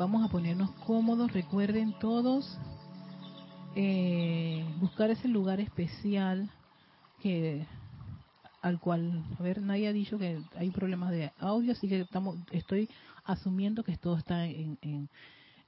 Vamos 0.00 0.24
a 0.24 0.28
ponernos 0.28 0.70
cómodos. 0.86 1.30
Recuerden 1.30 1.92
todos 2.00 2.56
eh, 3.76 4.64
buscar 4.80 5.10
ese 5.10 5.28
lugar 5.28 5.60
especial 5.60 6.48
que 7.20 7.66
al 8.62 8.80
cual, 8.80 9.22
a 9.38 9.42
ver, 9.42 9.60
nadie 9.60 9.88
ha 9.88 9.92
dicho 9.92 10.16
que 10.16 10.40
hay 10.56 10.70
problemas 10.70 11.10
de 11.10 11.30
audio, 11.38 11.72
así 11.72 11.86
que 11.86 12.00
estamos, 12.00 12.38
estoy 12.50 12.88
asumiendo 13.24 13.84
que 13.84 13.94
todo 13.98 14.16
está 14.16 14.46
en, 14.46 14.78
en, 14.80 15.10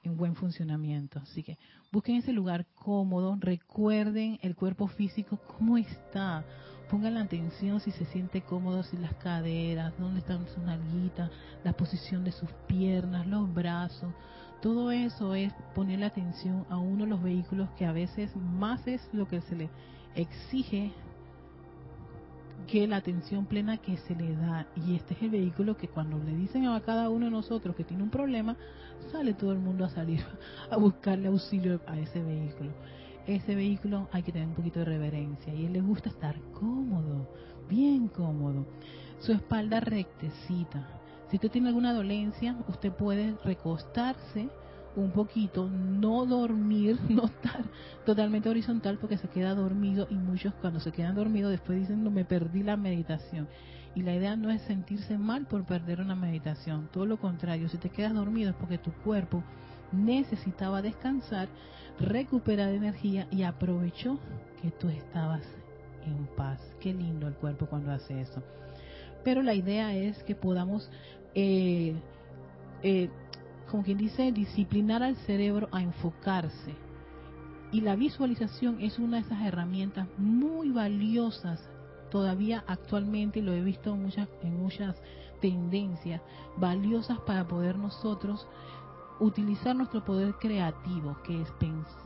en 0.01 0.17
buen 0.17 0.35
funcionamiento. 0.35 1.19
Así 1.19 1.43
que 1.43 1.59
busquen 1.91 2.15
ese 2.15 2.33
lugar 2.33 2.65
cómodo, 2.73 3.37
recuerden 3.39 4.39
el 4.41 4.55
cuerpo 4.55 4.87
físico, 4.87 5.37
cómo 5.45 5.77
está, 5.77 6.43
pongan 6.93 7.15
la 7.15 7.21
atención 7.21 7.79
si 7.79 7.89
se 7.89 8.05
siente 8.05 8.41
cómodo, 8.41 8.83
si 8.83 8.97
las 8.97 9.15
caderas, 9.15 9.95
dónde 9.97 10.19
están 10.19 10.45
sus 10.47 10.59
nalguitas, 10.59 11.31
la 11.63 11.73
posición 11.73 12.23
de 12.23 12.31
sus 12.31 12.51
piernas, 12.67 13.25
los 13.25 13.51
brazos, 13.51 14.13
todo 14.61 14.91
eso 14.91 15.33
es 15.33 15.51
poner 15.73 15.97
la 15.97 16.05
atención 16.05 16.67
a 16.69 16.77
uno 16.77 17.05
de 17.05 17.09
los 17.09 17.23
vehículos 17.23 17.67
que 17.79 17.87
a 17.87 17.91
veces 17.91 18.29
más 18.35 18.85
es 18.85 19.01
lo 19.11 19.27
que 19.27 19.41
se 19.41 19.55
le 19.55 19.71
exige 20.13 20.91
que 22.67 22.85
la 22.85 22.97
atención 22.97 23.47
plena 23.47 23.77
que 23.77 23.97
se 23.97 24.13
le 24.13 24.35
da. 24.35 24.67
Y 24.75 24.95
este 24.95 25.15
es 25.15 25.23
el 25.23 25.31
vehículo 25.31 25.75
que 25.75 25.87
cuando 25.87 26.19
le 26.19 26.37
dicen 26.37 26.67
a 26.67 26.79
cada 26.81 27.09
uno 27.09 27.25
de 27.25 27.31
nosotros 27.31 27.75
que 27.75 27.83
tiene 27.83 28.03
un 28.03 28.11
problema, 28.11 28.55
sale 29.11 29.33
todo 29.33 29.51
el 29.51 29.57
mundo 29.57 29.83
a 29.83 29.89
salir 29.89 30.23
a 30.69 30.77
buscarle 30.77 31.29
auxilio 31.29 31.81
a 31.87 31.97
ese 31.97 32.21
vehículo. 32.21 32.69
Ese 33.25 33.55
vehículo 33.55 34.09
hay 34.11 34.21
que 34.21 34.33
tener 34.33 34.49
un 34.49 34.53
poquito 34.53 34.79
de 34.79 34.85
reverencia 34.85 35.53
y 35.53 35.65
él 35.65 35.73
le 35.73 35.81
gusta 35.81 36.09
estar 36.09 36.35
cómodo, 36.51 37.29
bien 37.69 38.09
cómodo. 38.09 38.65
Su 39.19 39.31
espalda 39.31 39.79
rectecita. 39.79 40.85
Si 41.29 41.37
usted 41.37 41.49
tiene 41.49 41.69
alguna 41.69 41.93
dolencia, 41.93 42.57
usted 42.67 42.91
puede 42.91 43.35
recostarse 43.45 44.49
un 44.97 45.11
poquito, 45.11 45.69
no 45.69 46.25
dormir, 46.25 46.99
no 47.09 47.25
estar 47.25 47.63
totalmente 48.05 48.49
horizontal 48.49 48.97
porque 48.99 49.17
se 49.17 49.29
queda 49.29 49.55
dormido 49.55 50.05
y 50.09 50.15
muchos 50.15 50.53
cuando 50.55 50.81
se 50.81 50.91
quedan 50.91 51.15
dormidos 51.15 51.51
después 51.51 51.79
dicen 51.79 52.03
no 52.03 52.11
me 52.11 52.25
perdí 52.25 52.61
la 52.61 52.75
meditación. 52.75 53.47
Y 53.95 54.01
la 54.01 54.13
idea 54.13 54.35
no 54.35 54.49
es 54.49 54.61
sentirse 54.63 55.17
mal 55.17 55.45
por 55.45 55.65
perder 55.65 56.01
una 56.01 56.15
meditación, 56.15 56.89
todo 56.91 57.05
lo 57.05 57.17
contrario, 57.17 57.69
si 57.69 57.77
te 57.77 57.89
quedas 57.89 58.13
dormido 58.13 58.49
es 58.49 58.55
porque 58.57 58.79
tu 58.79 58.91
cuerpo 58.91 59.43
necesitaba 59.93 60.81
descansar, 60.81 61.47
recuperar 61.99 62.69
energía 62.69 63.27
y 63.31 63.43
aprovechó 63.43 64.19
que 64.61 64.71
tú 64.71 64.89
estabas 64.89 65.43
en 66.05 66.27
paz. 66.35 66.59
Qué 66.79 66.93
lindo 66.93 67.27
el 67.27 67.35
cuerpo 67.35 67.67
cuando 67.67 67.91
hace 67.91 68.21
eso. 68.21 68.41
Pero 69.23 69.41
la 69.41 69.53
idea 69.53 69.95
es 69.95 70.21
que 70.23 70.35
podamos 70.35 70.89
eh, 71.33 71.95
eh, 72.81 73.09
como 73.73 73.83
quien 73.83 73.97
dice, 73.97 74.31
disciplinar 74.31 75.01
al 75.01 75.15
cerebro 75.25 75.67
a 75.71 75.81
enfocarse. 75.81 76.75
Y 77.71 77.81
la 77.81 77.95
visualización 77.95 78.79
es 78.81 78.99
una 78.99 79.17
de 79.17 79.23
esas 79.23 79.41
herramientas 79.41 80.07
muy 80.17 80.69
valiosas 80.69 81.59
todavía 82.11 82.63
actualmente, 82.67 83.41
lo 83.41 83.51
he 83.51 83.63
visto 83.63 83.95
en 83.95 84.03
muchas, 84.03 84.29
en 84.43 84.61
muchas 84.61 84.95
tendencias, 85.41 86.21
valiosas 86.57 87.17
para 87.21 87.47
poder 87.47 87.75
nosotros 87.75 88.47
utilizar 89.19 89.75
nuestro 89.75 90.03
poder 90.03 90.35
creativo, 90.35 91.17
que 91.23 91.41
es 91.41 91.49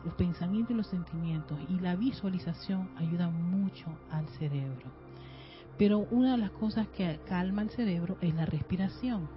los 0.03 0.13
pensamientos 0.15 0.71
y 0.71 0.77
los 0.77 0.87
sentimientos. 0.87 1.57
Y 1.69 1.79
la 1.79 1.95
visualización 1.95 2.89
ayuda 2.97 3.29
mucho 3.29 3.85
al 4.11 4.27
cerebro. 4.39 4.91
Pero 5.77 5.99
una 6.11 6.31
de 6.31 6.37
las 6.37 6.51
cosas 6.51 6.87
que 6.89 7.19
calma 7.27 7.61
el 7.61 7.69
cerebro 7.69 8.17
es 8.21 8.33
la 8.33 8.45
respiración 8.45 9.27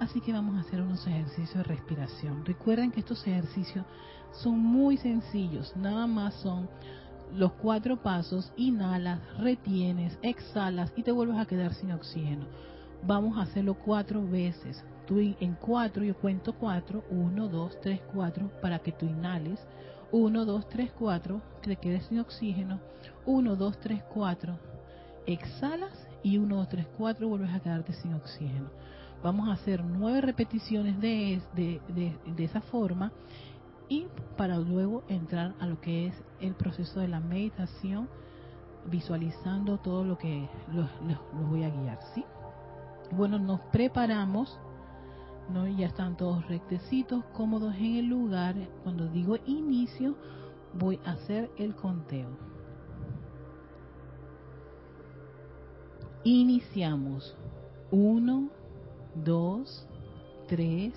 Así 0.00 0.20
que 0.20 0.32
vamos 0.32 0.56
a 0.56 0.60
hacer 0.60 0.80
unos 0.80 1.04
ejercicios 1.06 1.54
de 1.54 1.64
respiración. 1.64 2.44
Recuerden 2.44 2.92
que 2.92 3.00
estos 3.00 3.26
ejercicios 3.26 3.84
son 4.32 4.58
muy 4.58 4.96
sencillos, 4.96 5.74
nada 5.76 6.06
más 6.06 6.34
son 6.34 6.68
los 7.34 7.52
cuatro 7.54 7.96
pasos, 7.96 8.52
inhalas, 8.56 9.20
retienes, 9.38 10.16
exhalas 10.22 10.92
y 10.96 11.02
te 11.02 11.10
vuelves 11.10 11.38
a 11.38 11.46
quedar 11.46 11.74
sin 11.74 11.90
oxígeno. 11.90 12.46
Vamos 13.02 13.36
a 13.36 13.42
hacerlo 13.42 13.74
cuatro 13.74 14.24
veces. 14.24 14.84
Tú 15.08 15.18
en 15.18 15.54
cuatro, 15.54 16.04
yo 16.04 16.14
cuento 16.14 16.52
cuatro, 16.52 17.02
uno, 17.08 17.48
dos, 17.48 17.80
tres, 17.80 17.98
cuatro, 18.12 18.50
para 18.60 18.78
que 18.80 18.92
tú 18.92 19.06
inhales. 19.06 19.58
Uno, 20.12 20.44
dos, 20.44 20.68
tres, 20.68 20.92
cuatro, 20.92 21.40
te 21.62 21.76
quedes 21.76 22.04
sin 22.04 22.20
oxígeno. 22.20 22.78
Uno, 23.24 23.56
dos, 23.56 23.80
tres, 23.80 24.02
cuatro, 24.12 24.58
exhalas 25.26 25.94
y 26.22 26.36
uno, 26.36 26.56
dos, 26.56 26.68
tres, 26.68 26.86
cuatro, 26.98 27.26
vuelves 27.26 27.54
a 27.54 27.60
quedarte 27.60 27.94
sin 27.94 28.12
oxígeno. 28.12 28.68
Vamos 29.22 29.48
a 29.48 29.52
hacer 29.52 29.82
nueve 29.82 30.20
repeticiones 30.20 31.00
de, 31.00 31.40
de, 31.54 32.44
esa 32.44 32.60
forma 32.60 33.10
y 33.88 34.06
para 34.36 34.58
luego 34.58 35.04
entrar 35.08 35.54
a 35.58 35.66
lo 35.66 35.80
que 35.80 36.08
es 36.08 36.14
el 36.40 36.54
proceso 36.54 37.00
de 37.00 37.08
la 37.08 37.20
meditación, 37.20 38.10
visualizando 38.84 39.78
todo 39.78 40.04
lo 40.04 40.18
que 40.18 40.48
los, 40.70 40.88
voy 41.48 41.64
a 41.64 41.70
guiar, 41.70 41.98
¿sí? 42.14 42.24
Bueno, 43.10 43.38
nos 43.38 43.60
preparamos, 43.72 44.60
¿no? 45.52 45.66
Ya 45.66 45.86
están 45.86 46.16
todos 46.16 46.46
rectecitos, 46.48 47.24
cómodos 47.34 47.74
en 47.76 47.96
el 47.96 48.06
lugar. 48.06 48.54
Cuando 48.82 49.08
digo 49.08 49.36
inicio, 49.46 50.16
voy 50.74 51.00
a 51.04 51.12
hacer 51.12 51.50
el 51.56 51.74
conteo. 51.74 52.28
Iniciamos. 56.24 57.36
Uno, 57.90 58.50
2, 59.24 59.86
3, 60.48 60.92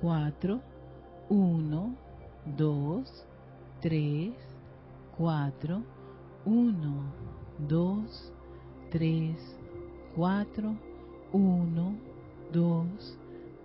4, 0.00 0.60
1, 1.28 1.96
2, 2.56 3.26
3, 3.80 4.32
4, 5.18 5.82
1, 6.44 7.02
2, 7.66 8.36
3, 9.00 9.42
4, 9.48 9.56
1, 10.04 10.06
2, 10.08 10.08
3, 10.10 10.14
4, 10.14 10.76
1, 11.32 11.96
2, 12.52 13.18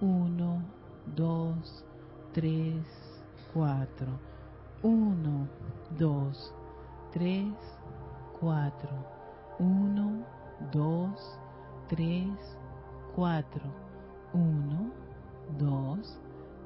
1, 0.00 0.62
2, 1.16 1.54
3, 2.32 2.82
4, 3.52 4.20
1, 4.82 5.48
2, 5.98 6.52
3, 7.12 7.54
4, 13.18 13.72
1, 14.34 14.92
2, 15.58 16.02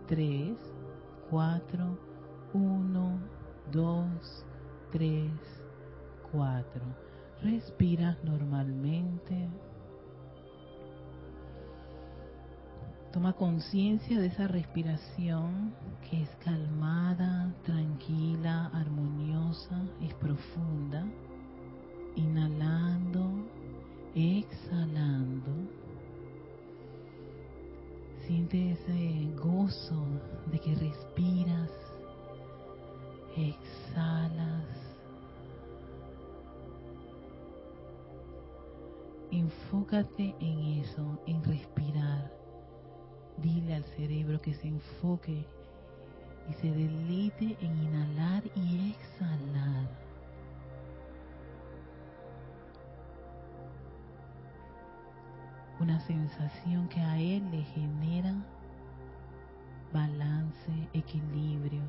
3, 0.08 0.56
4, 1.30 1.98
1, 2.52 3.20
2, 3.72 4.20
3, 4.90 5.30
4. 6.30 6.96
Respira 7.40 8.16
normalmente. 8.22 9.71
Toma 13.12 13.34
conciencia 13.34 14.18
de 14.18 14.28
esa 14.28 14.48
respiración 14.48 15.74
que 16.08 16.22
es 16.22 16.30
calmada, 16.42 17.52
tranquila, 17.62 18.70
armoniosa, 18.72 19.82
es 20.00 20.14
profunda. 20.14 21.04
Inhalando, 22.16 23.30
exhalando. 24.14 25.52
Siente 28.26 28.72
ese 28.72 29.30
gozo 29.36 30.06
de 30.50 30.58
que 30.58 30.74
respiras, 30.74 31.70
exhalas. 33.36 34.64
Enfócate 39.30 40.34
en 40.40 40.82
eso, 40.82 41.20
en 41.26 41.44
respirar 41.44 42.41
Dile 43.38 43.74
al 43.74 43.84
cerebro 43.96 44.40
que 44.40 44.54
se 44.54 44.68
enfoque 44.68 45.44
y 46.48 46.52
se 46.54 46.70
deleite 46.70 47.56
en 47.60 47.78
inhalar 47.78 48.42
y 48.54 48.90
exhalar. 48.90 49.88
Una 55.80 55.98
sensación 56.00 56.88
que 56.88 57.00
a 57.00 57.18
él 57.18 57.50
le 57.50 57.62
genera 57.62 58.34
balance, 59.92 60.88
equilibrio. 60.92 61.82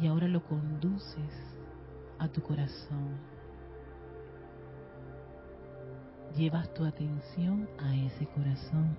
Y 0.00 0.06
ahora 0.06 0.28
lo 0.28 0.42
conduces 0.44 1.56
a 2.18 2.28
tu 2.28 2.42
corazón. 2.42 3.37
Llevas 6.38 6.72
tu 6.72 6.84
atención 6.84 7.68
a 7.78 7.96
ese 7.96 8.24
corazón. 8.26 8.96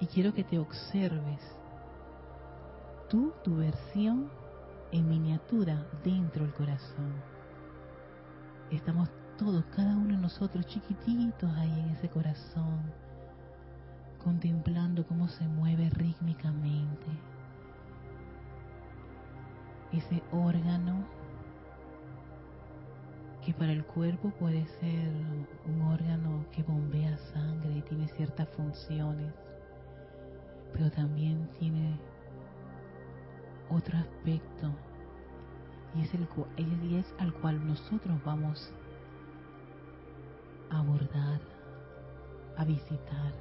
Y 0.00 0.06
quiero 0.06 0.34
que 0.34 0.44
te 0.44 0.58
observes 0.58 1.40
tú, 3.08 3.32
tu 3.42 3.56
versión 3.56 4.28
en 4.92 5.08
miniatura 5.08 5.86
dentro 6.04 6.44
del 6.44 6.52
corazón. 6.52 7.14
Estamos 8.70 9.08
todos, 9.38 9.64
cada 9.74 9.96
uno 9.96 10.14
de 10.14 10.20
nosotros 10.20 10.66
chiquititos 10.66 11.50
ahí 11.56 11.80
en 11.80 11.88
ese 11.90 12.10
corazón, 12.10 12.82
contemplando 14.22 15.06
cómo 15.06 15.28
se 15.28 15.48
mueve 15.48 15.88
rítmicamente 15.88 17.33
ese 19.98 20.22
órgano 20.32 21.04
que 23.44 23.52
para 23.52 23.72
el 23.72 23.84
cuerpo 23.84 24.30
puede 24.38 24.66
ser 24.80 25.10
un 25.66 25.82
órgano 25.82 26.46
que 26.52 26.62
bombea 26.62 27.16
sangre 27.32 27.78
y 27.78 27.82
tiene 27.82 28.08
ciertas 28.08 28.48
funciones, 28.50 29.32
pero 30.72 30.90
también 30.90 31.48
tiene 31.58 31.98
otro 33.70 33.98
aspecto 33.98 34.70
y 35.94 36.02
es, 36.02 36.14
el, 36.14 36.26
y 36.84 36.96
es 36.96 37.14
al 37.18 37.32
cual 37.34 37.66
nosotros 37.66 38.18
vamos 38.24 38.72
a 40.70 40.78
abordar, 40.78 41.40
a 42.56 42.64
visitar. 42.64 43.32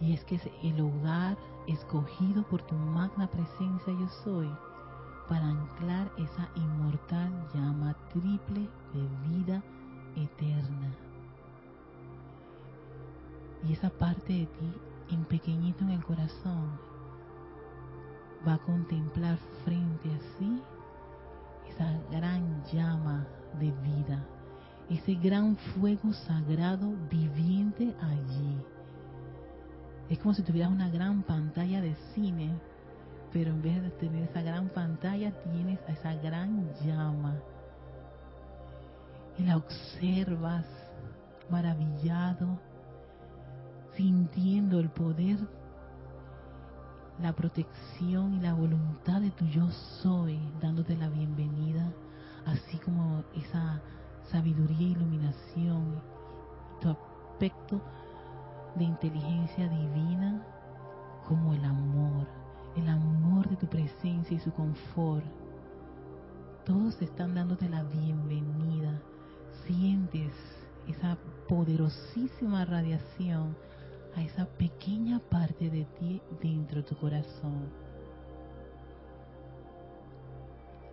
Y 0.00 0.14
es 0.14 0.24
que 0.24 0.36
es 0.36 0.48
el 0.64 0.80
hogar 0.80 1.36
escogido 1.68 2.42
por 2.44 2.62
tu 2.62 2.74
magna 2.74 3.28
presencia 3.28 3.92
yo 3.92 4.08
soy 4.24 4.50
para 5.32 5.48
anclar 5.48 6.12
esa 6.18 6.46
inmortal 6.56 7.32
llama 7.54 7.96
triple 8.12 8.68
de 8.92 9.30
vida 9.30 9.62
eterna. 10.14 10.94
Y 13.66 13.72
esa 13.72 13.88
parte 13.88 14.30
de 14.30 14.44
ti, 14.44 14.72
en 15.10 15.24
pequeñito 15.24 15.84
en 15.84 15.92
el 15.92 16.04
corazón, 16.04 16.78
va 18.46 18.54
a 18.54 18.58
contemplar 18.58 19.38
frente 19.64 20.12
a 20.12 20.18
sí 20.36 20.62
esa 21.66 21.98
gran 22.10 22.62
llama 22.70 23.26
de 23.58 23.70
vida, 23.70 24.22
ese 24.90 25.14
gran 25.14 25.56
fuego 25.56 26.12
sagrado 26.12 26.92
viviente 27.10 27.96
allí. 28.02 28.58
Es 30.10 30.18
como 30.18 30.34
si 30.34 30.42
tuvieras 30.42 30.70
una 30.70 30.90
gran 30.90 31.22
pantalla 31.22 31.80
de 31.80 31.94
cine 32.14 32.52
pero 33.32 33.50
en 33.50 33.62
vez 33.62 33.82
de 33.82 33.90
tener 33.90 34.24
esa 34.24 34.42
gran 34.42 34.68
pantalla, 34.68 35.32
tienes 35.42 35.78
esa 35.88 36.14
gran 36.16 36.68
llama. 36.84 37.40
Y 39.38 39.44
la 39.44 39.56
observas 39.56 40.66
maravillado, 41.48 42.58
sintiendo 43.96 44.80
el 44.80 44.90
poder, 44.90 45.38
la 47.20 47.32
protección 47.32 48.34
y 48.34 48.40
la 48.40 48.52
voluntad 48.52 49.20
de 49.20 49.30
tu 49.30 49.46
yo 49.46 49.70
soy, 50.02 50.38
confort. 64.72 65.24
Todos 66.64 67.00
están 67.02 67.34
dándote 67.34 67.68
la 67.68 67.82
bienvenida. 67.82 69.00
Sientes 69.66 70.32
esa 70.88 71.18
poderosísima 71.48 72.64
radiación 72.64 73.54
a 74.16 74.22
esa 74.22 74.46
pequeña 74.46 75.18
parte 75.18 75.68
de 75.68 75.84
ti 75.98 76.22
dentro 76.40 76.82
de 76.82 76.88
tu 76.88 76.96
corazón. 76.96 77.68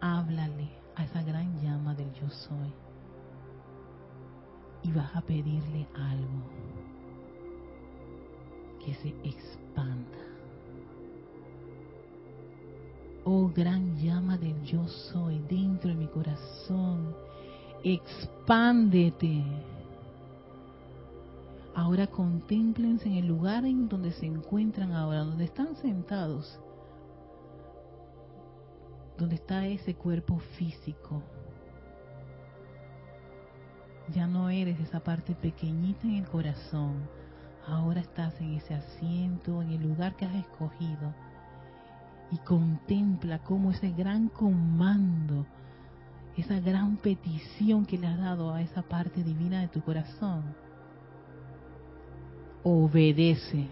Háblale 0.01 0.69
a 0.95 1.05
esa 1.05 1.21
gran 1.23 1.59
llama 1.61 1.93
del 1.95 2.11
yo 2.13 2.29
soy 2.29 2.73
y 4.83 4.91
vas 4.91 5.13
a 5.15 5.21
pedirle 5.21 5.87
algo 5.93 6.43
que 8.83 8.93
se 8.95 9.09
expanda 9.23 10.28
Oh 13.23 13.49
gran 13.53 13.97
llama 13.97 14.37
del 14.37 14.61
yo 14.63 14.87
soy 14.87 15.39
dentro 15.49 15.89
de 15.89 15.95
mi 15.95 16.07
corazón, 16.07 17.15
expándete. 17.83 19.43
Ahora 21.75 22.07
contémplense 22.07 23.07
en 23.07 23.15
el 23.15 23.27
lugar 23.27 23.65
en 23.65 23.87
donde 23.87 24.11
se 24.11 24.25
encuentran 24.25 24.93
ahora, 24.93 25.19
donde 25.19 25.45
están 25.45 25.75
sentados, 25.75 26.59
donde 29.17 29.35
está 29.35 29.65
ese 29.67 29.95
cuerpo 29.95 30.39
físico. 30.57 31.21
Ya 34.13 34.25
no 34.25 34.49
eres 34.49 34.79
esa 34.79 34.99
parte 35.01 35.35
pequeñita 35.35 36.07
en 36.07 36.15
el 36.15 36.27
corazón. 36.27 37.07
Ahora 37.67 38.01
estás 38.01 38.39
en 38.41 38.53
ese 38.55 38.73
asiento, 38.73 39.61
en 39.61 39.71
el 39.71 39.83
lugar 39.83 40.15
que 40.15 40.25
has 40.25 40.35
escogido. 40.35 41.13
Y 42.31 42.37
contempla 42.37 43.39
cómo 43.39 43.71
ese 43.71 43.91
gran 43.91 44.29
comando, 44.29 45.45
esa 46.37 46.59
gran 46.59 46.97
petición 46.97 47.85
que 47.85 47.97
le 47.97 48.07
has 48.07 48.19
dado 48.19 48.53
a 48.53 48.61
esa 48.61 48.81
parte 48.81 49.23
divina 49.23 49.61
de 49.61 49.67
tu 49.67 49.81
corazón, 49.81 50.43
obedece 52.63 53.67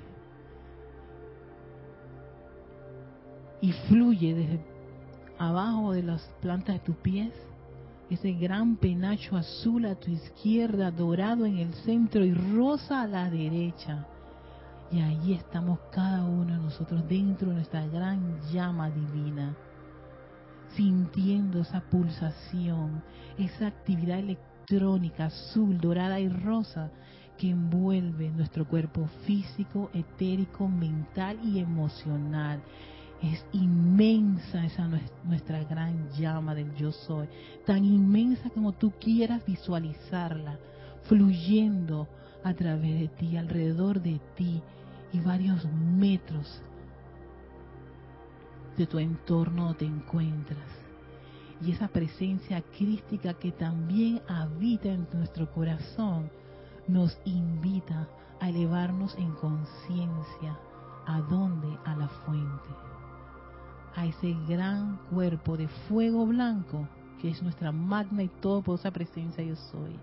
y 3.62 3.72
fluye 3.72 4.34
desde 4.34 4.66
abajo 5.38 5.92
de 5.92 6.04
las 6.04 6.22
plantas 6.42 6.76
de 6.76 6.80
tus 6.80 6.96
pies 6.98 7.34
ese 8.10 8.32
gran 8.32 8.78
penacho 8.78 9.36
azul 9.36 9.86
a 9.86 9.96
tu 9.96 10.10
izquierda, 10.12 10.92
dorado 10.92 11.46
en 11.46 11.58
el 11.58 11.74
centro 11.74 12.24
y 12.24 12.34
rosa 12.34 13.02
a 13.02 13.08
la 13.08 13.30
derecha. 13.30 14.08
Y 14.92 15.02
ahí 15.02 15.34
estamos 15.34 15.80
cada 15.92 16.24
uno 16.24 16.54
de 16.54 16.60
nosotros 16.60 17.08
dentro 17.08 17.50
de 17.50 17.56
nuestra 17.56 17.86
gran 17.88 18.40
llama 18.52 18.90
divina, 18.90 19.56
sintiendo 20.76 21.62
esa 21.62 21.82
pulsación, 21.82 23.04
esa 23.38 23.68
actividad 23.68 24.20
electrónica 24.20 25.26
azul, 25.26 25.78
dorada 25.80 26.20
y 26.20 26.30
rosa 26.30 26.90
que 27.38 27.50
envuelve 27.50 28.30
nuestro 28.32 28.66
cuerpo 28.66 29.08
físico, 29.26 29.90
etérico, 29.94 30.68
mental 30.68 31.38
y 31.44 31.60
emocional. 31.60 32.62
Es 33.22 33.46
inmensa 33.52 34.66
esa 34.66 34.88
nuestra 35.24 35.64
gran 35.64 36.10
llama 36.12 36.54
del 36.56 36.74
yo 36.76 36.92
soy, 36.92 37.28
tan 37.66 37.84
inmensa 37.84 38.50
como 38.52 38.74
tú 38.74 38.94
quieras 39.00 39.46
visualizarla, 39.46 40.60
fluyendo 41.04 42.08
a 42.48 42.54
través 42.54 43.00
de 43.00 43.08
ti, 43.10 43.38
alrededor 43.38 44.02
de 44.02 44.20
ti 44.36 44.62
y 45.14 45.20
varios 45.20 45.66
metros 45.66 46.62
de 48.78 48.86
tu 48.86 49.00
entorno 49.00 49.74
te 49.76 49.86
encuentras. 49.86 50.70
Y 51.62 51.72
esa 51.72 51.88
presencia 51.88 52.62
crística 52.78 53.34
que 53.34 53.52
también 53.52 54.22
habita 54.28 54.90
en 54.90 55.08
nuestro 55.14 55.52
corazón 55.52 56.30
nos 56.88 57.18
invita 57.26 58.08
a 58.40 58.50
elevarnos 58.50 59.16
en 59.18 59.32
conciencia. 59.32 60.58
¿A 61.08 61.22
dónde? 61.22 61.68
A 61.86 61.96
la 61.96 62.08
fuente 62.08 62.88
a 63.98 64.06
ese 64.06 64.36
gran 64.48 65.00
cuerpo 65.10 65.58
de 65.58 65.68
fuego 65.88 66.26
blanco 66.28 66.88
que 67.20 67.30
es 67.30 67.42
nuestra 67.42 67.72
magna 67.72 68.22
y 68.22 68.28
todopoderosa 68.28 68.92
presencia 68.92 69.44
yo 69.44 69.56
soy, 69.56 70.00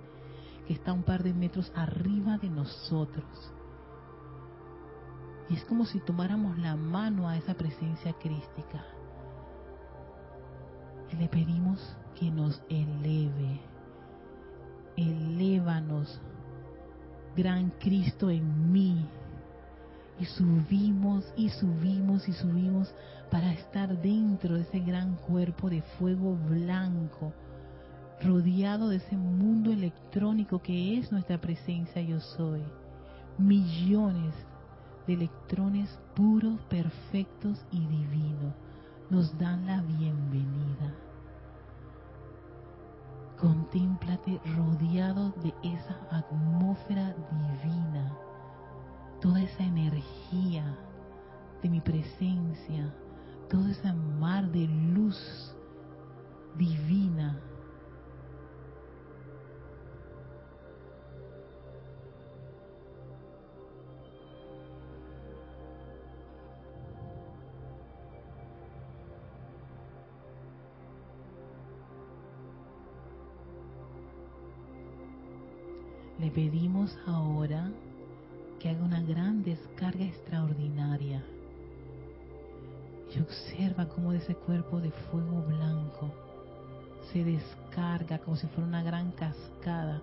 que 0.67 0.75
está 0.75 0.93
un 0.93 1.03
par 1.03 1.23
de 1.23 1.35
metros 1.35 1.71
arriba 1.75 2.39
de 2.39 2.49
nosotros. 2.49 3.25
Y 5.49 5.55
es 5.55 5.65
como 5.65 5.85
si 5.85 6.01
tomáramos 6.01 6.59
la 6.59 6.75
mano 6.77 7.29
a 7.29 7.37
esa 7.37 7.55
presencia 7.55 8.13
crística. 8.15 8.85
Y 11.13 11.17
le 11.17 11.29
pedimos 11.29 11.81
que 12.19 12.31
nos 12.31 12.63
eleve. 12.69 13.61
Elévanos, 14.97 16.21
gran 17.37 17.71
Cristo 17.81 18.31
en 18.31 18.73
mí, 18.73 19.07
y 20.21 20.25
subimos 20.27 21.25
y 21.37 21.49
subimos 21.51 22.29
y 22.29 22.33
subimos 22.33 22.95
para 23.31 23.53
estar 23.53 24.01
dentro 24.01 24.55
de 24.55 24.63
ese 24.63 24.79
gran 24.79 25.17
cuerpo 25.17 25.69
de 25.69 25.83
fuego 25.99 26.37
blanco, 26.37 27.33
rodeado 28.23 28.89
de 28.89 28.97
ese 28.97 29.17
mundo 29.17 29.71
electrónico 29.71 30.61
que 30.61 30.99
es 30.99 31.11
nuestra 31.13 31.41
presencia 31.41 32.03
yo 32.03 32.21
soy. 32.21 32.63
Millones 33.39 34.35
de 35.07 35.15
electrones 35.15 35.99
puros, 36.15 36.61
perfectos 36.69 37.65
y 37.71 37.81
divinos 37.87 38.55
nos 39.11 39.37
dan 39.39 39.67
la 39.67 39.83
bienvenida. 39.83 40.95
Contémplate 43.39 44.41
rodeado 44.57 45.31
de 45.43 45.53
esa 45.63 45.99
atmósfera 46.11 47.15
divina 47.31 48.17
toda 49.25 49.41
esa 49.41 49.63
energía 49.63 50.77
de 51.63 51.71
mi 51.71 51.81
presencia, 51.81 52.95
todo 53.49 53.67
ese 53.69 53.91
mar 54.21 54.47
de 54.53 54.67
luz 54.67 55.57
divina. 56.59 57.41
Pedimos 76.35 76.99
ahora 77.07 77.71
que 78.59 78.69
haga 78.69 78.85
una 78.85 79.01
gran 79.03 79.45
descarga 79.45 80.05
extraordinaria. 80.05 81.23
Y 83.15 83.21
observa 83.21 83.89
cómo 83.89 84.13
ese 84.13 84.35
cuerpo 84.35 84.81
de 84.81 84.91
fuego 84.91 85.43
blanco 85.43 86.11
se 87.13 87.23
descarga 87.23 88.19
como 88.19 88.37
si 88.37 88.49
fuera 88.49 88.67
una 88.67 88.83
gran 88.83 89.13
cascada 89.13 90.03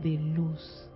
de 0.00 0.18
luz. 0.18 0.88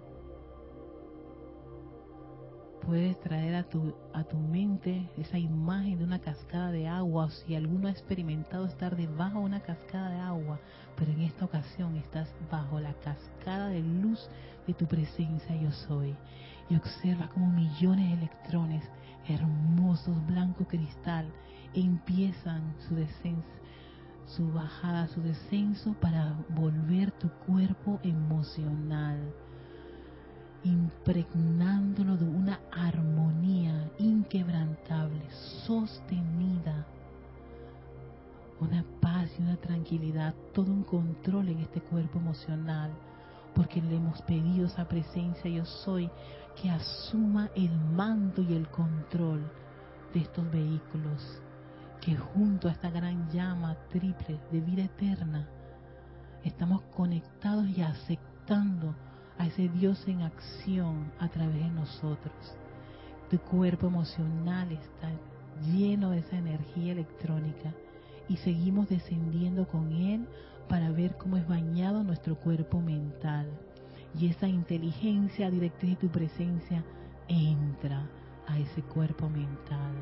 Puedes 2.87 3.19
traer 3.21 3.55
a 3.55 3.63
tu, 3.63 3.95
a 4.13 4.25
tu 4.25 4.37
mente 4.37 5.09
esa 5.17 5.39
imagen 5.39 5.99
de 5.99 6.05
una 6.05 6.19
cascada 6.19 6.73
de 6.73 6.89
agua, 6.89 7.27
o 7.27 7.31
si 7.31 7.55
alguno 7.55 7.87
ha 7.87 7.93
experimentado 7.93 8.67
estar 8.67 8.97
debajo 8.97 9.39
de 9.39 9.45
una 9.45 9.61
cascada 9.61 10.11
de 10.11 10.19
agua, 10.19 10.59
pero 10.97 11.13
en 11.13 11.21
esta 11.21 11.45
ocasión 11.45 11.97
estás 11.97 12.29
bajo 12.51 12.81
la 12.81 12.93
cascada 12.95 13.69
de 13.69 13.81
luz 13.81 14.29
de 14.67 14.75
tu 14.75 14.87
presencia 14.87 15.55
yo 15.57 15.71
soy. 15.71 16.17
Y 16.69 16.77
observa 16.77 17.29
como 17.29 17.47
millones 17.53 18.09
de 18.09 18.15
electrones 18.15 18.83
hermosos, 19.29 20.27
blanco 20.27 20.67
cristal, 20.67 21.27
empiezan 21.75 22.75
su 22.89 22.97
descenso, 22.97 23.49
su 24.27 24.53
bajada, 24.53 25.07
su 25.09 25.23
descenso 25.23 25.95
para 26.01 26.35
volver 26.49 27.13
tu 27.13 27.29
cuerpo 27.47 28.01
emocional, 28.03 29.21
impregnándolo 30.65 32.17
de 32.17 32.25
una 32.25 32.61
armonía 32.71 33.91
inquebrantable, 33.99 35.23
sostenida, 35.67 36.87
una 38.61 38.85
paz 39.01 39.29
y 39.39 39.43
una 39.43 39.57
tranquilidad, 39.57 40.35
todo 40.55 40.73
un 40.73 40.85
control 40.85 41.49
en 41.49 41.59
este 41.59 41.81
cuerpo 41.81 42.19
emocional, 42.19 42.93
porque 43.55 43.83
le 43.83 43.97
hemos 43.97 44.23
pedido 44.23 44.67
esa 44.67 44.87
presencia 44.87 45.51
yo 45.51 45.65
soy 45.65 46.09
que 46.61 46.71
asuma 46.71 47.51
el 47.57 47.73
mando 47.73 48.43
y 48.43 48.55
el 48.55 48.69
control 48.69 49.43
de 50.15 50.21
estos 50.21 50.49
vehículos, 50.51 51.43
que 52.01 52.17
junto 52.17 52.69
a 52.69 52.73
esta 52.73 52.91
gran 52.91 53.31
llama 53.31 53.77
triple 53.91 54.39
de 54.51 54.61
vida 54.61 54.85
eterna, 54.85 55.49
estamos 56.45 56.83
conectados 56.95 57.69
y 57.69 57.83
aceptando 57.83 58.95
a 59.39 59.47
ese 59.47 59.69
Dios 59.69 60.07
en 60.07 60.23
acción 60.23 61.11
a 61.19 61.29
través 61.29 61.57
de 61.57 61.71
nosotros. 61.71 62.57
Tu 63.31 63.39
cuerpo 63.39 63.87
emocional 63.87 64.71
está 64.73 65.11
lleno 65.67 66.11
de 66.11 66.19
esa 66.19 66.37
energía 66.37 66.93
electrónica 66.93 67.73
y 68.29 68.37
seguimos 68.37 68.89
descendiendo 68.89 69.67
con 69.67 69.93
él 69.93 70.27
para 70.69 70.91
ver 70.91 71.17
cómo 71.17 71.37
es 71.37 71.47
bañado 71.47 72.03
nuestro 72.03 72.37
cuerpo 72.37 72.81
mental 72.81 73.47
y 74.19 74.29
esa 74.29 74.47
inteligencia 74.47 75.51
directa 75.51 75.87
de 75.87 75.97
tu 75.97 76.09
presencia 76.09 76.85
entra 77.29 78.09
a 78.47 78.59
ese 78.59 78.83
cuerpo 78.83 79.29
mental. 79.29 79.95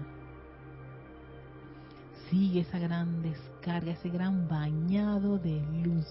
Sigue 2.29 2.61
esa 2.61 2.79
gran 2.79 3.23
descarga, 3.23 3.93
ese 3.93 4.09
gran 4.09 4.49
bañado 4.49 5.39
de 5.39 5.61
luz, 5.85 6.07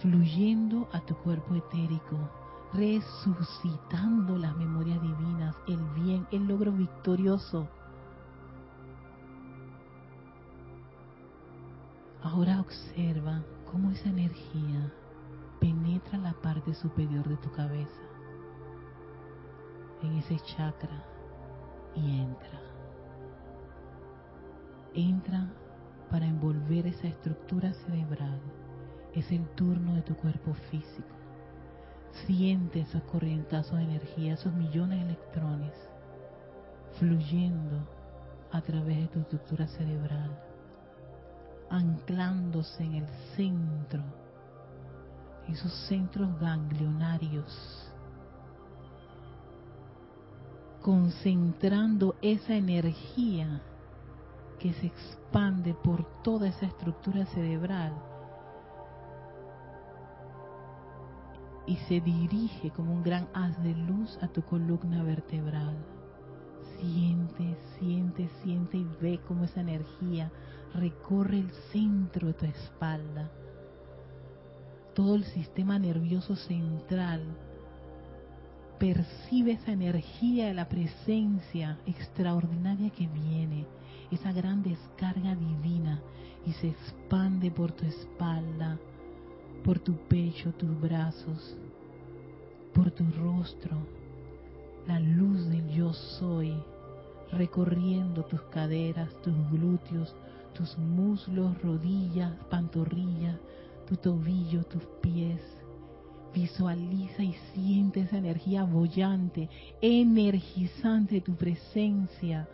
fluyendo 0.00 0.88
a 0.92 1.00
tu 1.00 1.14
cuerpo 1.16 1.54
etérico, 1.54 2.16
resucitando 2.72 4.36
las 4.38 4.56
memorias 4.56 5.00
divinas, 5.02 5.54
el 5.68 5.82
bien, 6.02 6.26
el 6.30 6.46
logro 6.46 6.72
victorioso. 6.72 7.68
Ahora 12.22 12.60
observa 12.60 13.42
cómo 13.70 13.90
esa 13.90 14.08
energía 14.08 14.92
penetra 15.58 16.18
la 16.18 16.32
parte 16.32 16.74
superior 16.74 17.28
de 17.28 17.36
tu 17.36 17.50
cabeza, 17.52 18.02
en 20.02 20.14
ese 20.14 20.38
chakra, 20.40 21.04
y 21.94 22.20
entra. 22.20 22.60
Entra 24.94 25.52
para 26.10 26.26
envolver 26.26 26.86
esa 26.86 27.08
estructura 27.08 27.72
cerebral 27.74 28.40
es 29.14 29.30
el 29.32 29.46
turno 29.50 29.94
de 29.94 30.02
tu 30.02 30.14
cuerpo 30.16 30.54
físico. 30.70 31.08
Siente 32.26 32.80
esos 32.80 33.02
corrientazos 33.04 33.78
de 33.78 33.84
energía, 33.84 34.34
esos 34.34 34.52
millones 34.52 34.98
de 34.98 35.04
electrones 35.06 35.72
fluyendo 36.98 37.86
a 38.52 38.60
través 38.60 38.98
de 38.98 39.06
tu 39.08 39.20
estructura 39.20 39.66
cerebral, 39.68 40.30
anclándose 41.70 42.82
en 42.82 42.94
el 42.94 43.06
centro, 43.36 44.02
esos 45.48 45.72
centros 45.88 46.38
ganglionarios, 46.40 47.92
concentrando 50.82 52.16
esa 52.22 52.54
energía 52.54 53.60
que 54.58 54.72
se 54.74 54.86
expande 54.86 55.74
por 55.74 56.04
toda 56.22 56.48
esa 56.48 56.66
estructura 56.66 57.24
cerebral 57.26 58.09
y 61.66 61.76
se 61.76 62.00
dirige 62.00 62.70
como 62.70 62.92
un 62.92 63.02
gran 63.02 63.28
haz 63.34 63.62
de 63.62 63.74
luz 63.74 64.18
a 64.22 64.28
tu 64.28 64.42
columna 64.42 65.02
vertebral. 65.02 65.76
Siente, 66.80 67.56
siente, 67.78 68.28
siente 68.42 68.78
y 68.78 68.88
ve 69.00 69.20
cómo 69.26 69.44
esa 69.44 69.60
energía 69.60 70.30
recorre 70.74 71.38
el 71.38 71.50
centro 71.72 72.28
de 72.28 72.34
tu 72.34 72.46
espalda. 72.46 73.30
Todo 74.94 75.14
el 75.14 75.24
sistema 75.24 75.78
nervioso 75.78 76.36
central 76.36 77.22
percibe 78.78 79.52
esa 79.52 79.72
energía 79.72 80.46
de 80.46 80.54
la 80.54 80.68
presencia 80.68 81.78
extraordinaria 81.86 82.90
que 82.90 83.06
viene, 83.08 83.66
esa 84.10 84.32
gran 84.32 84.62
descarga 84.62 85.34
divina 85.34 86.00
y 86.46 86.52
se 86.54 86.68
expande 86.68 87.50
por 87.50 87.72
tu 87.72 87.84
espalda, 87.84 88.78
por 89.64 89.78
tu 89.78 89.94
pecho, 90.08 90.52
tus 90.52 90.80
brazos, 90.80 91.56
por 92.74 92.90
tu 92.90 93.04
rostro, 93.22 93.76
la 94.86 94.98
luz 94.98 95.48
del 95.48 95.68
yo 95.68 95.92
soy 95.92 96.54
recorriendo 97.32 98.24
tus 98.24 98.40
caderas, 98.42 99.08
tus 99.22 99.34
glúteos, 99.50 100.14
tus 100.52 100.76
muslos, 100.78 101.60
rodillas, 101.62 102.32
pantorrillas, 102.50 103.38
tu 103.86 103.96
tobillo, 103.96 104.64
tus 104.64 104.82
pies. 105.00 105.40
Visualiza 106.34 107.22
y 107.22 107.34
siente 107.52 108.00
esa 108.00 108.18
energía 108.18 108.62
bollante, 108.64 109.48
energizante 109.80 111.20
tu 111.20 111.34
presencia, 111.34 112.48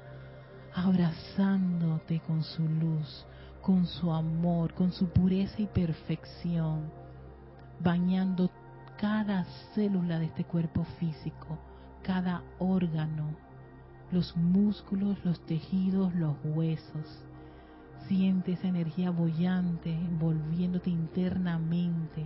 abrazándote 0.74 2.20
con 2.26 2.42
su 2.42 2.62
luz, 2.62 3.26
con 3.66 3.84
su 3.84 4.12
amor, 4.12 4.74
con 4.74 4.92
su 4.92 5.08
pureza 5.08 5.60
y 5.60 5.66
perfección, 5.66 6.88
bañando 7.80 8.48
cada 8.96 9.44
célula 9.74 10.20
de 10.20 10.26
este 10.26 10.44
cuerpo 10.44 10.84
físico, 11.00 11.58
cada 12.04 12.44
órgano, 12.60 13.34
los 14.12 14.36
músculos, 14.36 15.18
los 15.24 15.44
tejidos, 15.46 16.14
los 16.14 16.36
huesos. 16.44 17.24
Siente 18.06 18.52
esa 18.52 18.68
energía 18.68 19.10
bollante 19.10 19.90
envolviéndote 19.92 20.90
internamente. 20.90 22.24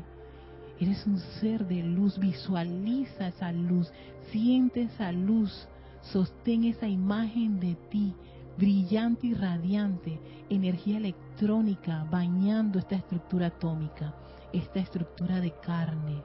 Eres 0.79 1.07
un 1.07 1.19
ser 1.41 1.67
de 1.67 1.83
luz, 1.83 2.19
visualiza 2.19 3.29
esa 3.29 3.51
luz, 3.51 3.91
siente 4.31 4.83
esa 4.83 5.11
luz, 5.11 5.67
sostén 6.03 6.65
esa 6.65 6.87
imagen 6.87 7.61
de 7.61 7.77
ti, 7.91 8.15
brillante 8.57 9.29
y 9.29 9.35
radiante, 9.35 10.21
energía 10.49 10.99
electrónica 10.99 12.07
bañando 12.11 12.79
esta 12.79 12.97
estructura 12.97 13.47
atómica, 13.47 14.15
esta 14.53 14.81
estructura 14.81 15.41
de 15.41 15.53
carne 15.61 16.23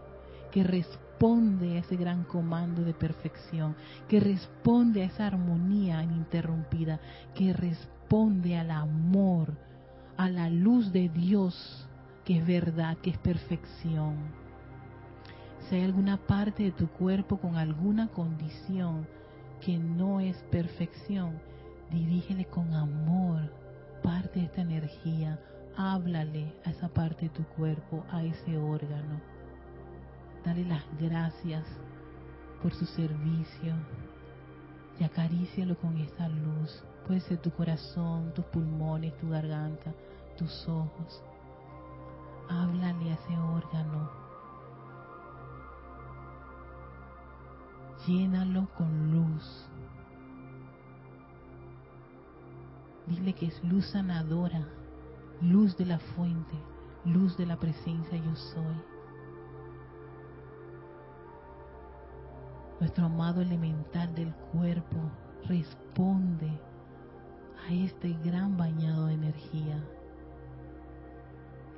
que 0.51 0.63
responde 0.63 1.75
a 1.75 1.79
ese 1.79 1.97
gran 1.97 2.23
comando 2.23 2.81
de 2.81 2.93
perfección, 2.93 3.75
que 4.07 4.19
responde 4.21 5.01
a 5.01 5.05
esa 5.05 5.27
armonía 5.27 6.01
ininterrumpida, 6.01 6.99
que 7.33 7.51
responde 7.51 8.57
al 8.57 8.71
amor, 8.71 9.53
a 10.15 10.29
la 10.29 10.49
luz 10.49 10.93
de 10.93 11.09
Dios, 11.09 11.87
que 12.23 12.37
es 12.37 12.47
verdad, 12.47 12.97
que 12.99 13.09
es 13.09 13.17
perfección. 13.17 14.15
Si 15.67 15.75
hay 15.75 15.83
alguna 15.83 16.17
parte 16.17 16.63
de 16.63 16.71
tu 16.71 16.87
cuerpo 16.87 17.37
con 17.37 17.57
alguna 17.57 18.07
condición 18.07 19.07
que 19.59 19.77
no 19.77 20.19
es 20.21 20.37
perfección, 20.51 21.39
dirígele 21.91 22.45
con 22.45 22.73
amor 22.73 23.49
parte 24.03 24.39
de 24.39 24.45
esta 24.45 24.61
energía, 24.61 25.39
háblale 25.75 26.53
a 26.63 26.69
esa 26.69 26.87
parte 26.89 27.25
de 27.25 27.29
tu 27.29 27.43
cuerpo, 27.55 28.03
a 28.11 28.23
ese 28.23 28.57
órgano. 28.57 29.19
Dale 30.43 30.63
las 30.65 30.83
gracias 30.99 31.65
por 32.61 32.73
su 32.73 32.85
servicio 32.85 33.73
y 34.99 35.03
acarícialo 35.03 35.75
con 35.77 35.97
esa 35.97 36.27
luz. 36.29 36.83
Puede 37.07 37.19
ser 37.21 37.39
tu 37.39 37.51
corazón, 37.51 38.31
tus 38.33 38.45
pulmones, 38.45 39.17
tu 39.17 39.29
garganta, 39.29 39.91
tus 40.37 40.67
ojos. 40.67 41.23
Háblale 42.49 43.09
a 43.09 43.13
ese 43.13 43.37
órgano. 43.37 44.09
Llénalo 48.05 48.67
con 48.77 49.11
luz. 49.11 49.67
Dile 53.07 53.33
que 53.33 53.47
es 53.47 53.63
luz 53.63 53.85
sanadora, 53.91 54.67
luz 55.41 55.77
de 55.77 55.85
la 55.85 55.99
fuente, 55.99 56.55
luz 57.05 57.37
de 57.37 57.45
la 57.45 57.57
presencia 57.57 58.17
yo 58.17 58.35
soy. 58.35 58.81
Nuestro 62.79 63.05
amado 63.05 63.41
elemental 63.41 64.13
del 64.15 64.33
cuerpo 64.51 64.97
responde 65.47 66.49
a 67.67 67.73
este 67.73 68.13
gran 68.23 68.57
bañado 68.57 69.05
de 69.05 69.13
energía. 69.13 69.83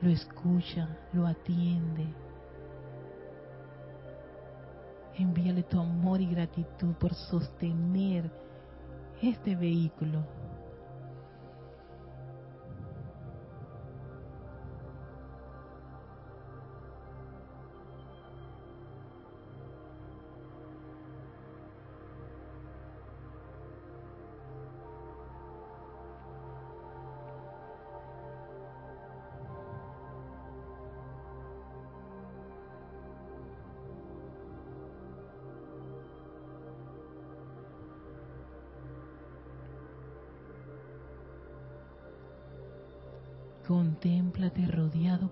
Lo 0.01 0.09
escucha, 0.09 0.97
lo 1.11 1.27
atiende. 1.27 2.07
Envíale 5.17 5.63
tu 5.63 5.79
amor 5.79 6.21
y 6.21 6.27
gratitud 6.27 6.93
por 6.93 7.13
sostener 7.13 8.31
este 9.21 9.55
vehículo 9.55 10.23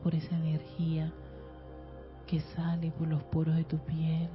por 0.05 0.13
esa 0.13 0.37
energía 0.37 1.11
que 2.27 2.39
sale 2.39 2.91
por 2.91 3.07
los 3.07 3.23
poros 3.23 3.55
de 3.55 3.63
tu 3.63 3.79
piel 3.79 4.29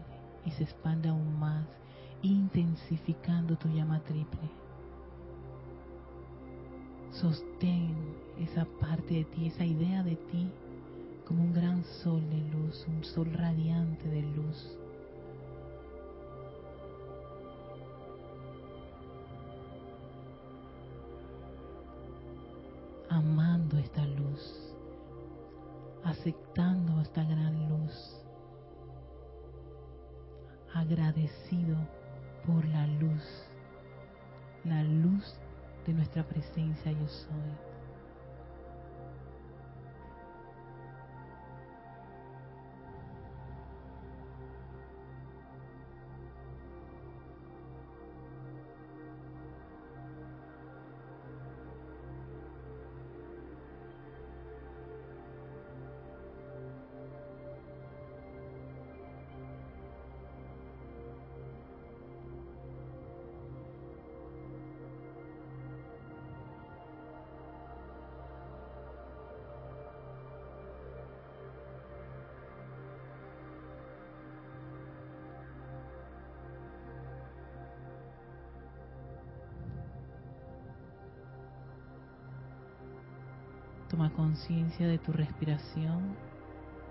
y 0.44 0.50
se 0.50 0.64
expande 0.64 1.09
aún 1.09 1.38
más, 1.38 1.64
intensificando 2.22 3.56
tu 3.56 3.68
llama 3.68 4.00
triple. 4.00 4.50
Sostén 7.12 7.94
esa 8.40 8.64
parte 8.80 9.14
de 9.14 9.24
ti, 9.26 9.46
esa 9.46 9.64
idea 9.64 10.02
de 10.02 10.16
ti, 10.16 10.50
como 11.24 11.44
un 11.44 11.52
gran 11.52 11.85
sol 11.85 12.20
de 12.30 12.40
luz, 12.50 12.85
un 12.88 13.04
sol 13.04 13.33
radiante 13.33 14.09
de 14.09 14.22
luz 14.22 14.76
amando 23.09 23.78
esta 23.78 24.04
luz, 24.06 24.69
aceptando 26.10 27.00
esta 27.00 27.22
gran 27.22 27.68
luz, 27.68 28.20
agradecido 30.74 31.76
por 32.46 32.64
la 32.66 32.86
luz, 32.86 33.22
la 34.64 34.82
luz 34.82 35.36
de 35.86 35.94
nuestra 35.94 36.26
presencia 36.26 36.90
yo 36.92 37.06
soy. 37.06 37.79
Conciencia 84.30 84.86
de 84.86 84.98
tu 84.98 85.12
respiración. 85.12 86.14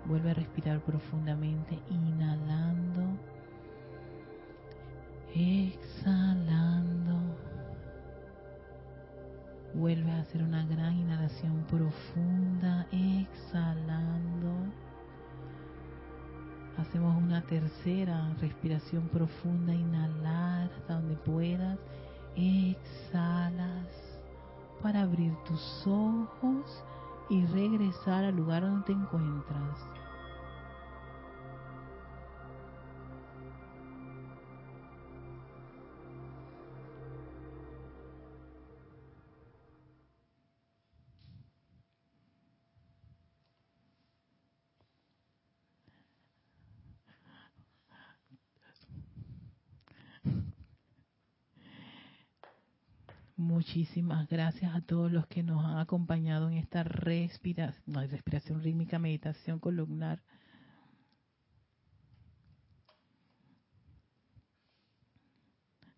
Vuelve 0.04 0.30
a 0.30 0.34
respirar 0.34 0.78
profundamente, 0.80 1.78
inhalando, 1.88 3.00
exhalando. 5.34 7.16
Vuelve 9.72 10.10
a 10.10 10.20
hacer 10.20 10.42
una 10.42 10.66
gran 10.66 10.98
inhalación 10.98 11.64
profunda, 11.64 12.86
exhalando. 12.92 14.52
Hacemos 16.76 17.16
una 17.16 17.40
tercera 17.40 18.34
respiración 18.38 19.08
profunda, 19.08 19.72
inhalar 19.72 20.70
hasta 20.76 20.94
donde 20.94 21.16
puedas, 21.16 21.78
exhalas 22.36 23.86
para 24.82 25.02
abrir 25.02 25.34
tus 25.46 25.86
ojos 25.86 26.84
y 27.30 27.46
regresar 27.46 28.24
al 28.24 28.36
lugar 28.36 28.62
donde 28.62 28.86
te 28.86 28.92
encuentras. 28.92 29.99
Muchísimas 53.60 54.26
gracias 54.26 54.74
a 54.74 54.80
todos 54.80 55.12
los 55.12 55.26
que 55.26 55.42
nos 55.42 55.62
han 55.62 55.76
acompañado 55.76 56.48
en 56.48 56.56
esta 56.56 56.82
respiración, 56.82 57.82
no, 57.84 58.00
respiración 58.06 58.62
rítmica, 58.62 58.98
meditación 58.98 59.58
columnar. 59.58 60.22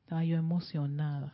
Estaba 0.01 0.25
yo 0.25 0.39
emocionada. 0.39 1.33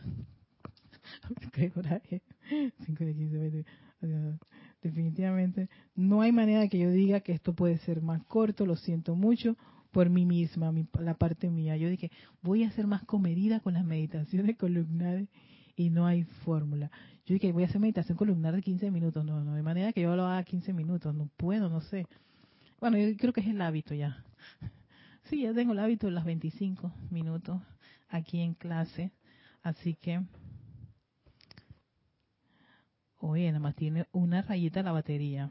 Definitivamente 4.83 5.71
no 5.95 6.21
hay 6.21 6.31
manera 6.31 6.69
que 6.69 6.79
yo 6.79 6.91
diga 6.91 7.21
que 7.21 7.33
esto 7.33 7.55
puede 7.55 7.79
ser 7.79 8.03
más 8.03 8.23
corto, 8.25 8.67
lo 8.67 8.77
siento 8.77 9.17
mucho 9.17 9.57
por 9.93 10.11
mí 10.11 10.27
misma, 10.27 10.75
la 11.01 11.15
parte 11.15 11.49
mía. 11.49 11.79
Yo 11.79 11.89
dije, 11.89 12.11
voy 12.43 12.65
a 12.65 12.71
ser 12.73 12.87
más 12.87 13.03
comedida 13.05 13.61
con 13.61 13.73
las 13.73 13.87
meditaciones 13.87 14.59
columnares 14.59 15.31
y 15.79 15.91
no 15.91 16.07
hay 16.07 16.25
fórmula. 16.25 16.91
Yo 17.25 17.35
dije, 17.35 17.53
voy 17.53 17.63
a 17.63 17.67
hacer 17.67 17.81
meditación 17.81 18.19
columnar 18.19 18.55
de 18.55 18.63
15 18.63 18.91
minutos. 18.91 19.25
No, 19.25 19.45
no 19.45 19.55
hay 19.55 19.63
manera 19.63 19.93
que 19.93 20.03
yo 20.03 20.17
lo 20.17 20.27
haga 20.27 20.43
15 20.43 20.73
minutos. 20.73 21.15
No 21.15 21.31
puedo, 21.37 21.69
no 21.69 21.81
sé. 21.81 22.05
Bueno, 22.81 22.99
yo 22.99 23.17
creo 23.17 23.33
que 23.33 23.41
es 23.41 23.47
el 23.47 23.63
hábito 23.63 23.95
ya. 23.95 24.25
Sí, 25.25 25.43
ya 25.43 25.53
tengo 25.53 25.75
el 25.75 25.79
hábito 25.79 26.07
de 26.07 26.13
los 26.13 26.25
25 26.25 26.91
minutos 27.11 27.61
aquí 28.09 28.41
en 28.41 28.55
clase. 28.55 29.13
Así 29.63 29.95
que, 29.95 30.23
oye, 33.19 33.47
nada 33.49 33.61
más 33.61 33.75
tiene 33.75 34.07
una 34.11 34.41
rayita 34.41 34.83
la 34.83 34.93
batería. 34.93 35.51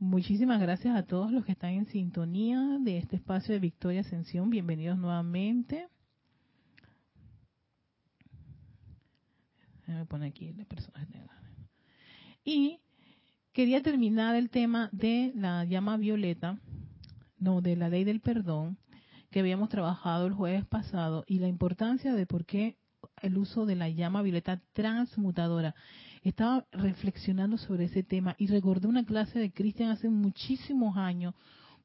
Muchísimas 0.00 0.60
gracias 0.60 0.96
a 0.96 1.04
todos 1.04 1.30
los 1.30 1.44
que 1.44 1.52
están 1.52 1.70
en 1.70 1.86
sintonía 1.86 2.60
de 2.80 2.98
este 2.98 3.14
espacio 3.14 3.54
de 3.54 3.60
Victoria 3.60 4.00
Ascensión. 4.00 4.50
Bienvenidos 4.50 4.98
nuevamente. 4.98 5.86
Aquí 10.22 10.54
Y 12.44 12.80
quería 13.52 13.82
terminar 13.82 14.34
el 14.34 14.50
tema 14.50 14.90
de 14.92 15.32
la 15.34 15.64
llama 15.64 15.96
violeta, 15.96 16.58
no, 17.38 17.62
de 17.62 17.74
la 17.74 17.88
ley 17.88 18.04
del 18.04 18.20
perdón, 18.20 18.76
que 19.30 19.40
habíamos 19.40 19.70
trabajado 19.70 20.26
el 20.26 20.34
jueves 20.34 20.66
pasado, 20.66 21.24
y 21.26 21.38
la 21.38 21.48
importancia 21.48 22.14
de 22.14 22.26
por 22.26 22.44
qué 22.44 22.76
el 23.22 23.38
uso 23.38 23.64
de 23.64 23.76
la 23.76 23.88
llama 23.88 24.20
violeta 24.20 24.60
transmutadora. 24.74 25.74
Estaba 26.22 26.66
reflexionando 26.70 27.56
sobre 27.56 27.84
ese 27.84 28.02
tema 28.02 28.34
y 28.38 28.48
recordé 28.48 28.88
una 28.88 29.06
clase 29.06 29.38
de 29.38 29.52
Cristian 29.52 29.90
hace 29.90 30.10
muchísimos 30.10 30.98
años, 30.98 31.34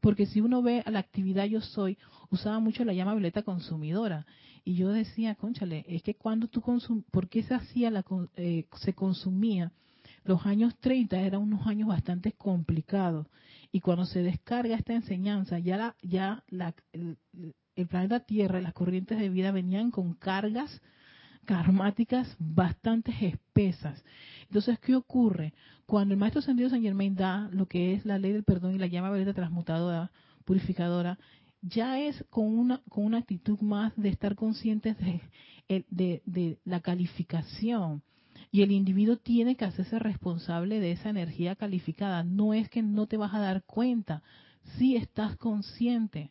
porque 0.02 0.26
si 0.26 0.42
uno 0.42 0.62
ve 0.62 0.84
a 0.86 0.92
la 0.92 1.00
actividad 1.00 1.46
Yo 1.46 1.62
Soy, 1.62 1.98
usaba 2.30 2.60
mucho 2.60 2.84
la 2.84 2.94
llama 2.94 3.14
violeta 3.14 3.44
consumidora. 3.44 4.26
Y 4.64 4.76
yo 4.76 4.90
decía, 4.90 5.36
conchale, 5.36 5.86
es 5.88 6.04
que 6.04 6.16
cuando 6.16 6.48
tú 6.48 6.62
consum 6.62 7.04
¿por 7.12 7.28
qué 7.28 7.44
se 7.44 7.54
hacía 7.54 7.92
la, 7.92 8.06
eh, 8.36 8.66
se 8.78 8.94
consumía? 8.94 9.72
Los 10.24 10.46
años 10.46 10.78
30 10.80 11.20
eran 11.20 11.42
unos 11.42 11.68
años 11.68 11.90
bastante 11.90 12.32
complicados. 12.32 13.28
Y 13.72 13.82
cuando 13.82 14.06
se 14.06 14.22
descarga 14.22 14.76
esta 14.76 14.94
enseñanza, 14.94 15.60
ya 15.60 15.78
la, 15.78 15.96
ya 16.02 16.44
la, 16.48 16.74
el, 16.94 17.18
planeta 17.88 18.22
Tierra, 18.22 18.62
las 18.62 18.74
corrientes 18.74 19.20
de 19.20 19.30
vida 19.30 19.52
venían 19.52 19.92
con 19.92 20.14
cargas 20.14 20.82
karmáticas 21.46 22.38
bastante 22.40 23.12
espesas. 23.28 24.02
Entonces, 24.44 24.80
¿qué 24.80 24.96
ocurre? 24.96 25.54
Cuando 25.86 26.14
el 26.14 26.20
maestro 26.20 26.40
Ascendido 26.40 26.70
San 26.70 26.84
Germain 26.84 27.16
da 27.16 27.50
lo 27.52 27.66
que 27.66 27.94
es 27.94 28.06
la 28.06 28.18
ley 28.18 28.32
del 28.32 28.44
perdón 28.44 28.76
y 28.76 28.78
la 28.78 28.88
llama 28.88 29.10
verde 29.10 29.34
transmutadora, 29.34 30.12
purificadora, 30.46 31.20
ya 31.64 32.00
es 32.00 32.24
con 32.30 32.46
una, 32.46 32.82
con 32.90 33.06
una 33.06 33.20
actitud 33.20 33.60
más 33.62 33.94
de 33.96 34.10
estar 34.10 34.36
conscientes 34.36 34.98
de, 34.98 35.22
de, 35.90 36.22
de 36.26 36.60
la 36.66 36.82
calificación. 36.82 38.04
Y 38.52 38.62
el 38.62 38.72
individuo 38.72 39.18
tiene 39.18 39.56
que 39.56 39.66
hacerse 39.66 39.98
responsable 39.98 40.80
de 40.80 40.92
esa 40.92 41.10
energía 41.10 41.56
calificada. 41.56 42.24
No 42.24 42.54
es 42.54 42.70
que 42.70 42.84
no 42.84 43.08
te 43.08 43.18
vas 43.18 43.34
a 43.34 43.40
dar 43.40 43.64
cuenta, 43.64 44.22
si 44.78 44.96
estás 44.96 45.38
consciente. 45.38 46.30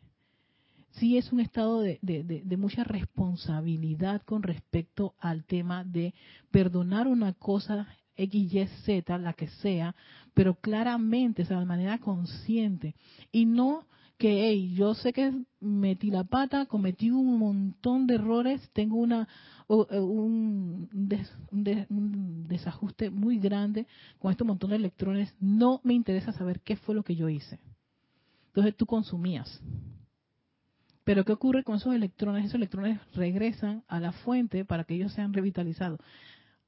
Sí 0.93 1.17
es 1.17 1.33
un 1.33 1.41
estado 1.41 1.81
de, 1.81 1.99
de, 2.03 2.23
de, 2.23 2.57
mucha 2.59 2.85
responsabilidad 2.85 4.23
con 4.23 4.43
respecto 4.43 5.15
al 5.19 5.45
tema 5.45 5.85
de 5.85 6.13
perdonar 6.51 7.09
una 7.09 7.33
cosa 7.33 7.89
X, 8.15 8.53
Y, 8.53 8.67
Z, 8.85 9.17
la 9.17 9.33
que 9.33 9.49
sea, 9.49 9.95
pero 10.35 10.55
claramente, 10.55 11.43
o 11.43 11.47
sea, 11.47 11.59
de 11.59 11.65
manera 11.65 11.97
consciente. 11.99 12.95
Y 13.33 13.47
no 13.47 13.87
que 14.23 14.71
yo 14.71 14.95
sé 14.95 15.13
que 15.13 15.33
metí 15.59 16.13
la 16.13 16.23
pata, 16.23 16.67
cometí 16.67 17.11
un 17.11 17.41
montón 17.41 18.07
de 18.07 18.15
errores, 18.15 18.71
tengo 18.73 18.97
una 18.99 19.27
eh, 19.69 19.99
un, 19.99 20.89
un, 21.51 22.47
desajuste 22.47 23.11
muy 23.11 23.41
grande 23.41 23.89
con 24.21 24.31
este 24.31 24.45
montón 24.45 24.71
de 24.71 24.77
electrones, 24.77 25.35
no 25.41 25.81
me 25.83 25.95
interesa 25.95 26.31
saber 26.31 26.61
qué 26.61 26.77
fue 26.77 26.95
lo 26.95 27.03
que 27.03 27.17
yo 27.17 27.29
hice. 27.29 27.59
Entonces 28.51 28.77
tú 28.77 28.87
consumías. 28.87 29.61
Pero 31.03 31.25
¿qué 31.25 31.33
ocurre 31.33 31.65
con 31.65 31.75
esos 31.75 31.93
electrones? 31.93 32.45
Esos 32.45 32.55
electrones 32.55 33.01
regresan 33.15 33.83
a 33.89 33.99
la 33.99 34.13
fuente 34.13 34.65
para 34.65 34.85
que 34.85 34.95
ellos 34.95 35.13
sean 35.15 35.33
revitalizados 35.33 35.99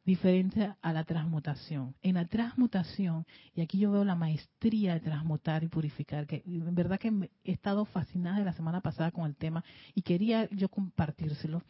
diferente 0.05 0.75
a 0.83 0.93
la 0.93 1.05
transmutación. 1.05 1.95
En 2.03 2.15
la 2.15 2.27
transmutación, 2.27 3.27
y 3.55 3.63
aquí 3.63 3.79
yo 3.79 3.91
veo 3.91 4.05
la 4.05 4.15
maestría 4.15 4.95
de 4.95 5.01
transmutar 5.01 5.65
y 5.65 5.69
purificar, 5.69 6.27
que 6.27 6.43
en 6.47 6.75
verdad 6.75 6.99
que 6.99 7.31
he 7.45 7.53
estado 7.53 7.85
fascinada 7.85 8.39
de 8.39 8.45
la 8.45 8.53
semana 8.53 8.81
pasada 8.81 9.11
con 9.11 9.27
el 9.27 9.37
tema 9.37 9.65
y 9.95 10.03
quería 10.03 10.49
yo 10.51 10.69
compartírselo, 10.69 11.63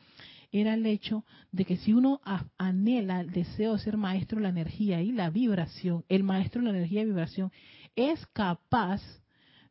era 0.51 0.75
el 0.75 0.87
hecho 0.87 1.25
de 1.51 1.65
que 1.65 1.77
si 1.77 1.93
uno 1.93 2.21
anhela 2.59 3.21
el 3.21 3.31
deseo 3.31 3.73
de 3.73 3.79
ser 3.81 3.97
maestro 3.97 4.39
de 4.39 4.45
la 4.45 4.51
energía 4.51 5.03
y 5.03 5.11
la 5.11 5.31
vibración, 5.31 6.05
el 6.09 6.23
maestro 6.23 6.61
de 6.61 6.71
la 6.71 6.77
energía 6.77 7.03
y 7.03 7.07
vibración 7.07 7.51
es 7.97 8.25
capaz 8.29 9.01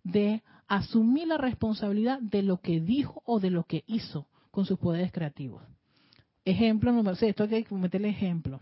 de 0.04 0.44
asumir 0.68 1.28
la 1.28 1.38
responsabilidad 1.38 2.20
de 2.20 2.44
lo 2.44 2.60
que 2.60 2.82
dijo 2.82 3.22
o 3.26 3.40
de 3.40 3.50
lo 3.50 3.64
que 3.64 3.84
hizo 3.88 4.28
con 4.52 4.66
sus 4.66 4.78
poderes 4.78 5.12
creativos. 5.12 5.64
Ejemplo 6.46 6.92
número 6.92 7.16
6, 7.16 7.30
esto 7.30 7.44
hay 7.44 7.64
que 7.64 7.76
meterle 7.76 8.10
ejemplo. 8.10 8.60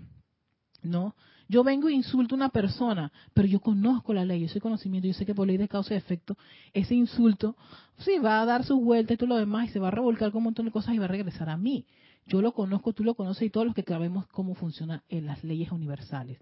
¿No? 0.83 1.15
Yo 1.47 1.63
vengo 1.63 1.89
e 1.89 1.93
insulto 1.93 2.33
a 2.33 2.37
una 2.37 2.49
persona, 2.49 3.11
pero 3.33 3.47
yo 3.47 3.59
conozco 3.59 4.13
la 4.13 4.23
ley, 4.23 4.39
yo 4.39 4.47
soy 4.47 4.61
conocimiento, 4.61 5.07
yo 5.07 5.13
sé 5.13 5.25
que 5.25 5.35
por 5.35 5.47
ley 5.47 5.57
de 5.57 5.67
causa 5.67 5.93
y 5.93 5.97
efecto, 5.97 6.37
ese 6.73 6.95
insulto 6.95 7.57
sí 7.97 8.19
va 8.19 8.41
a 8.41 8.45
dar 8.45 8.63
su 8.63 8.79
vuelta 8.79 9.13
y 9.13 9.17
todo 9.17 9.29
lo 9.29 9.35
demás 9.35 9.67
y 9.67 9.73
se 9.73 9.79
va 9.79 9.89
a 9.89 9.91
revolcar 9.91 10.31
con 10.31 10.39
un 10.39 10.45
montón 10.45 10.65
de 10.65 10.71
cosas 10.71 10.95
y 10.95 10.97
va 10.97 11.05
a 11.05 11.09
regresar 11.09 11.49
a 11.49 11.57
mí. 11.57 11.85
Yo 12.25 12.41
lo 12.41 12.53
conozco, 12.53 12.93
tú 12.93 13.03
lo 13.03 13.15
conoces 13.15 13.43
y 13.43 13.49
todos 13.49 13.65
los 13.65 13.75
que 13.75 13.83
sabemos 13.83 14.27
cómo 14.27 14.55
funcionan 14.55 15.01
las 15.09 15.43
leyes 15.43 15.71
universales. 15.71 16.39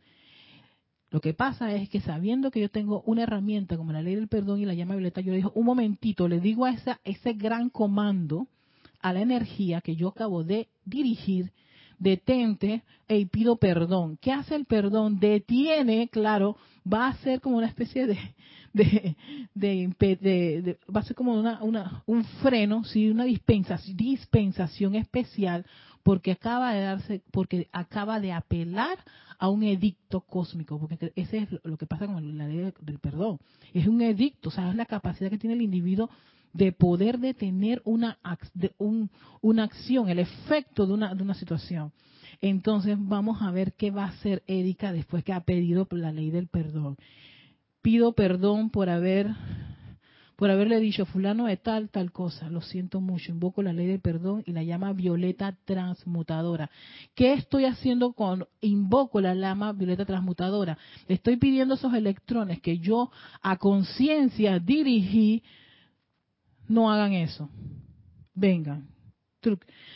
Lo 1.09 1.21
que 1.21 1.33
pasa 1.33 1.73
es 1.73 1.89
que 1.89 2.01
sabiendo 2.01 2.51
que 2.51 2.59
yo 2.59 2.69
tengo 2.69 3.01
una 3.07 3.23
herramienta 3.23 3.77
como 3.77 3.91
la 3.91 4.03
ley 4.03 4.13
del 4.13 4.27
perdón 4.27 4.59
y 4.59 4.65
la 4.65 4.75
llama 4.75 4.93
violeta, 4.93 5.21
yo 5.21 5.31
le 5.31 5.37
digo, 5.37 5.51
un 5.55 5.65
momentito, 5.65 6.27
le 6.27 6.39
digo 6.39 6.65
a 6.65 6.71
esa, 6.71 6.99
ese 7.03 7.33
gran 7.33 7.69
comando, 7.69 8.47
a 9.01 9.13
la 9.13 9.21
energía 9.21 9.81
que 9.81 9.95
yo 9.95 10.09
acabo 10.09 10.43
de 10.43 10.67
dirigir, 10.85 11.51
detente 11.97 12.83
y 13.07 13.25
pido 13.25 13.57
perdón. 13.57 14.17
¿Qué 14.21 14.31
hace 14.31 14.55
el 14.55 14.65
perdón? 14.65 15.19
Detiene, 15.19 16.07
claro, 16.09 16.57
va 16.91 17.07
a 17.07 17.17
ser 17.17 17.41
como 17.41 17.57
una 17.57 17.67
especie 17.67 18.07
de, 18.07 18.17
de, 18.73 19.15
de, 19.55 20.77
va 20.93 21.01
a 21.01 21.03
ser 21.03 21.15
como 21.15 21.33
una, 21.33 21.61
una, 21.63 22.03
un 22.05 22.23
freno, 22.23 22.83
sí, 22.83 23.09
una 23.09 23.25
dispensación, 23.25 23.97
dispensación 23.97 24.95
especial 24.95 25.65
porque 26.03 26.31
acaba 26.31 26.73
de 26.73 26.81
darse, 26.81 27.21
porque 27.31 27.67
acaba 27.71 28.19
de 28.19 28.31
apelar 28.31 28.97
a 29.37 29.49
un 29.49 29.63
edicto 29.63 30.21
cósmico, 30.21 30.79
porque 30.79 31.11
ese 31.15 31.39
es 31.39 31.49
lo 31.63 31.77
que 31.77 31.85
pasa 31.85 32.07
con 32.07 32.37
la 32.37 32.47
ley 32.47 32.73
del 32.81 32.99
perdón. 32.99 33.39
Es 33.73 33.87
un 33.87 34.01
edicto, 34.01 34.49
o 34.49 34.51
sea, 34.51 34.69
es 34.69 34.75
la 34.75 34.85
capacidad 34.85 35.29
que 35.29 35.37
tiene 35.37 35.55
el 35.55 35.61
individuo 35.61 36.09
de 36.53 36.71
poder 36.71 37.19
detener 37.19 37.81
una, 37.85 38.17
una 39.41 39.63
acción, 39.63 40.09
el 40.09 40.19
efecto 40.19 40.85
de 40.85 40.93
una, 40.93 41.13
de 41.13 41.23
una 41.23 41.33
situación. 41.33 41.91
Entonces 42.41 42.97
vamos 42.99 43.41
a 43.41 43.51
ver 43.51 43.73
qué 43.73 43.91
va 43.91 44.05
a 44.05 44.09
hacer 44.09 44.43
Erika 44.47 44.91
después 44.93 45.23
que 45.23 45.33
ha 45.33 45.41
pedido 45.41 45.87
la 45.91 46.11
ley 46.11 46.31
del 46.31 46.47
perdón. 46.47 46.97
Pido 47.81 48.13
perdón 48.13 48.69
por 48.69 48.89
haber 48.89 49.27
por 50.39 50.49
haberle 50.49 50.79
dicho 50.79 51.05
fulano 51.05 51.47
de 51.47 51.57
tal, 51.57 51.89
tal 51.89 52.13
cosa. 52.13 52.49
Lo 52.49 52.61
siento 52.61 53.01
mucho. 53.01 53.29
Invoco 53.29 53.61
la 53.61 53.73
ley 53.73 53.87
del 53.87 53.99
perdón 53.99 54.41
y 54.45 54.53
la 54.53 54.63
llama 54.63 54.93
violeta 54.93 55.57
transmutadora. 55.65 56.71
¿Qué 57.13 57.33
estoy 57.33 57.65
haciendo 57.65 58.13
con 58.13 58.47
invoco 58.61 59.19
la 59.19 59.35
llama 59.35 59.73
violeta 59.73 60.05
transmutadora? 60.05 60.77
Le 61.09 61.15
estoy 61.15 61.35
pidiendo 61.35 61.73
esos 61.73 61.93
electrones 61.93 62.61
que 62.61 62.79
yo 62.79 63.11
a 63.41 63.57
conciencia 63.57 64.59
dirigí, 64.59 65.43
no 66.69 66.89
hagan 66.89 67.11
eso. 67.13 67.49
Vengan. 68.33 68.87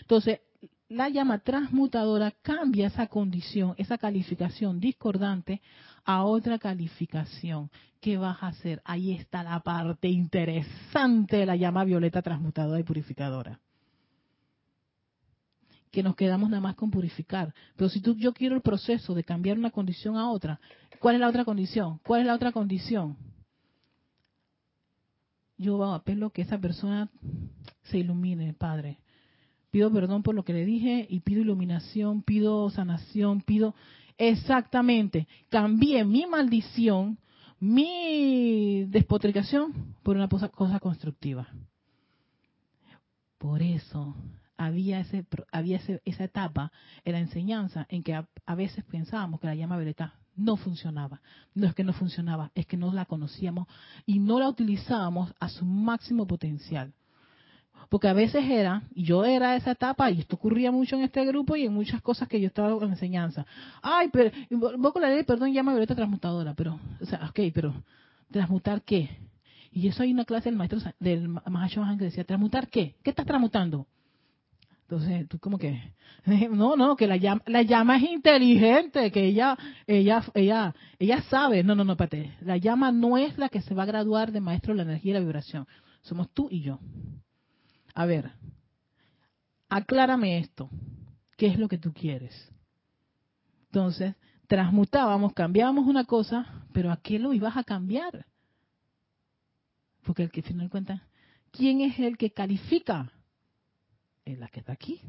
Entonces, 0.02 0.42
la 0.90 1.10
llama 1.10 1.40
transmutadora 1.40 2.32
cambia 2.42 2.88
esa 2.88 3.08
condición, 3.08 3.74
esa 3.78 3.98
calificación 3.98 4.80
discordante 4.80 5.62
a 6.04 6.24
otra 6.24 6.60
calificación. 6.60 7.70
¿Qué 8.02 8.18
vas 8.18 8.42
a 8.42 8.48
hacer? 8.48 8.82
Ahí 8.84 9.14
está 9.14 9.44
la 9.44 9.60
parte 9.62 10.10
interesante 10.10 11.38
de 11.38 11.46
la 11.46 11.56
llama 11.56 11.86
violeta 11.86 12.22
transmutadora 12.22 12.80
y 12.80 12.84
purificadora. 12.84 13.60
Que 15.90 16.04
nos 16.04 16.16
quedamos 16.16 16.50
nada 16.50 16.62
más 16.62 16.76
con 16.76 16.92
purificar. 16.92 17.54
Pero 17.76 17.90
si 17.90 18.02
tú, 18.02 18.16
yo 18.18 18.34
quiero 18.34 18.56
el 18.56 18.62
proceso 18.62 19.14
de 19.14 19.24
cambiar 19.24 19.58
una 19.58 19.72
condición 19.72 20.18
a 20.18 20.30
otra, 20.30 20.60
¿cuál 21.00 21.16
es 21.16 21.22
la 21.22 21.30
otra 21.30 21.46
condición? 21.46 22.00
¿Cuál 22.04 22.22
es 22.22 22.28
la 22.28 22.34
otra 22.34 22.52
condición? 22.52 23.16
Yo 25.64 25.84
apelo 25.94 26.30
que 26.30 26.44
esa 26.44 26.60
persona 26.60 27.10
se 27.84 27.98
ilumine, 27.98 28.54
Padre 28.54 29.00
pido 29.74 29.92
perdón 29.92 30.22
por 30.22 30.36
lo 30.36 30.46
que 30.46 30.54
le 30.54 30.66
dije 30.66 31.08
y 31.10 31.22
pido 31.22 31.42
iluminación, 31.42 32.22
pido 32.22 32.70
sanación, 32.70 33.42
pido 33.42 33.74
exactamente, 34.20 35.28
cambié 35.50 36.06
mi 36.06 36.28
maldición, 36.28 37.18
mi 37.60 38.86
despotricación 38.86 39.96
por 40.04 40.16
una 40.16 40.28
cosa, 40.30 40.80
constructiva. 40.80 41.48
Por 43.40 43.64
eso 43.64 44.16
había, 44.58 45.00
ese, 45.00 45.26
había 45.52 45.82
esa 46.06 46.24
etapa 46.24 46.72
en 47.04 47.14
la 47.14 47.20
enseñanza 47.20 47.88
en 47.90 48.04
que 48.04 48.14
a, 48.14 48.30
a 48.46 48.54
veces 48.54 48.84
pensábamos 48.84 49.40
que 49.40 49.48
la 49.48 49.56
llama 49.56 49.78
violeta 49.78 50.20
no 50.36 50.58
funcionaba. 50.58 51.22
No 51.54 51.68
es 51.68 51.76
que 51.76 51.84
no 51.84 51.94
funcionaba, 51.94 52.52
es 52.56 52.66
que 52.66 52.78
no 52.78 52.94
la 52.94 53.06
conocíamos 53.06 53.68
y 54.06 54.20
no 54.20 54.40
la 54.40 54.50
utilizábamos 54.50 55.34
a 55.40 55.50
su 55.50 55.66
máximo 55.66 56.26
potencial. 56.28 56.94
Porque 57.90 58.08
a 58.08 58.14
veces 58.14 58.44
era, 58.50 58.84
y 58.96 59.04
yo 59.04 59.24
era 59.24 59.56
esa 59.56 59.72
etapa, 59.72 60.10
y 60.10 60.22
esto 60.22 60.36
ocurría 60.36 60.72
mucho 60.72 60.96
en 60.96 61.04
este 61.04 61.24
grupo 61.26 61.56
y 61.56 61.66
en 61.66 61.74
muchas 61.74 62.02
cosas 62.02 62.28
que 62.28 62.42
yo 62.42 62.48
estaba 62.48 62.72
en 62.72 62.92
enseñanza. 62.92 63.46
Ay, 63.82 64.10
pero, 64.12 64.32
con 64.92 65.02
la 65.02 65.10
ley, 65.10 65.24
perdón, 65.24 65.54
llama 65.54 65.74
violeta 65.74 65.94
transmutadora, 65.94 66.54
pero, 66.56 66.80
o 67.00 67.06
sea, 67.06 67.28
ok, 67.30 67.40
pero, 67.54 67.74
¿transmutar 68.32 68.82
qué? 68.82 69.20
Y 69.72 69.88
eso 69.88 70.04
hay 70.04 70.12
una 70.12 70.26
clase 70.26 70.50
del 70.50 70.58
maestro, 70.58 70.80
del 71.00 71.28
Mahashohan 71.28 71.98
que 71.98 72.06
decía, 72.06 72.24
¿transmutar 72.24 72.68
qué? 72.68 72.96
¿Qué 73.04 73.10
estás 73.10 73.26
transmutando? 73.26 73.86
Entonces, 74.84 75.28
tú 75.28 75.40
como 75.40 75.58
que, 75.58 75.94
no, 76.52 76.76
no, 76.76 76.96
que 76.96 77.08
la 77.08 77.18
llama, 77.18 77.42
la 77.48 77.62
llama 77.64 77.98
es 77.98 78.04
inteligente, 78.04 79.12
que 79.12 79.26
ella, 79.26 79.58
ella, 79.88 80.24
ella, 80.34 80.76
ella 81.00 81.22
sabe. 81.24 81.64
No, 81.64 81.76
no, 81.76 81.84
no, 81.84 81.94
espérate. 81.94 82.36
La 82.42 82.58
llama 82.58 82.92
no 82.92 83.18
es 83.18 83.38
la 83.38 83.50
que 83.50 83.62
se 83.62 83.74
va 83.74 83.84
a 83.84 83.88
graduar 83.88 84.32
de 84.32 84.42
maestro 84.42 84.74
de 84.74 84.78
la 84.78 84.84
energía 84.84 85.12
y 85.12 85.14
la 85.14 85.20
vibración. 85.20 85.68
Somos 86.02 86.30
tú 86.32 86.48
y 86.52 86.62
yo 86.62 86.80
a 87.94 88.06
ver, 88.06 88.32
aclárame 89.70 90.40
esto, 90.40 90.70
¿qué 91.38 91.48
es 91.48 91.60
lo 91.60 91.68
que 91.68 91.78
tú 91.78 91.94
quieres? 91.94 92.34
Entonces, 93.66 94.16
transmutábamos, 94.48 95.34
cambiábamos 95.34 95.88
una 95.88 96.06
cosa, 96.06 96.66
pero 96.74 96.92
¿a 96.92 96.98
qué 96.98 97.20
lo 97.20 97.34
ibas 97.34 97.56
a 97.56 97.64
cambiar? 97.64 98.26
Porque 100.04 100.24
el 100.24 100.32
que 100.32 100.42
al 100.42 100.48
final 100.48 100.70
cuenta, 100.70 101.08
¿quién 101.52 101.82
es 101.82 101.98
el 102.00 102.18
que 102.18 102.32
califica? 102.32 103.12
Es 104.26 104.40
la 104.40 104.48
que 104.48 104.60
está 104.60 104.74
aquí. 104.74 105.02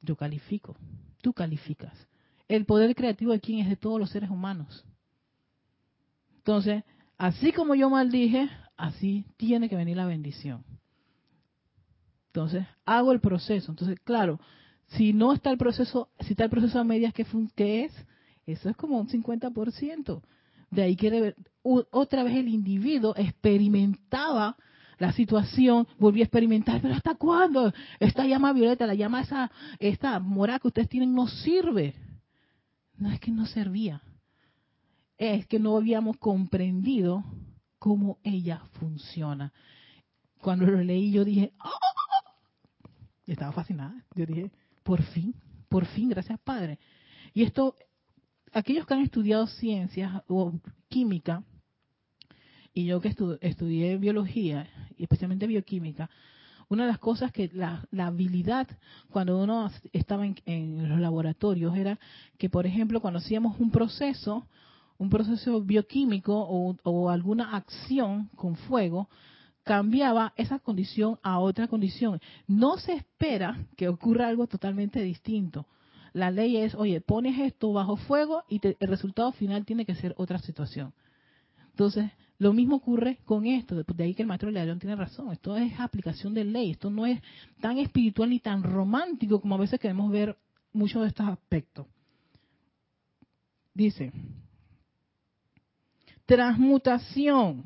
Yo 0.00 0.16
califico, 0.16 0.76
tú 1.20 1.32
calificas. 1.32 2.08
El 2.48 2.66
poder 2.66 2.94
creativo 2.94 3.32
de 3.32 3.40
quién 3.40 3.60
es 3.60 3.68
de 3.68 3.76
todos 3.76 3.98
los 3.98 4.10
seres 4.10 4.30
humanos. 4.30 4.84
Entonces, 6.38 6.82
así 7.18 7.52
como 7.52 7.74
yo 7.74 7.88
maldije, 7.88 8.50
así 8.76 9.24
tiene 9.36 9.68
que 9.68 9.76
venir 9.76 9.96
la 9.96 10.06
bendición. 10.06 10.64
Entonces, 12.26 12.66
hago 12.84 13.12
el 13.12 13.20
proceso. 13.20 13.70
Entonces, 13.70 14.00
claro, 14.00 14.40
si 14.88 15.12
no 15.12 15.32
está 15.32 15.50
el 15.50 15.58
proceso, 15.58 16.08
si 16.20 16.32
está 16.32 16.44
el 16.44 16.50
proceso 16.50 16.78
a 16.80 16.84
medias, 16.84 17.14
¿qué, 17.14 17.26
qué 17.54 17.84
es? 17.84 17.92
Eso 18.46 18.68
es 18.68 18.76
como 18.76 18.98
un 18.98 19.08
50%. 19.08 20.22
De 20.70 20.82
ahí 20.82 20.96
que 20.96 21.34
otra 21.62 22.22
vez 22.22 22.36
el 22.36 22.48
individuo 22.48 23.14
experimentaba 23.16 24.56
la 25.02 25.10
situación, 25.10 25.88
volvía 25.98 26.22
a 26.22 26.26
experimentar, 26.26 26.80
pero 26.80 26.94
¿hasta 26.94 27.16
cuándo? 27.16 27.72
Esta 27.98 28.24
llama 28.24 28.52
violeta, 28.52 28.86
la 28.86 28.94
llama 28.94 29.22
esa, 29.22 29.50
esta 29.80 30.20
morada 30.20 30.60
que 30.60 30.68
ustedes 30.68 30.88
tienen 30.88 31.12
no 31.12 31.26
sirve. 31.26 31.96
No 32.98 33.10
es 33.10 33.18
que 33.18 33.32
no 33.32 33.44
servía, 33.46 34.00
es 35.18 35.44
que 35.48 35.58
no 35.58 35.76
habíamos 35.76 36.18
comprendido 36.18 37.24
cómo 37.80 38.18
ella 38.22 38.62
funciona. 38.78 39.52
Cuando 40.40 40.66
lo 40.66 40.80
leí 40.80 41.10
yo 41.10 41.24
dije, 41.24 41.52
¡oh! 41.58 42.92
estaba 43.26 43.50
fascinada. 43.50 44.04
Yo 44.14 44.24
dije, 44.24 44.52
por 44.84 45.02
fin, 45.02 45.34
por 45.68 45.84
fin, 45.86 46.10
gracias 46.10 46.38
Padre. 46.38 46.78
Y 47.34 47.42
esto, 47.42 47.74
aquellos 48.52 48.86
que 48.86 48.94
han 48.94 49.00
estudiado 49.00 49.48
ciencias 49.48 50.22
o 50.28 50.52
química, 50.88 51.42
y 52.74 52.86
yo 52.86 53.00
que 53.00 53.14
estudié 53.40 53.96
biología, 53.98 54.68
y 54.96 55.02
especialmente 55.02 55.46
bioquímica, 55.46 56.10
una 56.68 56.84
de 56.84 56.92
las 56.92 56.98
cosas 56.98 57.32
que 57.32 57.50
la, 57.52 57.86
habilidad 57.98 58.66
cuando 59.10 59.38
uno 59.42 59.70
estaba 59.92 60.26
en, 60.26 60.88
los 60.88 61.00
laboratorios 61.00 61.76
era 61.76 61.98
que, 62.38 62.48
por 62.48 62.66
ejemplo, 62.66 63.00
cuando 63.00 63.18
hacíamos 63.18 63.60
un 63.60 63.70
proceso, 63.70 64.46
un 64.96 65.10
proceso 65.10 65.60
bioquímico 65.60 66.34
o, 66.34 66.76
o 66.82 67.10
alguna 67.10 67.56
acción 67.56 68.30
con 68.36 68.56
fuego, 68.56 69.08
cambiaba 69.64 70.32
esa 70.36 70.58
condición 70.58 71.18
a 71.22 71.40
otra 71.40 71.68
condición. 71.68 72.20
No 72.46 72.78
se 72.78 72.94
espera 72.94 73.66
que 73.76 73.88
ocurra 73.88 74.28
algo 74.28 74.46
totalmente 74.46 75.02
distinto. 75.02 75.66
La 76.12 76.30
ley 76.30 76.56
es, 76.56 76.74
oye, 76.74 77.00
pones 77.00 77.38
esto 77.38 77.72
bajo 77.72 77.96
fuego 77.96 78.44
y 78.48 78.60
el 78.66 78.88
resultado 78.88 79.32
final 79.32 79.64
tiene 79.64 79.86
que 79.86 79.94
ser 79.94 80.14
otra 80.16 80.38
situación. 80.38 80.92
Entonces, 81.70 82.10
lo 82.42 82.52
mismo 82.52 82.76
ocurre 82.76 83.18
con 83.24 83.46
esto. 83.46 83.76
De 83.76 84.04
ahí 84.04 84.14
que 84.14 84.22
el 84.22 84.28
maestro 84.28 84.50
León 84.50 84.80
tiene 84.80 84.96
razón. 84.96 85.30
Esto 85.30 85.56
es 85.56 85.78
aplicación 85.78 86.34
de 86.34 86.44
ley. 86.44 86.72
Esto 86.72 86.90
no 86.90 87.06
es 87.06 87.20
tan 87.60 87.78
espiritual 87.78 88.30
ni 88.30 88.40
tan 88.40 88.64
romántico 88.64 89.40
como 89.40 89.54
a 89.54 89.58
veces 89.58 89.78
queremos 89.78 90.10
ver 90.10 90.36
muchos 90.72 91.02
de 91.02 91.08
estos 91.08 91.28
aspectos. 91.28 91.86
Dice, 93.72 94.12
transmutación 96.26 97.62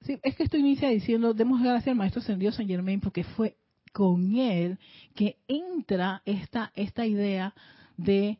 es 0.00 0.36
que 0.36 0.42
esto 0.42 0.58
inicia 0.58 0.90
diciendo, 0.90 1.32
demos 1.32 1.62
gracias 1.62 1.88
al 1.88 1.96
Maestro 1.96 2.20
Ascendido 2.20 2.52
San 2.52 2.66
Germain 2.66 3.00
porque 3.00 3.24
fue 3.24 3.56
con 3.92 4.36
él 4.36 4.78
que 5.14 5.38
entra 5.48 6.20
esta, 6.26 6.70
esta 6.74 7.06
idea 7.06 7.54
de, 7.96 8.38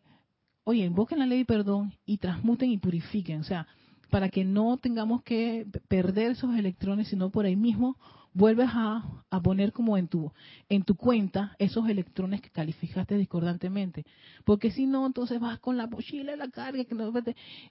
oye, 0.64 0.85
invoquen 0.85 1.18
la 1.18 1.27
ley 1.27 1.38
de 1.38 1.44
perdón 1.44 1.92
y 2.07 2.18
transmuten 2.18 2.70
y 2.70 2.79
purifiquen. 2.79 3.40
O 3.40 3.44
sea, 3.44 3.66
para 4.11 4.29
que 4.29 4.44
no 4.44 4.77
tengamos 4.77 5.22
que 5.22 5.66
perder 5.88 6.33
esos 6.33 6.55
electrones, 6.57 7.09
sino 7.09 7.31
por 7.31 7.46
ahí 7.46 7.57
mismo 7.57 7.96
vuelves 8.35 8.68
a, 8.72 9.05
poner 9.42 9.72
como 9.72 9.96
en 9.96 10.09
tu, 10.09 10.31
en 10.68 10.85
tu 10.85 10.94
cuenta 10.94 11.57
esos 11.59 11.88
electrones 11.88 12.40
que 12.40 12.51
calificaste 12.51 13.16
discordantemente. 13.16 14.05
Porque 14.44 14.70
si 14.70 14.87
no, 14.87 15.07
entonces 15.07 15.40
vas 15.40 15.59
con 15.59 15.77
la 15.77 15.87
mochila, 15.87 16.37
la 16.37 16.48
carga, 16.48 16.85
que 16.85 16.94
no, 16.94 17.12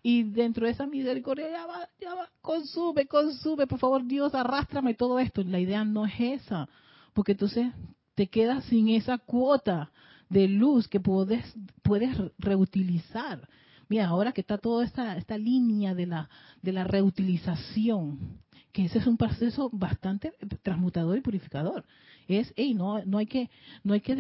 y 0.04 0.24
dentro 0.24 0.66
de 0.66 0.74
esa 0.74 0.88
misericordia 0.88 1.50
ya 1.50 1.66
va, 1.66 1.90
ya 2.00 2.16
va, 2.16 2.30
consume, 2.42 3.06
consume, 3.06 3.68
por 3.68 3.80
favor 3.80 4.06
Dios, 4.06 4.34
arrástrame 4.36 4.94
todo 4.94 5.20
esto. 5.20 5.44
La 5.44 5.60
idea 5.60 5.84
no 5.84 6.06
es 6.06 6.14
esa, 6.20 6.68
porque 7.14 7.34
entonces 7.34 7.68
te 8.16 8.28
quedas 8.28 8.66
sin 8.66 8.90
esa 8.90 9.18
cuota 9.18 9.92
de 10.32 10.48
luz 10.48 10.88
que 10.88 11.00
puedes, 11.00 11.44
puedes 11.84 12.18
reutilizar. 12.40 13.48
Mira, 13.90 14.08
ahora 14.08 14.32
que 14.32 14.40
está 14.40 14.58
toda 14.58 14.86
esta, 14.86 15.18
esta 15.18 15.38
línea 15.38 15.94
de 15.94 16.06
la, 16.06 16.30
de 16.62 16.72
la 16.72 16.86
reutilización, 16.86 18.40
que 18.72 18.86
ese 18.86 19.00
es 19.00 19.08
un 19.08 19.18
proceso 19.18 19.70
bastante 19.74 20.32
transmutador 20.64 21.18
y 21.18 21.22
purificador. 21.22 21.84
Es, 22.30 22.54
hey, 22.56 22.74
no, 22.74 23.04
no 23.04 23.18
hay 23.18 23.26
que, 23.26 23.50
no 23.84 23.94
hay 23.94 24.00
que 24.00 24.14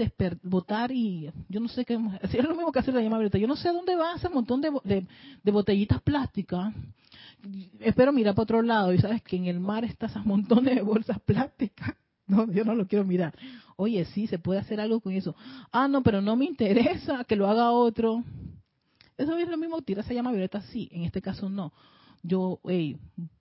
y 0.89 1.29
yo 1.47 1.59
no 1.61 1.69
sé 1.69 1.85
qué, 1.85 1.93
es 2.21 2.43
lo 2.43 2.55
mismo 2.55 2.73
que 2.73 2.79
hacer 2.79 2.93
la 2.93 3.01
llama. 3.01 3.25
Yo 3.27 3.47
no 3.47 3.55
sé 3.55 3.69
dónde 3.69 3.95
va 3.95 4.15
ese 4.15 4.27
montón 4.27 4.59
de, 4.59 5.07
de, 5.43 5.51
botellitas 5.51 6.01
plásticas. 6.01 6.73
Espero 7.79 8.11
mirar 8.11 8.35
para 8.35 8.43
otro 8.43 8.61
lado 8.61 8.91
y 8.93 8.99
sabes 8.99 9.21
que 9.21 9.37
en 9.37 9.45
el 9.45 9.61
mar 9.61 9.85
está 9.85 10.07
ese 10.07 10.19
montón 10.19 10.65
de 10.65 10.81
bolsas 10.81 11.21
plásticas. 11.21 11.95
No, 12.45 12.51
yo 12.51 12.63
no 12.63 12.75
lo 12.75 12.87
quiero 12.87 13.03
mirar. 13.03 13.33
Oye, 13.75 14.05
sí, 14.05 14.27
se 14.27 14.39
puede 14.39 14.59
hacer 14.59 14.79
algo 14.79 15.01
con 15.01 15.11
eso. 15.13 15.35
Ah, 15.71 15.87
no, 15.87 16.01
pero 16.01 16.21
no 16.21 16.35
me 16.35 16.45
interesa 16.45 17.25
que 17.25 17.35
lo 17.35 17.47
haga 17.47 17.71
otro. 17.71 18.23
Eso 19.17 19.37
es 19.37 19.49
lo 19.49 19.57
mismo, 19.57 19.81
tira 19.81 20.01
esa 20.01 20.13
llama 20.13 20.31
violeta, 20.31 20.61
sí. 20.61 20.87
En 20.91 21.03
este 21.03 21.21
caso 21.21 21.49
no 21.49 21.73
yo, 22.23 22.59
hey, 22.65 22.97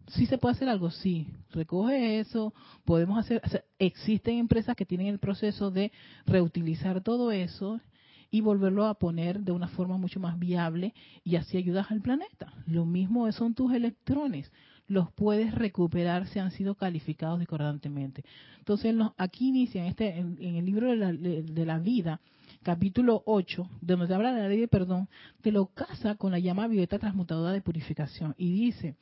¿sí 0.09 0.27
se 0.27 0.39
puede 0.39 0.55
hacer 0.55 0.69
algo? 0.69 0.91
Sí, 0.91 1.29
recoge 1.51 2.21
eso, 2.21 2.55
podemos 2.85 3.19
hacer, 3.19 3.43
existen 3.79 4.39
empresas 4.39 4.77
que 4.77 4.87
tienen 4.87 5.09
el 5.09 5.19
proceso 5.19 5.71
de 5.71 5.93
reutilizar 6.27 7.03
todo 7.03 7.31
eso 7.31 7.81
y 8.31 8.41
volverlo 8.41 8.87
a 8.87 8.95
poner 8.95 9.41
de 9.41 9.53
una 9.53 9.69
forma 9.69 9.99
mucho 9.99 10.21
más 10.21 10.39
viable 10.39 10.95
y 11.25 11.37
así 11.37 11.57
ayudas 11.57 11.91
al 11.91 12.01
planeta. 12.01 12.53
Lo 12.67 12.87
mismo 12.87 13.31
son 13.33 13.55
tus 13.55 13.73
electrones, 13.73 14.51
los 14.91 15.13
puedes 15.13 15.55
recuperar 15.55 16.27
si 16.27 16.41
han 16.41 16.51
sido 16.51 16.75
calificados 16.75 17.39
discordantemente. 17.39 18.25
Entonces, 18.59 18.93
aquí 19.17 19.49
inicia 19.49 19.87
este, 19.87 20.19
en, 20.19 20.37
el 20.41 20.67
libro 20.67 20.91
de 20.91 20.97
la, 20.97 21.13
de 21.13 21.65
la 21.65 21.79
vida, 21.79 22.21
capítulo 22.65 23.23
8, 23.25 23.69
donde 23.81 24.09
se 24.09 24.15
habla 24.15 24.35
de 24.35 24.43
la 24.43 24.49
ley 24.49 24.59
de 24.59 24.67
perdón, 24.67 25.09
te 25.43 25.53
lo 25.53 25.67
casa 25.67 26.17
con 26.17 26.33
la 26.33 26.41
llama 26.41 26.67
violeta 26.67 26.99
transmutadora 26.99 27.53
de 27.53 27.61
purificación. 27.61 28.35
Y 28.37 28.53
dice, 28.53 28.97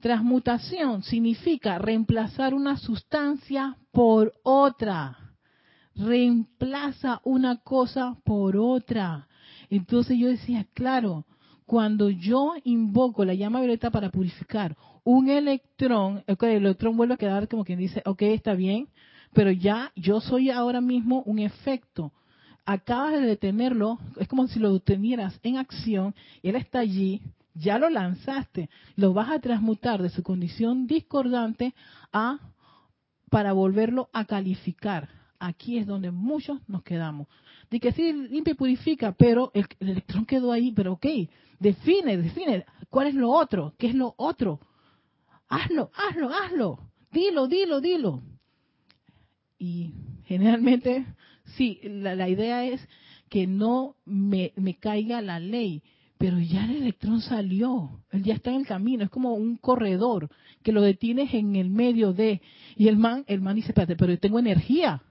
transmutación 0.00 1.04
significa 1.04 1.78
reemplazar 1.78 2.52
una 2.52 2.76
sustancia 2.78 3.76
por 3.92 4.34
otra. 4.42 5.36
Reemplaza 5.94 7.20
una 7.22 7.58
cosa 7.58 8.16
por 8.24 8.56
otra. 8.56 9.28
Entonces 9.70 10.18
yo 10.18 10.26
decía, 10.26 10.66
claro, 10.74 11.24
cuando 11.66 12.10
yo 12.10 12.54
invoco 12.64 13.24
la 13.24 13.34
llama 13.34 13.60
violeta 13.60 13.90
para 13.90 14.10
purificar 14.10 14.76
un 15.04 15.28
electrón, 15.28 16.24
el 16.26 16.36
electrón 16.40 16.96
vuelve 16.96 17.14
a 17.14 17.18
quedar 17.18 17.48
como 17.48 17.64
quien 17.64 17.78
dice, 17.78 18.02
ok, 18.04 18.22
está 18.22 18.54
bien, 18.54 18.88
pero 19.32 19.50
ya 19.50 19.92
yo 19.96 20.20
soy 20.20 20.50
ahora 20.50 20.80
mismo 20.80 21.22
un 21.26 21.38
efecto. 21.38 22.12
Acabas 22.64 23.12
de 23.12 23.20
detenerlo, 23.20 23.98
es 24.18 24.26
como 24.28 24.46
si 24.48 24.58
lo 24.58 24.72
detenieras 24.72 25.38
en 25.42 25.58
acción, 25.58 26.14
él 26.42 26.56
está 26.56 26.78
allí, 26.78 27.20
ya 27.52 27.78
lo 27.78 27.90
lanzaste, 27.90 28.70
lo 28.96 29.12
vas 29.12 29.30
a 29.30 29.38
transmutar 29.38 30.02
de 30.02 30.08
su 30.08 30.22
condición 30.22 30.86
discordante 30.86 31.74
a 32.12 32.38
para 33.30 33.52
volverlo 33.52 34.08
a 34.12 34.24
calificar. 34.24 35.08
Aquí 35.38 35.76
es 35.76 35.86
donde 35.86 36.10
muchos 36.10 36.60
nos 36.68 36.82
quedamos. 36.82 37.26
De 37.70 37.80
que 37.80 37.92
sí, 37.92 38.12
limpia 38.12 38.52
y 38.52 38.54
purifica, 38.54 39.12
pero 39.12 39.50
el, 39.52 39.66
el 39.80 39.90
electrón 39.90 40.24
quedó 40.24 40.52
ahí, 40.52 40.72
pero 40.72 40.92
ok, 40.92 41.06
define, 41.58 42.16
define, 42.16 42.64
¿cuál 42.90 43.08
es 43.08 43.14
lo 43.14 43.30
otro? 43.30 43.74
¿Qué 43.78 43.88
es 43.88 43.94
lo 43.94 44.14
otro? 44.16 44.60
Hazlo, 45.48 45.90
hazlo, 45.94 46.30
hazlo. 46.30 46.78
Dilo, 47.12 47.46
dilo, 47.46 47.80
dilo. 47.80 48.22
Y 49.58 49.92
generalmente, 50.24 51.06
sí, 51.56 51.80
la, 51.84 52.28
idea 52.28 52.64
es 52.64 52.86
que 53.28 53.46
no 53.46 53.96
me, 54.04 54.52
caiga 54.80 55.22
la 55.22 55.38
ley, 55.38 55.82
pero 56.18 56.38
ya 56.38 56.64
el 56.64 56.76
electrón 56.76 57.20
salió, 57.20 58.02
él 58.10 58.24
ya 58.24 58.34
está 58.34 58.50
en 58.50 58.60
el 58.60 58.66
camino, 58.66 59.04
es 59.04 59.10
como 59.10 59.34
un 59.34 59.56
corredor 59.56 60.28
que 60.62 60.72
lo 60.72 60.82
detienes 60.82 61.32
en 61.34 61.56
el 61.56 61.70
medio 61.70 62.12
de, 62.12 62.40
y 62.76 62.88
el 62.88 62.96
man, 62.96 63.24
el 63.26 63.40
man 63.40 63.56
dice, 63.56 63.68
espérate, 63.68 63.96
pero 63.96 64.12
yo 64.12 64.18
tengo 64.18 64.38
energía, 64.38 65.02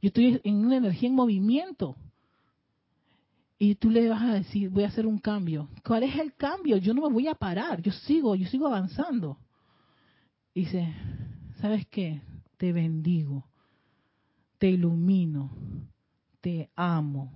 yo 0.00 0.08
estoy 0.08 0.40
en 0.44 0.56
una 0.56 0.76
energía 0.76 1.08
en 1.08 1.14
movimiento. 1.14 1.96
Y 3.58 3.76
tú 3.76 3.90
le 3.90 4.08
vas 4.08 4.22
a 4.22 4.34
decir, 4.34 4.68
voy 4.68 4.84
a 4.84 4.88
hacer 4.88 5.06
un 5.06 5.18
cambio. 5.18 5.68
¿Cuál 5.84 6.02
es 6.02 6.16
el 6.16 6.34
cambio? 6.34 6.76
Yo 6.76 6.92
no 6.92 7.02
me 7.02 7.12
voy 7.12 7.26
a 7.28 7.34
parar, 7.34 7.80
yo 7.80 7.92
sigo, 7.92 8.34
yo 8.34 8.46
sigo 8.48 8.66
avanzando. 8.66 9.38
dice, 10.54 10.94
¿sabes 11.60 11.86
qué? 11.86 12.20
Te 12.58 12.72
bendigo 12.72 13.44
te 14.58 14.70
ilumino, 14.70 15.50
te 16.40 16.70
amo. 16.74 17.32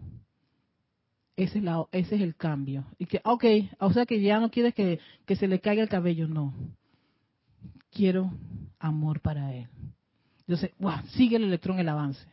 Ese 1.37 1.59
es, 1.59 1.65
la, 1.65 1.87
ese 1.93 2.17
es 2.17 2.21
el 2.23 2.37
cambio. 2.37 2.85
Y 2.99 3.07
que, 3.07 3.21
ok, 3.25 3.45
o 3.79 3.93
sea 3.93 4.05
que 4.05 4.21
ya 4.21 4.41
no 4.41 4.51
quieres 4.51 4.75
que, 4.75 5.01
que 5.27 5.37
se 5.37 5.49
le 5.49 5.61
caiga 5.61 5.83
el 5.83 5.89
cabello, 5.89 6.29
no. 6.29 6.55
Quiero 7.91 8.31
amor 8.79 9.21
para 9.21 9.55
él. 9.55 9.69
Entonces, 10.41 10.73
wow, 10.79 11.01
sigue 11.15 11.37
el 11.37 11.45
electrón 11.45 11.79
el 11.79 11.89
avance. 11.89 12.27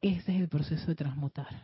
Ese 0.00 0.34
es 0.34 0.40
el 0.40 0.48
proceso 0.48 0.86
de 0.86 0.94
transmutar. 0.94 1.62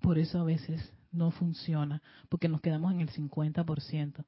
Por 0.00 0.18
eso 0.18 0.38
a 0.38 0.44
veces 0.44 0.92
no 1.12 1.30
funciona, 1.30 2.02
porque 2.28 2.48
nos 2.48 2.60
quedamos 2.60 2.92
en 2.92 3.00
el 3.00 3.10
50%. 3.10 4.24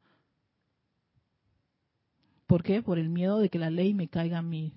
¿Por 2.46 2.62
qué? 2.62 2.82
Por 2.82 2.98
el 2.98 3.08
miedo 3.08 3.38
de 3.38 3.48
que 3.48 3.58
la 3.58 3.70
ley 3.70 3.94
me 3.94 4.08
caiga 4.08 4.38
a 4.38 4.42
mí. 4.42 4.74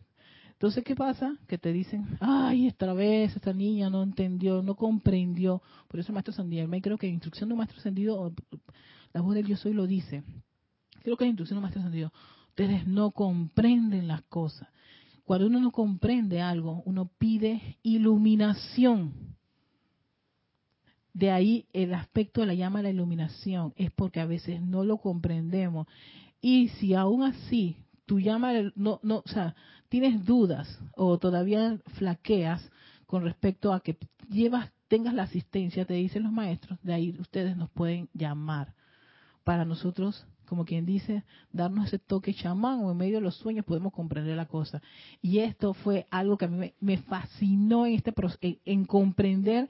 Entonces, 0.54 0.86
¿qué 0.86 0.96
pasa? 0.96 1.38
Que 1.48 1.58
te 1.58 1.74
dicen, 1.74 2.18
ay, 2.22 2.68
esta 2.68 2.94
vez 2.94 3.36
esta 3.36 3.52
niña 3.52 3.90
no 3.90 4.04
entendió, 4.04 4.62
no 4.62 4.76
comprendió. 4.76 5.62
Por 5.90 6.00
eso 6.00 6.12
el 6.12 6.14
maestro 6.14 6.34
Sandier, 6.34 6.70
creo 6.82 6.98
que 6.98 7.08
instrucción 7.08 7.50
de 7.50 7.54
un 7.54 7.58
maestro 7.58 7.80
ascendido, 7.80 8.34
la 9.12 9.22
voz 9.22 9.36
del 9.36 9.46
yo 9.46 9.58
soy 9.58 9.74
lo 9.74 9.86
dice. 9.86 10.24
Creo 11.04 11.18
que 11.18 11.26
la 11.26 11.30
instrucción 11.30 11.56
de 11.56 11.60
un 11.60 11.64
maestro 11.64 11.82
ascendido, 11.82 12.14
ustedes 12.48 12.88
no 12.88 13.12
comprenden 13.12 14.08
las 14.08 14.22
cosas. 14.24 14.70
Cuando 15.26 15.48
uno 15.48 15.60
no 15.60 15.72
comprende 15.72 16.42
algo, 16.42 16.84
uno 16.86 17.12
pide 17.18 17.78
iluminación. 17.84 19.35
De 21.16 21.32
ahí 21.32 21.66
el 21.72 21.94
aspecto 21.94 22.42
de 22.42 22.48
la 22.48 22.56
llama 22.56 22.80
de 22.80 22.84
la 22.84 22.90
iluminación, 22.90 23.74
es 23.78 23.90
porque 23.90 24.20
a 24.20 24.26
veces 24.26 24.62
no 24.62 24.84
lo 24.84 24.98
comprendemos. 24.98 25.88
Y 26.42 26.68
si 26.68 26.94
aún 26.94 27.24
así 27.24 27.78
tu 28.06 28.20
llama, 28.20 28.52
no, 28.76 29.00
no, 29.02 29.24
o 29.26 29.28
sea, 29.30 29.56
tienes 29.88 30.26
dudas 30.26 30.78
o 30.94 31.18
todavía 31.18 31.80
flaqueas 31.94 32.70
con 33.06 33.24
respecto 33.24 33.72
a 33.72 33.80
que 33.80 33.98
llevas, 34.30 34.74
tengas 34.90 35.14
la 35.14 35.24
asistencia, 35.24 35.86
te 35.86 35.94
dicen 35.94 36.24
los 36.24 36.34
maestros, 36.34 36.78
de 36.84 36.94
ahí 36.94 37.16
ustedes 37.18 37.56
nos 37.56 37.70
pueden 37.70 38.10
llamar 38.14 38.74
para 39.46 39.64
nosotros, 39.64 40.28
como 40.46 40.66
quien 40.66 40.86
dice, 40.86 41.24
darnos 41.54 41.88
ese 41.88 42.00
toque 42.00 42.34
chamán 42.34 42.84
o 42.84 42.92
en 42.92 42.98
medio 42.98 43.16
de 43.16 43.22
los 43.22 43.36
sueños 43.36 43.64
podemos 43.64 43.94
comprender 43.94 44.36
la 44.36 44.48
cosa. 44.48 44.82
Y 45.22 45.40
esto 45.40 45.74
fue 45.74 46.08
algo 46.12 46.38
que 46.38 46.44
a 46.44 46.50
mí 46.50 46.74
me, 46.82 46.98
fascinó 46.98 47.86
en 47.86 47.94
este 47.94 48.14
en 48.66 48.84
comprender 48.84 49.70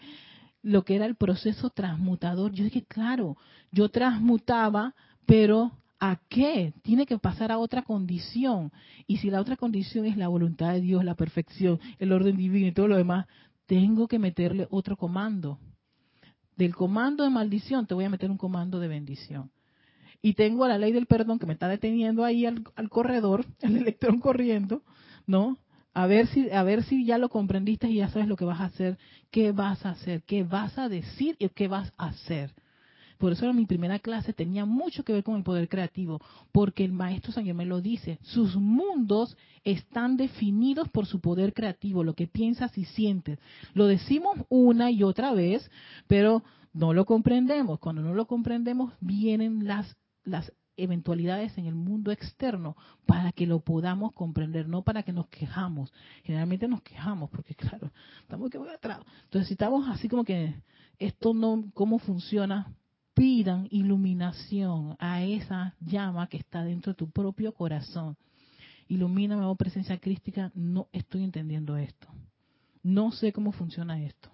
lo 0.65 0.83
que 0.83 0.95
era 0.95 1.05
el 1.05 1.15
proceso 1.15 1.69
transmutador. 1.69 2.51
Yo 2.51 2.63
dije, 2.63 2.83
claro, 2.85 3.37
yo 3.71 3.89
transmutaba, 3.89 4.95
pero 5.25 5.71
¿A 5.97 6.19
qué? 6.27 6.73
Tiene 6.83 7.05
que 7.05 7.17
pasar 7.17 7.53
a 7.53 7.57
otra 7.57 7.81
condición. 7.81 8.71
Y 9.07 9.17
si 9.17 9.29
la 9.29 9.39
otra 9.39 9.55
condición 9.55 10.05
es 10.05 10.17
la 10.17 10.27
voluntad 10.27 10.73
de 10.73 10.81
Dios, 10.81 11.05
la 11.05 11.15
perfección, 11.15 11.79
el 11.99 12.11
orden 12.11 12.35
divino 12.35 12.67
y 12.67 12.73
todo 12.73 12.89
lo 12.89 12.97
demás, 12.97 13.27
tengo 13.65 14.07
que 14.09 14.19
meterle 14.19 14.67
otro 14.69 14.97
comando. 14.97 15.57
Del 16.57 16.75
comando 16.75 17.23
de 17.23 17.29
maldición 17.29 17.87
te 17.87 17.93
voy 17.93 18.03
a 18.03 18.09
meter 18.09 18.29
un 18.29 18.37
comando 18.37 18.79
de 18.79 18.89
bendición. 18.89 19.51
Y 20.21 20.33
tengo 20.33 20.65
a 20.65 20.67
la 20.67 20.77
ley 20.77 20.91
del 20.91 21.05
perdón 21.05 21.39
que 21.39 21.45
me 21.45 21.53
está 21.53 21.69
deteniendo 21.69 22.25
ahí 22.25 22.45
al, 22.45 22.89
corredor, 22.89 23.45
el 23.61 23.77
electrón 23.77 24.19
corriendo, 24.19 24.83
¿no? 25.25 25.57
A 25.95 26.07
ver 26.07 26.27
si 26.27 26.51
a 26.51 26.61
ver 26.63 26.83
si 26.83 27.05
ya 27.05 27.17
lo 27.17 27.29
comprendiste 27.29 27.89
y 27.89 27.95
ya 27.95 28.09
sabes 28.09 28.27
lo 28.27 28.35
que 28.35 28.45
vas 28.45 28.59
a 28.59 28.65
hacer, 28.65 28.97
qué 29.31 29.53
vas 29.53 29.85
a 29.85 29.91
hacer, 29.91 30.21
qué 30.23 30.43
vas 30.43 30.77
a 30.77 30.89
decir 30.89 31.37
y 31.39 31.47
qué 31.49 31.69
vas 31.69 31.93
a 31.97 32.07
hacer. 32.07 32.53
Por 33.17 33.31
eso 33.31 33.51
mi 33.53 33.65
primera 33.65 33.99
clase 33.99 34.33
tenía 34.33 34.65
mucho 34.65 35.03
que 35.05 35.13
ver 35.13 35.23
con 35.23 35.37
el 35.37 35.43
poder 35.43 35.69
creativo, 35.69 36.19
porque 36.51 36.83
el 36.83 36.91
maestro 36.91 37.31
San 37.31 37.45
Germán 37.45 37.69
lo 37.69 37.79
dice, 37.79 38.19
sus 38.23 38.57
mundos 38.57 39.37
están 39.63 40.17
definidos 40.17 40.89
por 40.89 41.05
su 41.05 41.21
poder 41.21 41.53
creativo, 41.53 42.03
lo 42.03 42.13
que 42.13 42.27
piensas 42.27 42.77
y 42.77 42.83
sientes. 42.83 43.39
Lo 43.73 43.87
decimos 43.87 44.35
una 44.49 44.91
y 44.91 45.01
otra 45.01 45.33
vez, 45.33 45.71
pero 46.07 46.43
no 46.73 46.93
lo 46.93 47.05
comprendemos. 47.05 47.79
Cuando 47.79 48.01
no 48.01 48.13
lo 48.13 48.27
comprendemos, 48.27 48.91
vienen 48.99 49.65
las, 49.65 49.95
las 50.25 50.51
eventualidades 50.77 51.57
en 51.57 51.65
el 51.65 51.75
mundo 51.75 52.11
externo 52.11 52.75
para 53.05 53.31
que 53.31 53.47
lo 53.47 53.59
podamos 53.59 54.13
comprender, 54.13 54.67
no 54.67 54.83
para 54.83 55.03
que 55.03 55.13
nos 55.13 55.27
quejamos. 55.27 55.91
Generalmente 56.23 56.67
nos 56.67 56.81
quejamos 56.81 57.29
porque, 57.29 57.55
claro, 57.55 57.91
estamos 58.21 58.49
que 58.49 58.57
atrás. 58.57 58.99
Entonces, 59.25 59.47
si 59.47 59.53
estamos 59.53 59.87
así 59.89 60.07
como 60.09 60.23
que 60.23 60.55
esto 60.99 61.33
no, 61.33 61.65
¿cómo 61.73 61.99
funciona? 61.99 62.73
pidan 63.15 63.67
iluminación 63.71 64.97
a 64.99 65.23
esa 65.23 65.73
llama 65.79 66.27
que 66.27 66.37
está 66.37 66.63
dentro 66.63 66.91
de 66.91 66.97
tu 66.97 67.09
propio 67.09 67.53
corazón. 67.53 68.17
Ilumíname, 68.87 69.45
oh 69.45 69.55
presencia 69.55 69.97
crística, 69.97 70.51
no 70.53 70.89
estoy 70.91 71.23
entendiendo 71.23 71.77
esto. 71.77 72.07
No 72.83 73.11
sé 73.11 73.31
cómo 73.31 73.51
funciona 73.51 74.03
esto. 74.03 74.29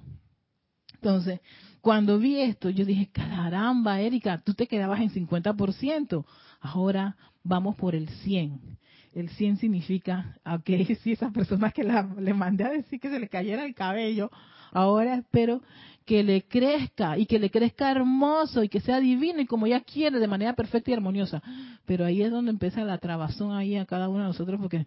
Entonces, 1.02 1.40
cuando 1.82 2.20
vi 2.20 2.40
esto, 2.40 2.70
yo 2.70 2.86
dije, 2.86 3.10
caramba, 3.12 4.00
Erika, 4.00 4.40
tú 4.46 4.54
te 4.54 4.68
quedabas 4.68 5.00
en 5.02 5.10
50%. 5.10 6.26
Ahora 6.60 7.18
vamos 7.44 7.76
por 7.76 7.96
el 7.96 8.08
100. 8.08 8.78
El 9.14 9.30
100 9.30 9.58
significa, 9.58 10.38
ok, 10.46 10.70
si 11.02 11.14
esas 11.14 11.34
personas 11.34 11.74
que 11.74 11.84
le 11.84 12.34
mandé 12.36 12.66
a 12.66 12.70
decir 12.70 13.00
que 13.00 13.10
se 13.10 13.20
le 13.20 13.28
cayera 13.28 13.66
el 13.66 13.74
cabello, 13.74 14.30
ahora 14.72 15.16
espero 15.16 15.64
que 16.06 16.24
le 16.24 16.44
crezca 16.44 17.18
y 17.18 17.26
que 17.26 17.40
le 17.40 17.50
crezca 17.50 17.90
hermoso 17.90 18.64
y 18.64 18.70
que 18.70 18.80
sea 18.80 19.00
divino 19.00 19.42
y 19.42 19.48
como 19.48 19.66
ella 19.66 19.82
quiere, 19.82 20.20
de 20.20 20.28
manera 20.28 20.54
perfecta 20.54 20.92
y 20.92 20.94
armoniosa. 20.94 21.42
Pero 21.86 22.06
ahí 22.06 22.22
es 22.22 22.30
donde 22.30 22.52
empieza 22.52 22.84
la 22.84 23.00
trabazón 23.00 23.54
ahí 23.54 23.76
a 23.76 23.88
cada 23.88 24.08
uno 24.08 24.20
de 24.20 24.26
nosotros 24.26 24.62
porque 24.62 24.86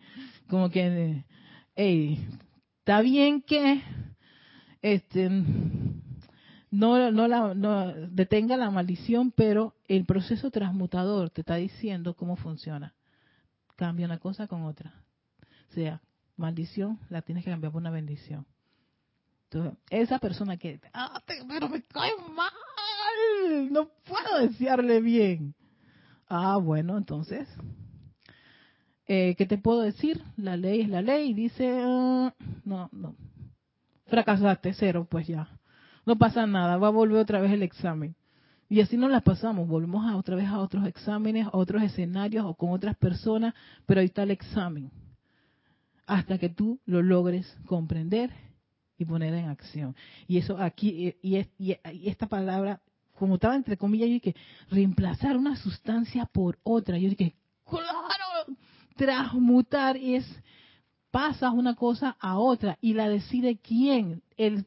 como 0.49 0.71
que, 0.71 1.25
hey, 1.75 2.25
está 2.79 3.01
bien 3.01 3.43
que 3.43 3.83
este 4.81 5.29
no, 6.75 7.13
no, 7.13 7.29
la, 7.29 7.55
no 7.55 7.93
detenga 8.09 8.57
la 8.57 8.69
maldición, 8.69 9.31
pero 9.31 9.75
el 9.87 10.05
proceso 10.05 10.51
transmutador 10.51 11.31
te 11.31 11.43
está 11.43 11.55
diciendo 11.55 12.15
cómo 12.15 12.35
funciona. 12.35 12.95
Cambia 13.77 14.07
una 14.07 14.19
cosa 14.19 14.49
con 14.49 14.65
otra. 14.65 14.93
O 15.71 15.75
sea, 15.75 16.01
maldición 16.37 16.99
la 17.11 17.23
tienes 17.23 17.45
que 17.45 17.51
cambiar 17.51 17.73
por 17.73 17.81
una 17.81 17.93
bendición. 17.93 18.45
Entonces, 19.45 19.79
esa 19.89 20.19
persona 20.19 20.57
que, 20.57 20.81
ah, 20.93 21.23
pero 21.47 21.69
me 21.69 21.81
cae 21.83 22.11
mal, 22.35 23.73
no 23.73 23.89
puedo 24.05 24.41
desearle 24.41 25.01
bien. 25.01 25.55
Ah, 26.29 26.57
bueno, 26.57 26.99
entonces, 26.99 27.49
eh, 29.07 29.37
¿qué 29.39 29.47
te 29.47 29.59
puedo 29.59 29.83
decir? 29.83 30.25
La 30.37 30.57
ley 30.57 30.81
es 30.81 30.89
la 30.89 31.03
ley. 31.03 31.35
Dice, 31.35 31.71
ah, 31.85 32.35
no, 32.65 32.89
no, 32.91 33.15
fracasaste, 34.07 34.73
cero, 34.75 35.07
pues 35.09 35.29
ya 35.29 35.49
no 36.07 36.17
pasa 36.17 36.47
nada, 36.47 36.77
va 36.77 36.89
a 36.89 36.91
volver 36.91 37.19
otra 37.19 37.41
vez 37.41 37.53
el 37.53 37.63
examen. 37.63 38.15
Y 38.69 38.81
así 38.81 38.97
nos 38.97 39.11
las 39.11 39.23
pasamos, 39.23 39.69
volvemos 39.69 40.07
a 40.07 40.17
otra 40.17 40.37
vez 40.37 40.47
a 40.49 40.59
otros 40.59 40.87
exámenes, 40.87 41.47
a 41.47 41.57
otros 41.57 41.83
escenarios 41.83 42.45
o 42.47 42.55
con 42.55 42.71
otras 42.71 42.97
personas, 42.97 43.55
pero 43.87 44.01
ahí 44.01 44.07
está 44.07 44.23
el 44.23 44.31
examen. 44.31 44.91
Hasta 46.07 46.39
que 46.39 46.49
tú 46.49 46.81
lo 46.87 47.03
logres 47.03 47.57
comprender 47.67 48.31
y 48.99 49.05
poner 49.05 49.35
en 49.35 49.49
acción. 49.49 49.95
Y 50.27 50.39
eso 50.39 50.59
aquí, 50.59 51.15
y, 51.23 51.79
esta 52.09 52.27
palabra, 52.27 52.81
como 53.19 53.35
estaba 53.35 53.55
entre 53.57 53.77
comillas, 53.77 54.09
yo 54.09 54.15
dije, 54.15 54.35
reemplazar 54.71 55.37
una 55.37 55.57
sustancia 55.57 56.27
por 56.27 56.59
otra. 56.63 56.99
Yo 56.99 57.11
dije, 57.11 57.35
claro, 57.65 58.57
transmutar 58.97 59.97
es 59.97 60.27
pasas 61.15 61.53
una 61.55 61.77
cosa 61.77 62.17
a 62.19 62.39
otra 62.39 62.77
y 62.81 62.95
la 62.95 63.09
decide 63.09 63.57
quién, 63.59 64.25
el, 64.37 64.67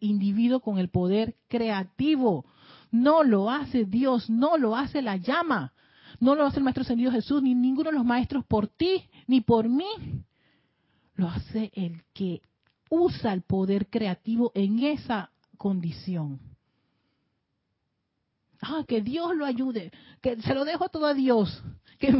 individuo 0.00 0.60
con 0.60 0.76
el 0.76 0.90
poder 0.90 1.36
creativo. 1.48 2.44
No 2.90 3.24
lo 3.24 3.50
hace 3.50 3.86
Dios, 3.86 4.28
no 4.28 4.58
lo 4.58 4.76
hace 4.76 5.00
la 5.00 5.16
llama, 5.16 5.72
no 6.20 6.34
lo 6.34 6.44
hace 6.44 6.58
el 6.58 6.64
Maestro 6.64 6.82
Ascendido 6.82 7.10
Jesús, 7.10 7.42
ni 7.42 7.54
ninguno 7.54 7.88
de 7.88 7.96
los 7.96 8.04
maestros 8.04 8.44
por 8.44 8.68
ti, 8.68 9.04
ni 9.26 9.40
por 9.40 9.70
mí. 9.70 9.86
Lo 11.14 11.28
hace 11.28 11.70
el 11.72 12.02
que 12.12 12.42
usa 12.90 13.32
el 13.32 13.40
poder 13.40 13.86
creativo 13.86 14.52
en 14.54 14.80
esa 14.80 15.30
condición. 15.56 16.40
Ah, 18.60 18.84
que 18.86 19.00
Dios 19.00 19.34
lo 19.34 19.46
ayude, 19.46 19.92
que 20.20 20.42
se 20.42 20.54
lo 20.54 20.66
dejo 20.66 20.90
todo 20.90 21.06
a 21.06 21.14
Dios. 21.14 21.64
Que, 21.98 22.18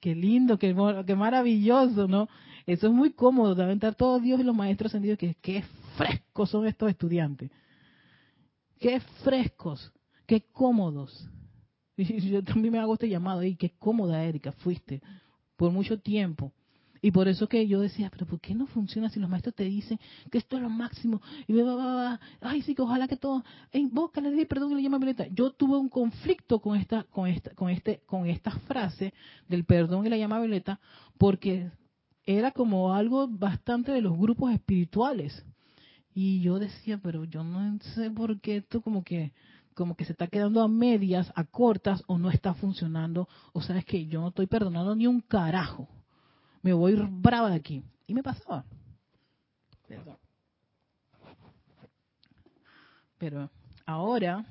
qué 0.00 0.14
lindo, 0.14 0.58
qué, 0.58 0.74
qué 1.06 1.14
maravilloso, 1.14 2.08
¿no? 2.08 2.30
Eso 2.66 2.86
es 2.86 2.92
muy 2.92 3.12
cómodo, 3.12 3.54
deben 3.54 3.74
estar 3.74 3.94
todos 3.94 4.22
Dios 4.22 4.40
y 4.40 4.44
los 4.44 4.54
maestros 4.54 4.92
sentidos 4.92 5.18
que 5.18 5.34
qué 5.34 5.64
frescos 5.96 6.50
son 6.50 6.66
estos 6.66 6.90
estudiantes. 6.90 7.50
Qué 8.78 9.00
frescos, 9.22 9.92
qué 10.26 10.42
cómodos. 10.52 11.28
Y 11.96 12.30
yo 12.30 12.42
también 12.42 12.72
me 12.72 12.78
hago 12.78 12.94
este 12.94 13.10
llamado, 13.10 13.42
y 13.42 13.56
qué 13.56 13.70
cómoda, 13.78 14.24
Erika, 14.24 14.52
fuiste 14.52 15.02
por 15.56 15.70
mucho 15.70 16.00
tiempo. 16.00 16.54
Y 17.02 17.10
por 17.12 17.28
eso 17.28 17.48
que 17.48 17.66
yo 17.66 17.80
decía, 17.80 18.10
pero 18.10 18.26
¿por 18.26 18.40
qué 18.40 18.54
no 18.54 18.66
funciona 18.66 19.08
si 19.08 19.20
los 19.20 19.30
maestros 19.30 19.54
te 19.54 19.64
dicen 19.64 19.98
que 20.30 20.38
esto 20.38 20.56
es 20.56 20.62
lo 20.62 20.68
máximo? 20.68 21.22
Y 21.46 21.52
me 21.54 21.62
va, 21.62 22.20
ay, 22.40 22.62
sí, 22.62 22.74
que 22.74 22.82
ojalá 22.82 23.08
que 23.08 23.16
todo, 23.16 23.42
invoca, 23.72 24.20
le 24.20 24.46
perdón 24.46 24.72
y 24.72 24.74
le 24.76 24.82
llama 24.82 24.98
violeta. 24.98 25.26
Yo 25.28 25.50
tuve 25.52 25.78
un 25.78 25.88
conflicto 25.88 26.60
con 26.60 26.76
esta, 26.76 27.04
con 27.04 27.26
esta, 27.26 27.54
con 27.54 27.70
este, 27.70 28.00
con 28.06 28.26
esta 28.26 28.50
frase 28.50 29.14
del 29.48 29.64
perdón 29.64 30.06
y 30.06 30.10
la 30.10 30.18
llama 30.18 30.40
violeta, 30.40 30.78
porque 31.16 31.70
era 32.26 32.52
como 32.52 32.94
algo 32.94 33.28
bastante 33.28 33.92
de 33.92 34.00
los 34.00 34.16
grupos 34.16 34.52
espirituales. 34.52 35.44
Y 36.14 36.40
yo 36.40 36.58
decía, 36.58 36.98
pero 36.98 37.24
yo 37.24 37.44
no 37.44 37.78
sé 37.94 38.10
por 38.10 38.40
qué 38.40 38.58
esto 38.58 38.80
como 38.82 39.04
que 39.04 39.32
como 39.74 39.96
que 39.96 40.04
se 40.04 40.12
está 40.12 40.26
quedando 40.26 40.62
a 40.62 40.68
medias, 40.68 41.32
a 41.34 41.44
cortas 41.44 42.02
o 42.06 42.18
no 42.18 42.30
está 42.30 42.52
funcionando. 42.52 43.28
O 43.52 43.62
sea, 43.62 43.78
es 43.78 43.84
que 43.86 44.06
yo 44.06 44.20
no 44.20 44.28
estoy 44.28 44.46
perdonando 44.46 44.94
ni 44.94 45.06
un 45.06 45.20
carajo. 45.22 45.88
Me 46.60 46.74
voy 46.74 46.94
brava 46.96 47.48
de 47.48 47.56
aquí. 47.56 47.82
Y 48.06 48.12
me 48.12 48.22
pasaba. 48.22 48.66
Pero 53.16 53.50
ahora, 53.86 54.44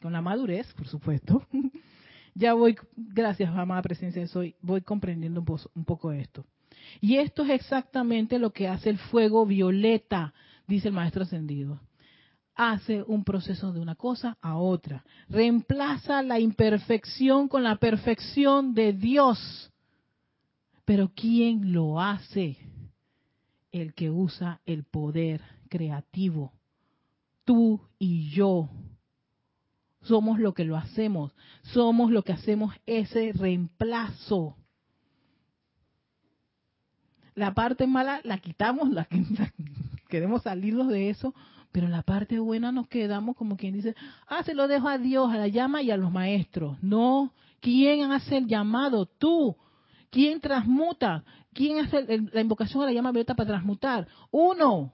con 0.00 0.12
la 0.12 0.20
madurez, 0.20 0.72
por 0.74 0.88
supuesto, 0.88 1.46
ya 2.34 2.54
voy, 2.54 2.76
gracias, 2.96 3.54
amada 3.54 3.82
presencia 3.82 4.22
de 4.22 4.28
soy, 4.28 4.56
voy 4.62 4.80
comprendiendo 4.80 5.44
un 5.74 5.84
poco 5.84 6.12
esto. 6.12 6.44
Y 7.00 7.16
esto 7.16 7.42
es 7.44 7.50
exactamente 7.50 8.38
lo 8.38 8.52
que 8.52 8.68
hace 8.68 8.90
el 8.90 8.98
fuego 8.98 9.46
violeta, 9.46 10.32
dice 10.66 10.88
el 10.88 10.94
maestro 10.94 11.22
ascendido. 11.22 11.80
Hace 12.54 13.02
un 13.02 13.24
proceso 13.24 13.72
de 13.72 13.80
una 13.80 13.94
cosa 13.94 14.36
a 14.40 14.56
otra. 14.56 15.04
Reemplaza 15.28 16.22
la 16.22 16.38
imperfección 16.38 17.48
con 17.48 17.62
la 17.62 17.76
perfección 17.76 18.74
de 18.74 18.92
Dios. 18.92 19.70
Pero 20.84 21.10
¿quién 21.14 21.72
lo 21.72 22.00
hace? 22.00 22.58
El 23.70 23.94
que 23.94 24.10
usa 24.10 24.60
el 24.66 24.84
poder 24.84 25.40
creativo. 25.70 26.52
Tú 27.44 27.80
y 27.98 28.28
yo 28.30 28.68
somos 30.02 30.38
lo 30.38 30.52
que 30.52 30.64
lo 30.64 30.76
hacemos. 30.76 31.32
Somos 31.62 32.10
lo 32.10 32.22
que 32.22 32.32
hacemos 32.32 32.74
ese 32.86 33.32
reemplazo 33.32 34.56
la 37.34 37.54
parte 37.54 37.86
mala 37.86 38.20
la 38.24 38.38
quitamos, 38.38 38.90
la, 38.90 39.06
queremos 40.08 40.42
salirnos 40.42 40.88
de 40.88 41.10
eso, 41.10 41.34
pero 41.72 41.88
la 41.88 42.02
parte 42.02 42.38
buena 42.38 42.70
nos 42.70 42.86
quedamos 42.88 43.36
como 43.36 43.56
quien 43.56 43.74
dice, 43.74 43.94
ah, 44.28 44.42
se 44.42 44.54
lo 44.54 44.68
dejo 44.68 44.88
a 44.88 44.98
Dios, 44.98 45.32
a 45.32 45.38
la 45.38 45.48
llama 45.48 45.82
y 45.82 45.90
a 45.90 45.96
los 45.96 46.12
maestros. 46.12 46.76
No, 46.82 47.32
¿quién 47.60 48.12
hace 48.12 48.36
el 48.36 48.46
llamado? 48.46 49.06
Tú. 49.06 49.56
¿Quién 50.10 50.40
transmuta? 50.40 51.24
¿Quién 51.54 51.78
hace 51.78 52.06
la 52.32 52.40
invocación 52.42 52.82
a 52.82 52.86
la 52.86 52.92
llama 52.92 53.12
violeta 53.12 53.34
para 53.34 53.48
transmutar? 53.48 54.06
Uno. 54.30 54.92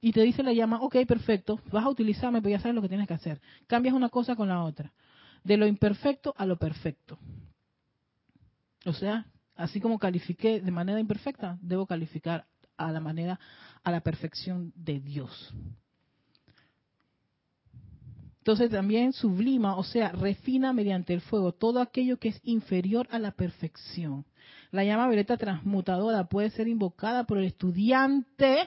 Y 0.00 0.12
te 0.12 0.22
dice 0.22 0.42
la 0.42 0.52
llama, 0.52 0.80
ok, 0.80 0.96
perfecto, 1.06 1.60
vas 1.70 1.84
a 1.84 1.88
utilizarme, 1.88 2.40
pero 2.40 2.56
ya 2.56 2.60
sabes 2.60 2.74
lo 2.74 2.82
que 2.82 2.88
tienes 2.88 3.08
que 3.08 3.14
hacer. 3.14 3.40
Cambias 3.66 3.94
una 3.94 4.08
cosa 4.08 4.36
con 4.36 4.48
la 4.48 4.62
otra. 4.62 4.92
De 5.44 5.58
lo 5.58 5.66
imperfecto 5.66 6.34
a 6.38 6.46
lo 6.46 6.56
perfecto. 6.56 7.18
O 8.86 8.92
sea, 8.92 9.26
así 9.56 9.80
como 9.80 9.98
califiqué 9.98 10.60
de 10.60 10.70
manera 10.70 11.00
imperfecta, 11.00 11.58
debo 11.60 11.86
calificar 11.86 12.46
a 12.76 12.90
la 12.90 13.00
manera, 13.00 13.38
a 13.82 13.90
la 13.90 14.00
perfección 14.00 14.72
de 14.74 15.00
Dios. 15.00 15.54
Entonces 18.38 18.70
también 18.70 19.14
sublima, 19.14 19.76
o 19.76 19.84
sea, 19.84 20.12
refina 20.12 20.74
mediante 20.74 21.14
el 21.14 21.22
fuego 21.22 21.52
todo 21.52 21.80
aquello 21.80 22.18
que 22.18 22.28
es 22.28 22.40
inferior 22.42 23.08
a 23.10 23.18
la 23.18 23.30
perfección. 23.30 24.26
La 24.70 24.84
llama 24.84 25.06
violeta 25.06 25.38
transmutadora 25.38 26.24
puede 26.24 26.50
ser 26.50 26.68
invocada 26.68 27.24
por 27.24 27.38
el 27.38 27.44
estudiante, 27.44 28.66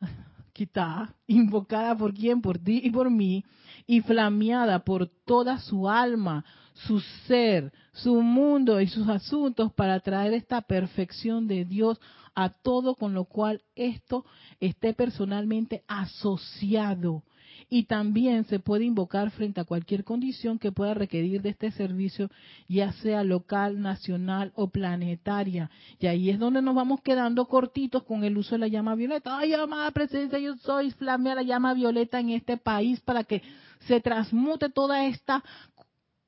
quita, 0.54 1.14
invocada 1.26 1.94
por 1.94 2.14
quién, 2.14 2.40
por 2.40 2.58
ti 2.58 2.80
y 2.82 2.90
por 2.90 3.10
mí, 3.10 3.44
y 3.86 4.00
flameada 4.00 4.80
por 4.80 5.08
toda 5.24 5.58
su 5.58 5.88
alma, 5.88 6.44
su 6.74 7.00
ser, 7.26 7.72
su 7.92 8.20
mundo 8.20 8.80
y 8.80 8.88
sus 8.88 9.08
asuntos 9.08 9.72
para 9.72 10.00
traer 10.00 10.34
esta 10.34 10.62
perfección 10.62 11.46
de 11.46 11.64
Dios 11.64 12.00
a 12.34 12.50
todo 12.50 12.94
con 12.94 13.14
lo 13.14 13.24
cual 13.24 13.62
esto 13.74 14.24
esté 14.60 14.92
personalmente 14.92 15.84
asociado. 15.88 17.22
Y 17.68 17.84
también 17.84 18.44
se 18.44 18.60
puede 18.60 18.84
invocar 18.84 19.30
frente 19.32 19.60
a 19.60 19.64
cualquier 19.64 20.04
condición 20.04 20.58
que 20.58 20.70
pueda 20.70 20.94
requerir 20.94 21.42
de 21.42 21.48
este 21.48 21.72
servicio, 21.72 22.30
ya 22.68 22.92
sea 22.92 23.24
local, 23.24 23.80
nacional 23.80 24.52
o 24.54 24.68
planetaria. 24.68 25.68
Y 25.98 26.06
ahí 26.06 26.30
es 26.30 26.38
donde 26.38 26.62
nos 26.62 26.76
vamos 26.76 27.00
quedando 27.00 27.46
cortitos 27.46 28.04
con 28.04 28.22
el 28.22 28.38
uso 28.38 28.54
de 28.54 28.60
la 28.60 28.68
llama 28.68 28.94
violeta. 28.94 29.38
Ay, 29.38 29.52
amada 29.52 29.90
presencia, 29.90 30.38
yo 30.38 30.54
soy, 30.58 30.92
flamea 30.92 31.34
la 31.34 31.42
llama 31.42 31.74
violeta 31.74 32.20
en 32.20 32.30
este 32.30 32.56
país 32.56 33.00
para 33.00 33.24
que 33.24 33.42
se 33.80 34.00
transmute 34.00 34.68
toda 34.70 35.06
esta 35.06 35.42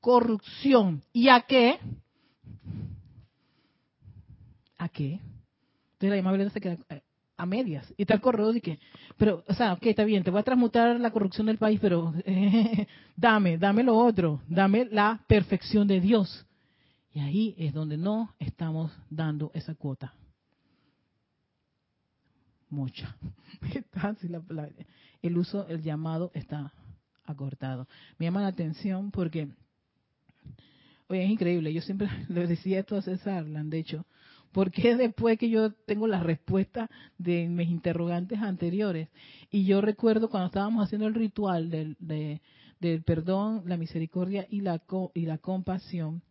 corrupción. 0.00 1.02
¿Y 1.12 1.28
a 1.28 1.42
qué? 1.42 1.78
¿A 4.76 4.88
qué? 4.88 5.20
Entonces 5.92 6.10
la 6.10 6.16
llama 6.16 6.32
violeta 6.32 6.50
se 6.50 6.60
queda, 6.60 6.78
eh, 6.90 7.02
a 7.38 7.46
medias. 7.46 7.90
Y 7.96 8.02
está 8.02 8.14
el 8.14 8.20
corredor 8.20 8.52
de 8.52 8.60
que, 8.60 8.78
pero, 9.16 9.44
o 9.46 9.54
sea, 9.54 9.72
ok, 9.74 9.86
está 9.86 10.04
bien, 10.04 10.24
te 10.24 10.30
voy 10.30 10.40
a 10.40 10.42
transmutar 10.42 11.00
la 11.00 11.10
corrupción 11.10 11.46
del 11.46 11.56
país, 11.56 11.78
pero 11.80 12.12
dame, 13.16 13.56
dame 13.56 13.84
lo 13.84 13.96
otro, 13.96 14.42
dame 14.48 14.86
la 14.90 15.24
perfección 15.26 15.86
de 15.86 16.00
Dios. 16.00 16.44
Y 17.14 17.20
ahí 17.20 17.54
es 17.56 17.72
donde 17.72 17.96
no 17.96 18.34
estamos 18.38 18.92
dando 19.08 19.50
esa 19.54 19.74
cuota. 19.74 20.12
Mucha. 22.68 23.16
el 25.22 25.38
uso, 25.38 25.66
el 25.68 25.82
llamado 25.82 26.30
está 26.34 26.72
acortado. 27.24 27.86
Me 28.18 28.26
llama 28.26 28.42
la 28.42 28.48
atención 28.48 29.10
porque, 29.10 29.48
oye, 31.06 31.24
es 31.24 31.30
increíble. 31.30 31.72
Yo 31.72 31.82
siempre 31.82 32.08
le 32.28 32.48
decía 32.48 32.80
esto 32.80 32.96
a 32.96 33.02
César, 33.02 33.46
le 33.46 33.58
han 33.58 33.70
dicho, 34.48 34.52
porque 34.52 34.96
después 34.96 35.38
que 35.38 35.50
yo 35.50 35.72
tengo 35.86 36.06
la 36.06 36.22
respuesta 36.22 36.90
de 37.18 37.48
mis 37.48 37.68
interrogantes 37.68 38.40
anteriores? 38.40 39.08
Y 39.50 39.64
yo 39.64 39.80
recuerdo 39.80 40.28
cuando 40.28 40.46
estábamos 40.46 40.84
haciendo 40.84 41.06
el 41.06 41.14
ritual 41.14 41.70
del, 41.70 41.96
del 42.80 43.02
perdón, 43.02 43.62
la 43.66 43.76
misericordia 43.76 44.46
y 44.50 44.60
la, 44.60 44.82
y 45.14 45.26
la 45.26 45.38
compasión, 45.38 46.22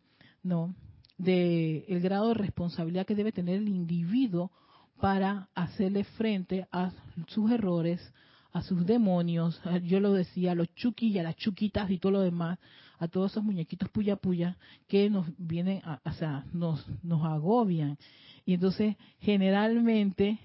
¿no? 0.42 0.74
De 1.16 1.84
el 1.88 2.00
grado 2.00 2.28
de 2.28 2.34
responsabilidad 2.34 3.06
que 3.06 3.16
debe 3.16 3.32
tener 3.32 3.56
el 3.56 3.68
individuo 3.68 4.52
para 5.00 5.48
hacerle 5.54 6.04
frente 6.04 6.66
a 6.70 6.92
sus 7.28 7.50
errores, 7.50 8.12
a 8.52 8.62
sus 8.62 8.84
demonios, 8.86 9.60
yo 9.84 10.00
lo 10.00 10.12
decía, 10.12 10.52
a 10.52 10.54
los 10.54 10.74
chuquis 10.74 11.14
y 11.14 11.18
a 11.18 11.22
las 11.22 11.36
chuquitas 11.36 11.90
y 11.90 11.98
todo 11.98 12.12
lo 12.12 12.20
demás, 12.22 12.58
a 12.98 13.08
todos 13.08 13.32
esos 13.32 13.44
muñequitos 13.44 13.88
puya 13.90 14.16
puya 14.16 14.56
que 14.86 15.08
nos 15.10 15.26
vienen, 15.38 15.80
a, 15.84 16.00
o 16.04 16.12
sea, 16.12 16.44
nos, 16.52 16.86
nos 17.02 17.24
agobian. 17.24 17.96
Y 18.44 18.54
entonces, 18.54 18.96
generalmente, 19.20 20.38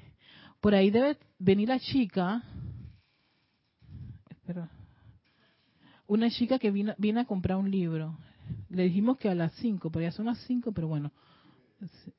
por 0.62 0.76
ahí 0.76 0.92
debe 0.92 1.18
venir 1.40 1.70
la 1.70 1.80
chica, 1.80 2.44
espera, 4.30 4.70
una 6.08 6.30
chica 6.30 6.60
que 6.60 6.72
viene, 6.72 6.96
viene 6.98 7.22
a 7.22 7.26
comprar 7.26 7.58
un 7.58 7.72
libro. 7.72 8.18
Le 8.70 8.84
dijimos 8.84 9.18
que 9.18 9.30
a 9.30 9.36
las 9.36 9.54
5, 9.54 9.90
pero 9.92 10.04
ya 10.04 10.12
son 10.12 10.26
las 10.26 10.38
5, 10.40 10.72
pero 10.74 10.88
bueno. 10.88 11.12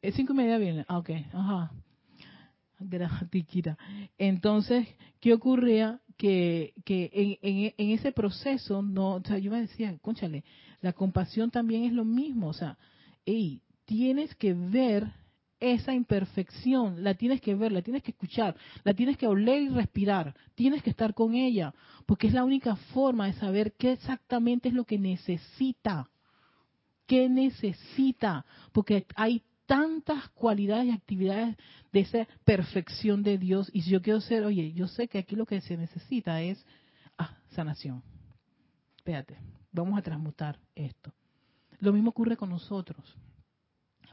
Es 0.03 0.15
5 0.15 0.33
y 0.33 0.37
media 0.37 0.59
viene. 0.59 0.85
Ah, 0.89 0.99
ok, 0.99 1.11
ajá. 1.33 1.73
Gratiquita. 2.81 3.79
Entonces, 4.19 4.87
¿qué 5.21 5.33
ocurría? 5.33 6.01
Que, 6.17 6.75
que 6.85 7.11
en, 7.43 7.73
en, 7.77 7.91
ese 7.91 8.13
proceso, 8.13 8.83
no, 8.83 9.17
o 9.17 9.23
sea, 9.25 9.39
yo 9.39 9.51
me 9.51 9.61
decía, 9.61 9.97
conchale, 10.01 10.45
la 10.81 10.93
compasión 10.93 11.51
también 11.51 11.85
es 11.85 11.93
lo 11.93 12.05
mismo, 12.05 12.49
o 12.49 12.53
sea, 12.53 12.79
hey, 13.27 13.61
tienes 13.85 14.35
que 14.37 14.55
ver 14.55 15.13
esa 15.61 15.95
imperfección, 15.95 17.03
la 17.03 17.15
tienes 17.15 17.41
que 17.41 17.55
ver, 17.55 17.73
la 17.73 17.83
tienes 17.83 18.03
que 18.03 18.11
escuchar, 18.11 18.57
la 18.83 18.95
tienes 18.95 19.17
que 19.17 19.27
oler 19.27 19.63
y 19.63 19.69
respirar, 19.69 20.35
tienes 20.55 20.83
que 20.83 20.91
estar 20.91 21.15
con 21.15 21.35
ella, 21.35 21.75
porque 22.07 22.27
es 22.27 22.35
la 22.35 22.45
única 22.45 22.77
forma 22.77 23.27
de 23.27 23.33
saber 23.35 23.73
qué 23.73 23.93
exactamente 23.93 24.69
es 24.69 24.75
lo 24.75 24.85
que 24.85 24.99
necesita, 24.99 26.11
qué 27.07 27.29
necesita, 27.29 28.45
porque 28.73 29.07
hay 29.15 29.43
tantas 29.67 30.29
cualidades 30.31 30.87
y 30.87 30.91
actividades 30.91 31.57
de 31.93 32.01
esa 32.01 32.29
perfección 32.45 33.23
de 33.23 33.39
Dios. 33.39 33.71
Y 33.73 33.83
si 33.83 33.91
yo 33.91 34.03
quiero 34.03 34.21
ser, 34.21 34.45
oye, 34.45 34.73
yo 34.73 34.89
sé 34.89 35.09
que 35.09 35.19
aquí 35.19 35.37
lo 35.37 35.47
que 35.47 35.61
se 35.61 35.77
necesita 35.77 36.41
es 36.43 36.65
ah, 37.19 37.37
sanación. 37.51 38.03
Espérate, 38.97 39.39
vamos 39.73 39.99
a 39.99 40.03
transmutar 40.03 40.59
esto. 40.75 41.13
Lo 41.79 41.93
mismo 41.93 42.11
ocurre 42.11 42.37
con 42.37 42.51
nosotros. 42.51 43.17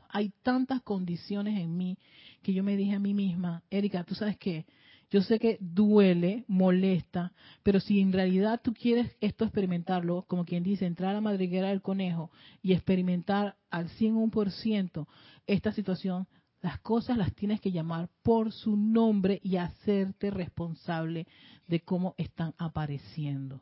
Hay 0.09 0.33
tantas 0.43 0.81
condiciones 0.81 1.57
en 1.59 1.77
mí 1.77 1.97
que 2.41 2.53
yo 2.53 2.63
me 2.63 2.75
dije 2.75 2.95
a 2.95 2.99
mí 2.99 3.13
misma, 3.13 3.63
Erika, 3.69 4.03
tú 4.03 4.13
sabes 4.13 4.37
qué, 4.37 4.65
yo 5.11 5.21
sé 5.21 5.39
que 5.39 5.57
duele, 5.59 6.45
molesta, 6.47 7.33
pero 7.63 7.81
si 7.81 7.99
en 7.99 8.13
realidad 8.13 8.61
tú 8.63 8.73
quieres 8.73 9.11
esto 9.19 9.43
experimentarlo, 9.43 10.23
como 10.23 10.45
quien 10.45 10.63
dice, 10.63 10.85
entrar 10.85 11.11
a 11.11 11.15
la 11.15 11.21
madriguera 11.21 11.67
del 11.67 11.81
conejo 11.81 12.31
y 12.63 12.71
experimentar 12.71 13.57
al 13.69 13.89
101% 13.89 15.07
esta 15.47 15.73
situación, 15.73 16.27
las 16.61 16.79
cosas 16.79 17.17
las 17.17 17.33
tienes 17.35 17.59
que 17.59 17.73
llamar 17.73 18.09
por 18.23 18.53
su 18.53 18.77
nombre 18.77 19.41
y 19.43 19.57
hacerte 19.57 20.31
responsable 20.31 21.27
de 21.67 21.81
cómo 21.81 22.15
están 22.17 22.53
apareciendo. 22.57 23.61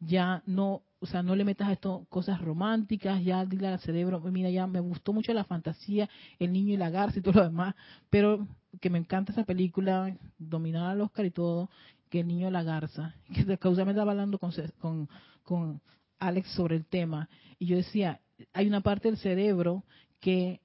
Ya 0.00 0.42
no, 0.46 0.82
o 1.00 1.06
sea, 1.06 1.22
no 1.22 1.36
le 1.36 1.44
metas 1.44 1.68
a 1.68 1.72
esto 1.72 2.06
cosas 2.08 2.40
románticas, 2.40 3.22
ya 3.22 3.44
dile 3.44 3.68
al 3.68 3.80
cerebro, 3.80 4.20
mira, 4.20 4.50
ya 4.50 4.66
me 4.66 4.80
gustó 4.80 5.12
mucho 5.12 5.32
la 5.32 5.44
fantasía, 5.44 6.08
el 6.38 6.52
niño 6.52 6.74
y 6.74 6.76
la 6.76 6.90
garza 6.90 7.18
y 7.18 7.22
todo 7.22 7.40
lo 7.40 7.44
demás, 7.44 7.74
pero 8.10 8.46
que 8.80 8.90
me 8.90 8.98
encanta 8.98 9.32
esa 9.32 9.44
película, 9.44 10.16
dominada 10.38 10.90
al 10.90 11.00
Oscar 11.00 11.26
y 11.26 11.30
todo, 11.30 11.70
que 12.10 12.20
el 12.20 12.28
niño 12.28 12.50
la 12.50 12.62
garza, 12.62 13.14
que 13.34 13.44
casualmente 13.58 13.92
estaba 13.92 14.12
hablando 14.12 14.38
con, 14.38 14.52
con, 14.78 15.08
con 15.44 15.80
Alex 16.18 16.50
sobre 16.52 16.76
el 16.76 16.84
tema, 16.84 17.28
y 17.58 17.66
yo 17.66 17.76
decía, 17.76 18.20
hay 18.52 18.66
una 18.66 18.80
parte 18.80 19.08
del 19.08 19.18
cerebro 19.18 19.84
que 20.20 20.60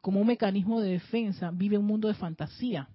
como 0.00 0.20
un 0.20 0.26
mecanismo 0.26 0.80
de 0.80 0.92
defensa 0.92 1.50
vive 1.50 1.78
un 1.78 1.86
mundo 1.86 2.08
de 2.08 2.14
fantasía 2.14 2.88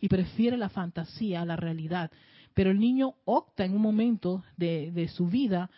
y 0.00 0.08
prefiere 0.08 0.56
la 0.56 0.68
fantasía 0.68 1.42
a 1.42 1.46
la 1.46 1.56
realidad. 1.56 2.10
Pero 2.54 2.70
el 2.70 2.78
niño 2.78 3.14
opta 3.24 3.64
en 3.64 3.74
un 3.74 3.82
momento 3.82 4.42
de, 4.56 4.90
de 4.92 5.08
su 5.08 5.26
vida, 5.26 5.70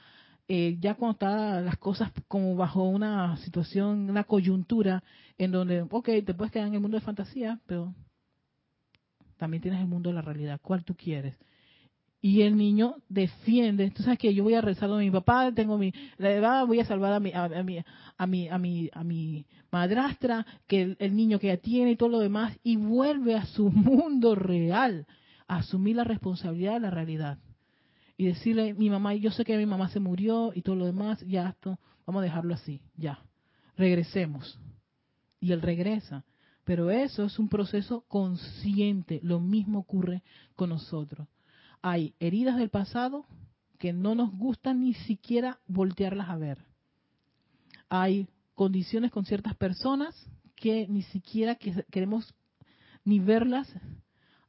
eh, 0.53 0.79
ya 0.81 0.97
cuando 0.97 1.13
está 1.13 1.61
las 1.61 1.77
cosas 1.77 2.11
como 2.27 2.57
bajo 2.57 2.83
una 2.83 3.37
situación, 3.37 4.11
una 4.11 4.25
coyuntura, 4.25 5.05
en 5.39 5.53
donde, 5.53 5.83
ok, 5.83 6.09
te 6.27 6.35
puedes 6.35 6.51
quedar 6.51 6.67
en 6.67 6.75
el 6.75 6.81
mundo 6.81 6.97
de 6.97 7.05
fantasía, 7.05 7.61
pero 7.67 7.95
también 9.37 9.63
tienes 9.63 9.81
el 9.81 9.87
mundo 9.87 10.09
de 10.11 10.17
la 10.17 10.23
realidad. 10.23 10.59
¿Cuál 10.61 10.83
tú 10.83 10.97
quieres? 10.97 11.37
Y 12.21 12.43
el 12.43 12.57
niño 12.57 12.97
defiende. 13.09 13.93
Tú 13.93 14.03
sabes 14.03 14.19
que 14.19 14.35
yo 14.35 14.43
voy 14.43 14.55
a 14.55 14.61
rezar 14.61 14.91
a 14.91 14.97
mi 14.97 15.09
papá, 15.13 15.53
tengo 15.53 15.79
mi, 15.79 15.95
voy 16.19 16.81
a 16.81 16.85
salvar 16.85 17.13
a 17.13 17.21
mi, 17.21 17.31
a, 17.33 17.49
mi, 17.63 17.79
a 18.19 18.27
mi, 18.27 18.49
a 18.49 18.59
mi, 18.59 18.91
a 18.93 19.05
mi 19.05 19.47
madrastra, 19.71 20.45
que 20.67 20.97
el, 20.99 21.15
niño 21.15 21.39
que 21.39 21.47
ya 21.47 21.59
tiene 21.59 21.93
y 21.93 21.97
todo 21.97 22.09
lo 22.09 22.19
demás, 22.19 22.59
y 22.65 22.75
vuelve 22.75 23.37
a 23.37 23.47
su 23.47 23.71
mundo 23.71 24.35
real, 24.35 25.07
a 25.47 25.59
asumir 25.59 25.95
la 25.95 26.03
responsabilidad 26.03 26.73
de 26.73 26.81
la 26.81 26.91
realidad. 26.91 27.39
Y 28.21 28.27
decirle, 28.27 28.75
mi 28.75 28.91
mamá, 28.91 29.15
yo 29.15 29.31
sé 29.31 29.47
que 29.47 29.57
mi 29.57 29.65
mamá 29.65 29.89
se 29.89 29.99
murió 29.99 30.53
y 30.55 30.61
todo 30.61 30.77
lo 30.77 30.85
demás, 30.85 31.25
ya 31.27 31.49
esto, 31.49 31.79
vamos 32.05 32.21
a 32.21 32.25
dejarlo 32.25 32.53
así, 32.53 32.83
ya. 32.95 33.25
Regresemos. 33.79 34.61
Y 35.41 35.53
él 35.53 35.63
regresa. 35.63 36.27
Pero 36.65 36.91
eso 36.91 37.25
es 37.25 37.39
un 37.39 37.49
proceso 37.49 38.05
consciente. 38.09 39.21
Lo 39.23 39.41
mismo 39.41 39.79
ocurre 39.79 40.23
con 40.55 40.69
nosotros. 40.69 41.29
Hay 41.81 42.13
heridas 42.21 42.59
del 42.59 42.69
pasado 42.69 43.25
que 43.79 43.95
no 43.95 44.15
nos 44.15 44.31
gustan 44.33 44.83
ni 44.83 44.93
siquiera 44.93 45.59
voltearlas 45.67 46.29
a 46.29 46.37
ver. 46.37 46.59
Hay 47.89 48.29
condiciones 48.55 49.13
con 49.13 49.25
ciertas 49.25 49.57
personas 49.57 50.15
que 50.57 50.87
ni 50.89 51.05
siquiera 51.05 51.55
queremos 51.55 52.35
ni 53.03 53.19
verlas 53.19 53.73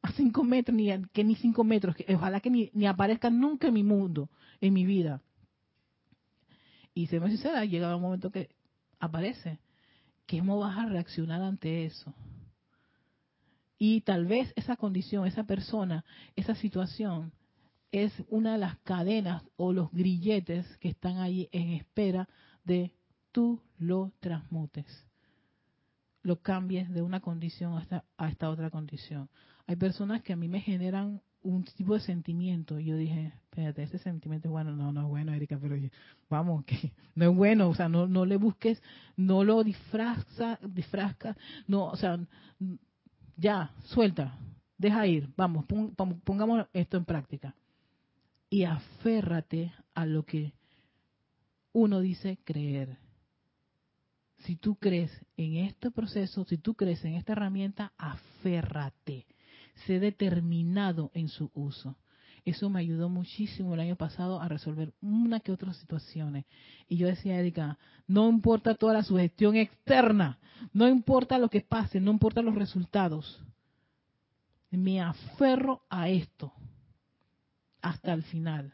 a 0.02 0.12
cinco 0.14 0.44
metros, 0.44 0.76
ni 0.76 0.90
que 1.14 1.24
ni 1.24 1.36
cinco 1.36 1.64
metros, 1.64 1.96
que 1.96 2.16
ojalá 2.16 2.40
que 2.40 2.50
ni, 2.50 2.70
ni 2.74 2.88
aparezcan 2.88 3.40
nunca 3.40 3.68
en 3.68 3.74
mi 3.74 3.84
mundo, 3.84 4.30
en 4.60 4.74
mi 4.74 4.86
vida. 4.86 5.22
Y 6.94 7.08
se 7.08 7.20
me 7.20 7.30
sincera, 7.30 7.64
llega 7.66 7.96
un 7.96 8.02
momento 8.02 8.32
que 8.32 8.50
aparece. 9.00 9.60
¿Cómo 10.30 10.60
vas 10.60 10.78
a 10.78 10.86
reaccionar 10.86 11.42
ante 11.42 11.86
eso? 11.86 12.14
Y 13.78 14.02
tal 14.02 14.26
vez 14.26 14.54
esa 14.56 14.76
condición, 14.76 15.26
esa 15.26 15.44
persona, 15.44 16.06
esa 16.36 16.56
situación 16.56 17.34
es 17.92 18.14
una 18.30 18.54
de 18.54 18.60
las 18.60 18.78
cadenas 18.80 19.44
o 19.58 19.74
los 19.74 19.92
grilletes 19.92 20.66
que 20.78 20.90
están 20.90 21.18
ahí 21.18 21.50
en 21.52 21.70
espera 21.70 22.30
de 22.64 22.94
tú 23.32 23.62
lo 23.78 24.14
transmutes, 24.20 24.86
lo 26.22 26.42
cambies 26.42 26.90
de 26.92 27.02
una 27.02 27.20
condición 27.20 27.78
hasta 27.78 28.06
a 28.18 28.30
esta 28.30 28.50
otra 28.50 28.70
condición. 28.70 29.30
Hay 29.72 29.78
personas 29.78 30.22
que 30.22 30.34
a 30.34 30.36
mí 30.36 30.50
me 30.50 30.60
generan 30.60 31.22
un 31.44 31.64
tipo 31.64 31.94
de 31.94 32.02
sentimiento. 32.02 32.78
Y 32.78 32.88
yo 32.88 32.98
dije, 32.98 33.32
espérate, 33.46 33.84
ese 33.84 34.00
sentimiento 34.00 34.50
es 34.50 34.52
bueno. 34.52 34.76
No, 34.76 34.92
no 34.92 35.04
es 35.04 35.08
bueno, 35.08 35.34
Erika, 35.34 35.58
pero 35.58 35.78
vamos, 36.30 36.66
que 36.68 36.92
no 37.16 37.32
es 37.32 37.38
bueno. 37.38 37.70
O 37.70 37.74
sea, 37.74 37.88
no, 37.88 38.06
no 38.06 38.26
le 38.26 38.36
busques, 38.36 38.84
no 39.16 39.46
lo 39.46 39.64
disfraza, 39.64 40.60
disfrazca, 40.62 41.38
no, 41.68 41.86
o 41.86 41.96
sea, 41.96 42.20
ya, 43.38 43.72
suelta, 43.86 44.38
deja 44.78 45.08
ir, 45.08 45.30
vamos, 45.38 45.64
pongamos 46.26 46.68
esto 46.74 46.98
en 46.98 47.06
práctica. 47.06 47.56
Y 48.50 48.66
aférrate 48.66 49.72
a 49.94 50.06
lo 50.06 50.26
que 50.26 50.52
uno 51.72 52.02
dice 52.02 52.40
creer. 52.44 52.98
Si 54.40 54.58
tú 54.58 54.76
crees 54.76 55.18
en 55.38 55.56
este 55.56 55.92
proceso, 55.92 56.44
si 56.44 56.58
tú 56.58 56.74
crees 56.74 57.06
en 57.06 57.14
esta 57.14 57.32
herramienta, 57.32 57.94
aférrate 57.98 59.31
sé 59.86 60.00
determinado 60.00 61.12
en 61.14 61.30
su 61.30 61.52
uso. 61.54 61.98
Eso 62.44 62.70
me 62.70 62.80
ayudó 62.80 63.08
muchísimo 63.08 63.74
el 63.74 63.82
año 63.82 63.96
pasado 63.96 64.42
a 64.42 64.48
resolver 64.48 64.94
una 65.02 65.40
que 65.40 65.52
otras 65.52 65.78
situaciones. 65.78 66.46
Y 66.88 66.98
yo 66.98 67.08
decía, 67.08 67.40
Erika, 67.40 67.78
no 68.08 68.30
importa 68.30 68.74
toda 68.76 68.94
la 68.94 69.04
sugestión 69.04 69.56
externa, 69.56 70.40
no 70.74 70.88
importa 70.88 71.38
lo 71.38 71.50
que 71.50 71.62
pase, 71.62 72.00
no 72.00 72.12
importa 72.12 72.42
los 72.42 72.56
resultados. 72.56 73.44
me 74.72 75.02
aferro 75.02 75.82
a 75.90 76.10
esto 76.10 76.54
hasta 77.82 78.14
el 78.14 78.24
final. 78.24 78.74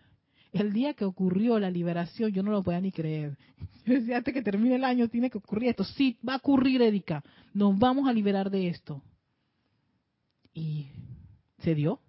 El 0.53 0.71
día 0.71 0.93
que 0.93 1.05
ocurrió 1.05 1.59
la 1.59 1.69
liberación, 1.69 2.31
yo 2.31 2.43
no 2.43 2.51
lo 2.51 2.63
podía 2.63 2.79
ni 2.79 2.91
creer. 2.91 3.37
Yo 3.85 3.93
decía, 3.93 4.17
antes 4.17 4.33
que 4.33 4.41
termine 4.41 4.75
el 4.75 4.83
año 4.83 5.07
tiene 5.07 5.29
que 5.29 5.37
ocurrir 5.37 5.69
esto. 5.69 5.85
Sí, 5.85 6.17
va 6.27 6.33
a 6.33 6.37
ocurrir, 6.37 6.81
Erika. 6.81 7.23
Nos 7.53 7.77
vamos 7.79 8.07
a 8.07 8.13
liberar 8.13 8.49
de 8.49 8.67
esto. 8.67 9.01
Y 10.57 10.87
se 11.59 11.75
dio. 11.75 12.01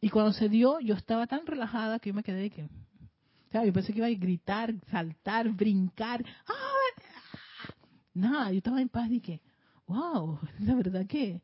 Y 0.00 0.10
cuando 0.10 0.32
se 0.32 0.48
dio, 0.48 0.78
yo 0.78 0.94
estaba 0.94 1.26
tan 1.26 1.44
relajada 1.44 1.98
que 1.98 2.10
yo 2.10 2.14
me 2.14 2.22
quedé 2.22 2.42
de 2.42 2.50
que... 2.50 2.62
O 2.62 3.50
sea, 3.50 3.64
yo 3.64 3.72
pensé 3.72 3.92
que 3.92 3.98
iba 3.98 4.06
a 4.06 4.10
gritar, 4.10 4.72
saltar, 4.88 5.48
brincar. 5.50 6.24
¡Ah! 6.46 6.68
Nada, 8.14 8.52
yo 8.52 8.58
estaba 8.58 8.80
en 8.80 8.88
paz 8.88 9.10
y 9.10 9.20
que, 9.20 9.40
wow, 9.88 10.38
la 10.60 10.74
verdad 10.76 11.04
que... 11.06 11.42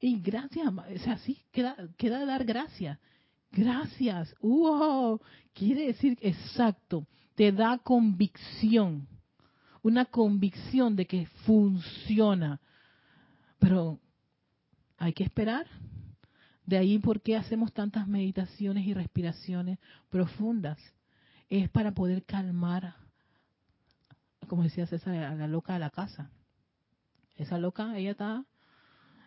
Y 0.00 0.20
gracias, 0.20 0.66
o 0.66 0.98
sea, 0.98 1.18
sí, 1.18 1.44
queda, 1.52 1.76
queda 1.96 2.24
dar 2.24 2.44
gracias. 2.44 2.98
Gracias, 3.52 4.34
wow, 4.40 5.20
quiere 5.52 5.86
decir 5.86 6.18
exacto, 6.20 7.06
te 7.36 7.52
da 7.52 7.78
convicción, 7.78 9.06
una 9.82 10.06
convicción 10.06 10.96
de 10.96 11.06
que 11.06 11.26
funciona. 11.44 12.60
Pero 13.60 14.00
hay 15.02 15.14
que 15.14 15.24
esperar. 15.24 15.66
De 16.64 16.78
ahí 16.78 16.96
por 17.00 17.22
qué 17.22 17.36
hacemos 17.36 17.72
tantas 17.72 18.06
meditaciones 18.06 18.86
y 18.86 18.94
respiraciones 18.94 19.80
profundas. 20.10 20.78
Es 21.48 21.68
para 21.70 21.90
poder 21.90 22.24
calmar, 22.24 22.94
como 24.46 24.62
decía 24.62 24.86
César, 24.86 25.16
a 25.16 25.34
la 25.34 25.48
loca 25.48 25.72
de 25.72 25.80
la 25.80 25.90
casa. 25.90 26.30
Esa 27.34 27.58
loca, 27.58 27.98
ella 27.98 28.12
está, 28.12 28.44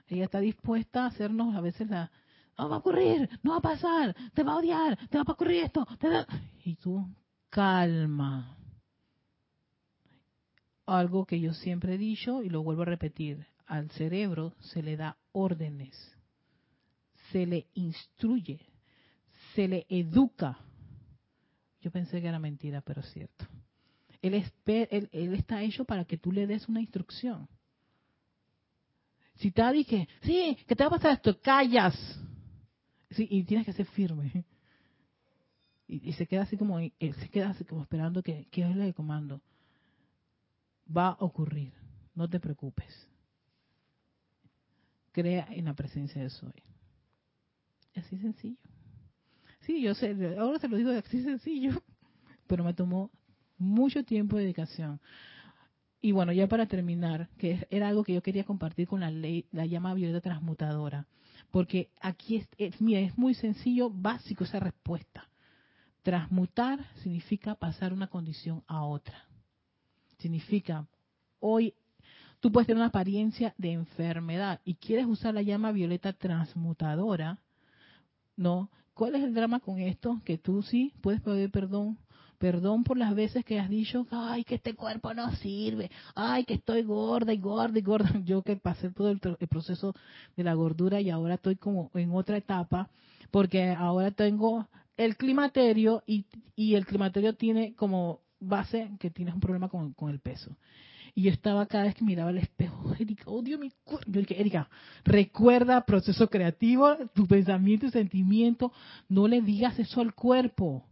ella 0.07 0.23
está 0.23 0.39
dispuesta 0.39 1.03
a 1.03 1.07
hacernos 1.07 1.53
a 1.53 1.59
veces 1.59 1.89
la, 1.89 2.09
no 2.57 2.69
va 2.69 2.77
a 2.77 2.79
ocurrir, 2.79 3.29
no 3.43 3.51
va 3.51 3.57
a 3.57 3.61
pasar, 3.61 4.15
te 4.33 4.43
va 4.43 4.53
a 4.53 4.57
odiar, 4.57 4.97
te 5.09 5.17
va 5.17 5.25
a 5.27 5.33
ocurrir 5.33 5.65
esto. 5.65 5.85
Y 6.63 6.75
tú, 6.77 7.05
calma. 7.49 8.57
Algo 10.85 11.25
que 11.25 11.41
yo 11.41 11.53
siempre 11.53 11.95
he 11.95 11.97
dicho 11.97 12.41
y 12.43 12.49
lo 12.49 12.63
vuelvo 12.63 12.83
a 12.83 12.85
repetir, 12.85 13.45
al 13.65 13.89
cerebro 13.91 14.53
se 14.59 14.81
le 14.83 14.97
da 14.97 15.17
órdenes, 15.31 15.95
se 17.31 17.45
le 17.45 17.67
instruye, 17.73 18.59
se 19.53 19.67
le 19.67 19.85
educa. 19.89 20.57
Yo 21.81 21.91
pensé 21.91 22.21
que 22.21 22.27
era 22.27 22.39
mentira, 22.39 22.81
pero 22.81 23.01
es 23.01 23.11
cierto. 23.11 23.45
Él, 24.21 24.43
él, 24.65 25.09
él 25.11 25.33
está 25.33 25.61
hecho 25.61 25.85
para 25.85 26.05
que 26.05 26.17
tú 26.17 26.31
le 26.31 26.47
des 26.47 26.67
una 26.67 26.81
instrucción. 26.81 27.47
Si 29.35 29.51
te 29.51 29.69
dije, 29.71 30.07
sí, 30.21 30.57
que 30.67 30.75
te 30.75 30.83
va 30.83 30.87
a 30.87 30.97
pasar 30.97 31.11
esto, 31.11 31.39
callas. 31.41 31.95
Sí, 33.11 33.27
y 33.29 33.43
tienes 33.43 33.65
que 33.65 33.73
ser 33.73 33.85
firme. 33.87 34.45
Y, 35.87 36.13
se 36.13 36.25
queda 36.25 36.43
así 36.43 36.57
como, 36.57 36.79
se 36.79 37.29
queda 37.29 37.49
así 37.49 37.63
como 37.63 37.83
esperando 37.83 38.23
que, 38.23 38.47
que 38.49 38.61
es 38.61 38.75
el 38.75 38.93
comando. 38.95 39.41
Va 40.95 41.09
a 41.09 41.17
ocurrir, 41.19 41.73
no 42.15 42.27
te 42.27 42.39
preocupes. 42.39 43.07
Crea 45.15 45.47
en 45.49 45.63
la 45.63 45.73
presencia 45.73 46.21
de 46.21 46.29
Soy. 46.29 46.51
Así 47.95 48.17
sencillo. 48.17 48.57
Sí, 49.61 49.81
yo 49.81 49.95
sé, 49.95 50.13
ahora 50.37 50.59
se 50.59 50.67
lo 50.67 50.75
digo 50.75 50.91
así 50.91 51.23
sencillo, 51.23 51.71
pero 52.47 52.65
me 52.65 52.73
tomó 52.73 53.09
mucho 53.57 54.03
tiempo 54.03 54.35
de 54.35 54.43
dedicación. 54.43 54.99
Y 56.01 56.11
bueno, 56.11 56.33
ya 56.33 56.49
para 56.49 56.65
terminar, 56.65 57.29
que 57.37 57.65
era 57.69 57.87
algo 57.87 58.03
que 58.03 58.13
yo 58.13 58.21
quería 58.21 58.43
compartir 58.43 58.89
con 58.89 58.99
la 58.99 59.09
ley, 59.09 59.45
la 59.53 59.65
llama 59.65 59.93
violeta 59.93 60.19
transmutadora, 60.19 61.07
porque 61.49 61.91
aquí 62.01 62.35
es, 62.35 62.49
es, 62.57 62.81
mira, 62.81 62.99
es 62.99 63.17
muy 63.17 63.35
sencillo, 63.35 63.89
básico 63.89 64.43
esa 64.43 64.59
respuesta. 64.59 65.29
Transmutar 66.03 66.85
significa 66.95 67.55
pasar 67.55 67.93
una 67.93 68.07
condición 68.07 68.65
a 68.67 68.83
otra. 68.83 69.29
Significa, 70.17 70.85
hoy 71.39 71.73
tú 72.45 72.51
puedes 72.51 72.67
tener 72.67 72.77
una 72.77 72.89
apariencia 72.89 73.55
de 73.57 73.71
enfermedad 73.71 74.61
y 74.63 74.75
quieres 74.75 75.07
usar 75.07 75.33
la 75.33 75.41
llama 75.41 75.71
violeta 75.71 76.13
transmutadora, 76.13 77.39
¿no? 78.37 78.69
¿Cuál 78.93 79.15
es 79.15 79.23
el 79.23 79.33
drama 79.33 79.59
con 79.59 79.79
esto? 79.79 80.21
Que 80.23 80.37
tú 80.37 80.61
sí 80.61 80.93
puedes 81.01 81.21
pedir 81.21 81.49
perdón 81.49 81.97
Perdón 82.37 82.83
por 82.83 82.97
las 82.97 83.15
veces 83.15 83.43
que 83.45 83.59
has 83.59 83.67
dicho, 83.67 84.05
ay, 84.11 84.43
que 84.43 84.55
este 84.55 84.75
cuerpo 84.75 85.11
no 85.15 85.31
sirve, 85.37 85.89
ay, 86.13 86.43
que 86.43 86.53
estoy 86.53 86.83
gorda 86.83 87.33
y 87.33 87.39
gorda 87.39 87.79
y 87.79 87.81
gorda. 87.81 88.11
Yo 88.25 88.43
que 88.43 88.57
pasé 88.57 88.91
todo 88.91 89.09
el, 89.09 89.19
proceso 89.19 89.95
de 90.35 90.43
la 90.43 90.53
gordura 90.53 91.01
y 91.01 91.09
ahora 91.09 91.35
estoy 91.35 91.55
como 91.55 91.89
en 91.95 92.11
otra 92.11 92.37
etapa, 92.37 92.91
porque 93.31 93.69
ahora 93.71 94.11
tengo 94.11 94.67
el 94.97 95.17
climaterio 95.17 96.03
y, 96.05 96.25
y 96.55 96.75
el 96.75 96.85
climaterio 96.85 97.33
tiene 97.33 97.73
como 97.73 98.19
base 98.39 98.91
que 98.99 99.09
tienes 99.09 99.33
un 99.33 99.39
problema 99.39 99.67
con, 99.67 99.93
con 99.93 100.11
el 100.11 100.19
peso. 100.19 100.55
Y 101.15 101.23
yo 101.23 101.31
estaba 101.31 101.65
cada 101.65 101.85
vez 101.85 101.95
que 101.95 102.03
miraba 102.03 102.29
el 102.29 102.37
espejo, 102.37 102.93
Erika, 102.99 103.23
odio 103.31 103.57
mi 103.57 103.71
cuerpo. 103.83 104.11
Yo 104.11 104.19
dije, 104.19 104.39
Erika, 104.39 104.69
recuerda 105.03 105.85
proceso 105.85 106.29
creativo, 106.29 106.95
tu 107.15 107.25
pensamiento 107.25 107.87
y 107.87 107.91
sentimiento, 107.91 108.71
no 109.09 109.27
le 109.27 109.41
digas 109.41 109.79
eso 109.79 110.01
al 110.01 110.13
cuerpo 110.13 110.83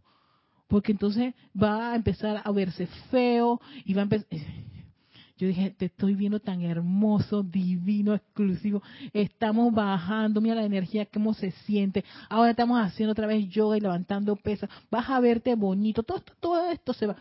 porque 0.74 0.92
entonces 0.92 1.34
va 1.60 1.92
a 1.92 1.94
empezar 1.94 2.42
a 2.42 2.50
verse 2.50 2.86
feo 3.10 3.60
y 3.84 3.94
va 3.94 4.00
a 4.00 4.04
empezar... 4.04 4.26
Yo 5.36 5.48
dije, 5.48 5.70
te 5.70 5.86
estoy 5.86 6.14
viendo 6.14 6.38
tan 6.38 6.62
hermoso, 6.62 7.42
divino, 7.42 8.14
exclusivo. 8.14 8.82
Estamos 9.12 9.74
bajando, 9.74 10.40
mira 10.40 10.54
la 10.54 10.64
energía, 10.64 11.06
cómo 11.06 11.34
se 11.34 11.50
siente. 11.50 12.04
Ahora 12.28 12.50
estamos 12.50 12.80
haciendo 12.80 13.12
otra 13.12 13.26
vez 13.26 13.48
yoga 13.48 13.76
y 13.76 13.80
levantando 13.80 14.36
pesas. 14.36 14.70
Vas 14.92 15.10
a 15.10 15.18
verte 15.18 15.56
bonito. 15.56 16.04
Todo 16.04 16.18
esto, 16.18 16.32
todo 16.38 16.70
esto 16.70 16.92
se 16.92 17.06
va 17.06 17.16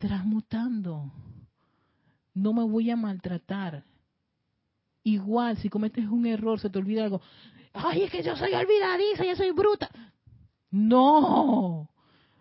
transmutando. 0.00 1.12
No 2.34 2.52
me 2.54 2.64
voy 2.64 2.90
a 2.90 2.96
maltratar. 2.96 3.84
Igual, 5.04 5.58
si 5.58 5.68
cometes 5.68 6.08
un 6.08 6.26
error, 6.26 6.58
se 6.58 6.70
te 6.70 6.78
olvida 6.78 7.04
algo. 7.04 7.20
Ay, 7.72 8.02
es 8.02 8.10
que 8.10 8.22
yo 8.22 8.34
soy 8.34 8.52
olvidadiza, 8.54 9.24
yo 9.24 9.36
soy 9.36 9.52
bruta. 9.52 9.90
No, 10.70 11.90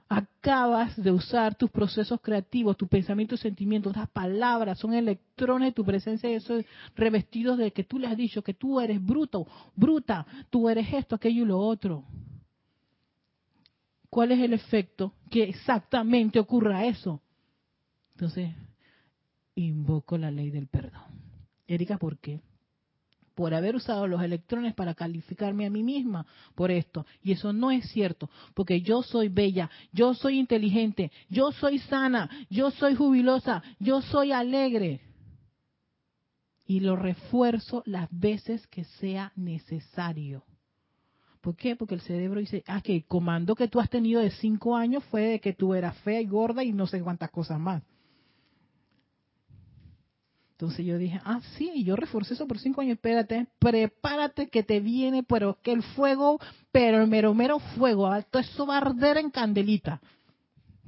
acabas 0.07 0.95
de 1.01 1.11
usar 1.11 1.55
tus 1.55 1.69
procesos 1.69 2.21
creativos, 2.21 2.77
tu 2.77 2.87
pensamiento 2.87 3.35
y 3.35 3.39
sentimientos, 3.39 3.95
las 3.95 4.09
palabras 4.09 4.79
son 4.79 4.93
electrones 4.93 5.69
de 5.69 5.73
tu 5.73 5.83
presencia 5.83 6.29
y 6.29 6.35
esos 6.35 6.63
revestidos 6.95 7.57
de 7.57 7.71
que 7.71 7.83
tú 7.83 7.99
le 7.99 8.07
has 8.07 8.15
dicho 8.15 8.41
que 8.41 8.53
tú 8.53 8.79
eres 8.79 9.03
bruto, 9.03 9.47
bruta, 9.75 10.25
tú 10.49 10.69
eres 10.69 10.93
esto, 10.93 11.15
aquello 11.15 11.43
y 11.43 11.47
lo 11.47 11.59
otro. 11.59 12.05
¿Cuál 14.09 14.31
es 14.31 14.39
el 14.39 14.53
efecto? 14.53 15.13
Que 15.29 15.43
exactamente 15.43 16.39
ocurra 16.39 16.85
eso. 16.85 17.21
Entonces, 18.19 18.53
invoco 19.55 20.17
la 20.17 20.29
ley 20.29 20.49
del 20.49 20.67
perdón. 20.67 21.01
Erika, 21.67 21.97
¿por 21.97 22.17
qué? 22.17 22.41
por 23.33 23.53
haber 23.53 23.77
usado 23.77 24.05
los 24.05 24.21
electrones 24.21 24.73
para 24.73 24.93
calificarme 24.93 25.65
a 25.65 25.69
mí 25.69 25.81
misma 25.81 26.25
por 26.55 26.71
esto. 26.71 27.05
Y 27.23 27.31
eso 27.31 27.53
no 27.53 27.71
es 27.71 27.89
cierto, 27.89 28.29
porque 28.53 28.81
yo 28.81 29.01
soy 29.01 29.29
bella, 29.29 29.69
yo 29.93 30.13
soy 30.13 30.37
inteligente, 30.37 31.09
yo 31.29 31.53
soy 31.53 31.79
sana, 31.79 32.29
yo 32.49 32.69
soy 32.71 32.95
jubilosa, 32.95 33.63
yo 33.79 34.01
soy 34.01 34.33
alegre. 34.33 34.99
Y 36.65 36.81
lo 36.81 36.97
refuerzo 36.97 37.81
las 37.85 38.09
veces 38.11 38.67
que 38.67 38.83
sea 38.83 39.31
necesario. 39.37 40.43
¿Por 41.39 41.55
qué? 41.55 41.77
Porque 41.77 41.95
el 41.95 42.01
cerebro 42.01 42.41
dice, 42.41 42.65
ah, 42.67 42.81
que 42.81 42.93
el 42.93 43.05
comando 43.05 43.55
que 43.55 43.69
tú 43.69 43.79
has 43.79 43.89
tenido 43.89 44.19
de 44.19 44.31
cinco 44.31 44.75
años 44.75 45.05
fue 45.05 45.21
de 45.21 45.39
que 45.39 45.53
tú 45.53 45.73
eras 45.73 45.97
fea 45.99 46.19
y 46.19 46.27
gorda 46.27 46.61
y 46.65 46.73
no 46.73 46.87
sé 46.87 47.01
cuántas 47.01 47.31
cosas 47.31 47.57
más. 47.57 47.81
Entonces 50.59 50.85
yo 50.85 50.97
dije, 50.97 51.21
ah, 51.23 51.39
sí, 51.57 51.85
yo 51.85 51.95
reforcé 51.95 52.33
eso 52.33 52.45
por 52.45 52.59
cinco 52.59 52.81
años, 52.81 52.95
espérate, 52.95 53.47
prepárate 53.59 54.49
que 54.49 54.61
te 54.61 54.81
viene, 54.81 55.23
pero 55.23 55.57
que 55.63 55.71
el 55.71 55.81
fuego, 55.81 56.37
pero 56.73 57.01
el 57.01 57.07
mero, 57.07 57.33
mero 57.33 57.59
fuego, 57.59 58.09
todo 58.29 58.41
eso 58.41 58.67
va 58.67 58.73
a 58.75 58.79
arder 58.79 59.19
en 59.19 59.29
candelita. 59.29 60.01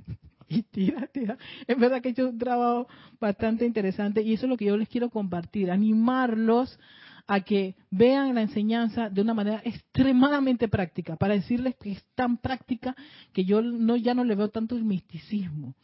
Y 0.49 0.63
tira, 0.63 1.07
tira. 1.07 1.37
Es 1.65 1.79
verdad 1.79 2.01
que 2.01 2.09
he 2.09 2.11
hecho 2.11 2.27
un 2.27 2.37
trabajo 2.37 2.85
bastante 3.21 3.65
interesante 3.65 4.21
y 4.21 4.33
eso 4.33 4.45
es 4.45 4.49
lo 4.49 4.57
que 4.57 4.65
yo 4.65 4.75
les 4.75 4.89
quiero 4.89 5.09
compartir, 5.09 5.71
animarlos 5.71 6.77
a 7.25 7.39
que 7.39 7.75
vean 7.91 8.35
la 8.35 8.41
enseñanza 8.41 9.09
de 9.09 9.21
una 9.21 9.33
manera 9.33 9.61
extremadamente 9.63 10.67
práctica, 10.67 11.15
para 11.15 11.35
decirles 11.35 11.75
que 11.77 11.93
es 11.93 12.03
tan 12.13 12.35
práctica 12.35 12.93
que 13.31 13.45
yo 13.45 13.61
no 13.61 13.95
ya 13.95 14.13
no 14.13 14.25
le 14.25 14.35
veo 14.35 14.49
tanto 14.49 14.75
el 14.75 14.83
misticismo 14.83 15.75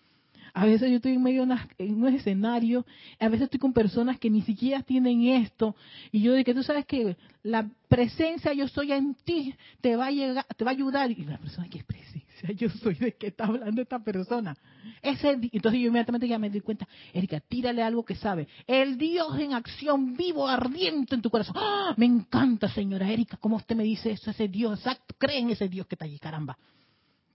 a 0.58 0.66
veces 0.66 0.90
yo 0.90 0.96
estoy 0.96 1.14
en 1.14 1.22
medio 1.22 1.46
de 1.46 1.56
en 1.78 2.02
un 2.02 2.16
escenario, 2.16 2.84
a 3.20 3.30
veces 3.30 3.44
estoy 3.44 3.60
con 3.60 3.74
personas 3.74 4.18
que 4.20 4.28
ni 4.28 4.42
siquiera 4.42 4.82
tienen 4.82 5.22
esto, 5.22 5.76
y 6.12 6.22
yo 6.22 6.34
digo 6.34 6.44
que 6.44 6.56
tú 6.56 6.64
sabes 6.64 6.84
que 6.88 7.16
la 7.44 7.70
presencia 7.88 8.54
yo 8.54 8.68
soy 8.68 8.92
en 8.92 9.14
ti 9.24 9.54
te 9.82 9.96
va 9.96 10.08
a 10.08 10.12
llegar, 10.12 10.46
te 10.58 10.64
va 10.64 10.72
a 10.72 10.74
ayudar, 10.74 11.12
y 11.12 11.26
la 11.26 11.38
persona 11.38 11.70
que 11.70 11.78
es 11.78 11.84
presencia. 11.84 12.52
yo 12.58 12.70
soy 12.70 12.96
de 12.96 13.14
qué 13.14 13.28
está 13.28 13.46
hablando 13.46 13.84
esta 13.84 14.00
persona. 14.00 14.58
Ese, 15.04 15.30
entonces 15.30 15.80
yo 15.80 15.90
inmediatamente 15.90 16.28
ya 16.28 16.40
me 16.40 16.50
di 16.50 16.62
cuenta, 16.62 16.88
Erika, 17.14 17.40
tírale 17.40 17.84
algo 17.84 18.04
que 18.04 18.16
sabe. 18.16 18.48
El 18.66 18.98
Dios 18.98 19.38
en 19.40 19.54
acción 19.54 20.18
vivo, 20.18 20.48
ardiente 20.48 21.14
en 21.14 21.22
tu 21.22 21.30
corazón. 21.30 21.56
¡Ah! 21.56 21.94
Me 21.98 22.08
encanta, 22.08 22.68
señora 22.70 23.12
Erika, 23.12 23.38
cómo 23.38 23.58
usted 23.58 23.76
me 23.76 23.84
dice 23.84 24.10
eso, 24.10 24.32
ese 24.32 24.48
Dios 24.48 24.80
exacto, 24.80 25.14
cree 25.20 25.38
en 25.38 25.52
ese 25.52 25.70
Dios 25.70 25.86
que 25.86 25.94
está 25.94 26.06
allí, 26.06 26.18
caramba. 26.18 26.58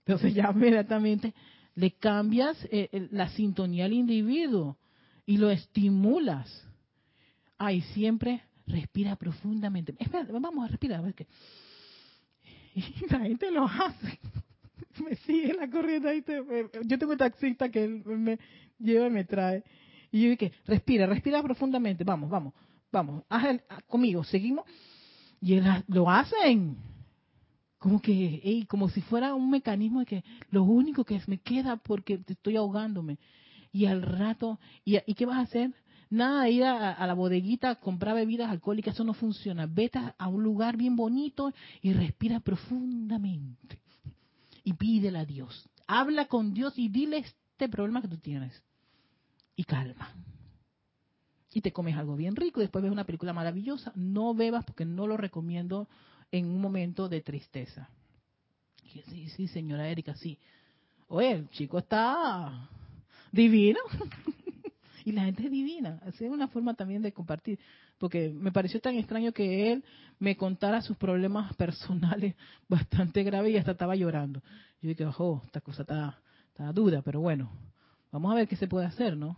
Entonces 0.05 0.33
ya 0.33 0.51
inmediatamente 0.53 1.33
le 1.75 1.91
cambias 1.91 2.57
eh, 2.71 3.07
la 3.11 3.29
sintonía 3.29 3.85
al 3.85 3.93
individuo 3.93 4.77
y 5.25 5.37
lo 5.37 5.49
estimulas. 5.49 6.67
Ay, 7.57 7.81
siempre 7.93 8.41
respira 8.67 9.15
profundamente. 9.15 9.95
Espera, 9.99 10.27
vamos 10.31 10.65
a 10.65 10.67
respirar, 10.67 10.99
a 10.99 11.03
ver 11.03 11.13
qué. 11.13 11.27
Y 12.75 13.05
la 13.07 13.19
gente 13.19 13.51
lo 13.51 13.65
hace. 13.65 14.19
Me 15.03 15.15
sigue 15.17 15.53
la 15.53 15.69
corriente. 15.69 16.09
Ahí 16.09 16.23
yo 16.85 16.99
tengo 16.99 17.13
un 17.13 17.17
taxista 17.17 17.69
que 17.69 17.87
me 17.87 18.37
lleva 18.79 19.07
y 19.07 19.09
me 19.09 19.23
trae. 19.23 19.63
Y 20.11 20.23
yo 20.23 20.29
dije, 20.29 20.51
respira, 20.65 21.07
respira 21.07 21.41
profundamente. 21.41 22.03
Vamos, 22.03 22.29
vamos, 22.29 22.53
vamos. 22.91 23.23
Haz 23.29 23.59
conmigo, 23.87 24.23
seguimos. 24.23 24.65
Y 25.41 25.59
lo 25.87 26.09
hacen. 26.09 26.77
Como 27.83 28.01
que, 28.01 28.65
como 28.69 28.87
si 28.87 29.01
fuera 29.01 29.35
un 29.35 29.49
mecanismo 29.49 29.99
de 29.99 30.05
que 30.05 30.23
lo 30.51 30.63
único 30.63 31.03
que 31.03 31.21
me 31.27 31.39
queda 31.39 31.75
porque 31.75 32.17
estoy 32.25 32.55
ahogándome. 32.55 33.19
Y 33.73 33.87
al 33.87 34.01
rato, 34.01 34.57
¿y, 34.85 34.99
¿y 35.05 35.13
qué 35.15 35.25
vas 35.25 35.39
a 35.39 35.41
hacer? 35.41 35.73
Nada 36.09 36.47
ir 36.47 36.63
a, 36.63 37.05
la 37.05 37.13
bodeguita 37.13 37.71
a 37.71 37.75
comprar 37.75 38.15
bebidas 38.15 38.49
alcohólicas, 38.49 38.93
eso 38.93 39.03
no 39.03 39.13
funciona. 39.13 39.65
Vete 39.65 39.99
a 40.17 40.27
un 40.29 40.41
lugar 40.41 40.77
bien 40.77 40.95
bonito 40.95 41.51
y 41.81 41.91
respira 41.91 42.39
profundamente. 42.39 43.81
Y 44.63 44.71
pídele 44.71 45.19
a 45.19 45.25
Dios. 45.25 45.69
Habla 45.85 46.27
con 46.27 46.53
Dios 46.53 46.79
y 46.79 46.87
dile 46.87 47.17
este 47.17 47.67
problema 47.67 48.01
que 48.01 48.07
tú 48.07 48.17
tienes. 48.17 48.63
Y 49.57 49.65
calma. 49.65 50.15
Y 51.53 51.59
te 51.59 51.73
comes 51.73 51.97
algo 51.97 52.15
bien 52.15 52.37
rico 52.37 52.61
y 52.61 52.63
después 52.63 52.81
ves 52.81 52.93
una 52.93 53.03
película 53.03 53.33
maravillosa. 53.33 53.91
No 53.93 54.33
bebas 54.33 54.63
porque 54.63 54.85
no 54.85 55.05
lo 55.05 55.17
recomiendo 55.17 55.89
en 56.33 56.47
un 56.47 56.59
momento 56.59 57.07
de 57.07 57.21
tristeza. 57.21 57.87
sí, 59.05 59.29
sí, 59.29 59.47
señora 59.47 59.87
Erika, 59.87 60.15
sí. 60.15 60.39
Oye, 61.07 61.31
el 61.31 61.49
chico 61.51 61.77
está 61.77 62.69
divino. 63.31 63.79
y 65.05 65.11
la 65.11 65.25
gente 65.25 65.45
es 65.45 65.51
divina. 65.51 66.01
es 66.07 66.19
una 66.21 66.47
forma 66.47 66.73
también 66.73 67.03
de 67.03 67.11
compartir, 67.11 67.59
porque 67.99 68.29
me 68.29 68.51
pareció 68.51 68.81
tan 68.81 68.95
extraño 68.95 69.31
que 69.31 69.71
él 69.71 69.83
me 70.17 70.35
contara 70.35 70.81
sus 70.81 70.97
problemas 70.97 71.53
personales 71.57 72.33
bastante 72.67 73.21
graves 73.21 73.53
y 73.53 73.57
hasta 73.57 73.71
estaba 73.71 73.95
llorando. 73.95 74.41
Yo 74.81 74.89
dije, 74.89 75.05
ojo, 75.05 75.43
esta 75.45 75.61
cosa 75.61 75.83
está, 75.83 76.19
está 76.47 76.71
dura, 76.73 77.03
pero 77.03 77.21
bueno, 77.21 77.51
vamos 78.11 78.31
a 78.31 78.35
ver 78.35 78.47
qué 78.47 78.55
se 78.55 78.67
puede 78.67 78.87
hacer, 78.87 79.15
¿no? 79.15 79.37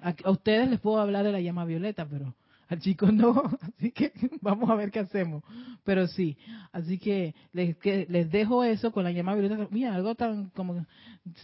A, 0.00 0.14
ustedes 0.30 0.68
les 0.68 0.78
puedo 0.78 1.00
hablar 1.00 1.24
de 1.24 1.32
la 1.32 1.40
llama 1.40 1.64
violeta, 1.64 2.06
pero 2.06 2.34
al 2.74 2.80
chico 2.80 3.10
no, 3.10 3.42
así 3.78 3.90
que 3.90 4.12
vamos 4.40 4.68
a 4.68 4.74
ver 4.74 4.90
qué 4.90 5.00
hacemos. 5.00 5.42
Pero 5.84 6.06
sí, 6.08 6.36
así 6.72 6.98
que 6.98 7.34
les, 7.52 7.76
que 7.76 8.06
les 8.08 8.30
dejo 8.30 8.64
eso 8.64 8.92
con 8.92 9.04
la 9.04 9.12
llama 9.12 9.34
violeta. 9.34 9.68
Mira, 9.70 9.94
algo 9.94 10.14
tan 10.14 10.50
como, 10.50 10.86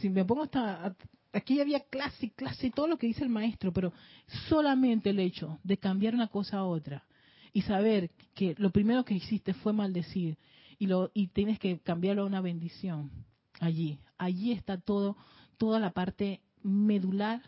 si 0.00 0.10
me 0.10 0.24
pongo 0.24 0.44
hasta 0.44 0.94
aquí 1.32 1.60
había 1.60 1.80
clase, 1.80 2.30
clase, 2.30 2.70
todo 2.70 2.88
lo 2.88 2.98
que 2.98 3.06
dice 3.06 3.22
el 3.22 3.30
maestro, 3.30 3.72
pero 3.72 3.92
solamente 4.48 5.10
el 5.10 5.20
hecho 5.20 5.58
de 5.62 5.78
cambiar 5.78 6.14
una 6.14 6.28
cosa 6.28 6.58
a 6.58 6.64
otra 6.64 7.04
y 7.52 7.62
saber 7.62 8.10
que 8.34 8.54
lo 8.58 8.70
primero 8.70 9.04
que 9.04 9.14
hiciste 9.14 9.54
fue 9.54 9.72
maldecir 9.72 10.38
y, 10.78 10.86
lo, 10.86 11.10
y 11.14 11.28
tienes 11.28 11.58
que 11.58 11.78
cambiarlo 11.80 12.22
a 12.22 12.26
una 12.26 12.40
bendición. 12.40 13.10
Allí, 13.60 13.98
allí 14.18 14.52
está 14.52 14.78
todo, 14.78 15.16
toda 15.58 15.78
la 15.78 15.90
parte 15.90 16.40
medular 16.62 17.42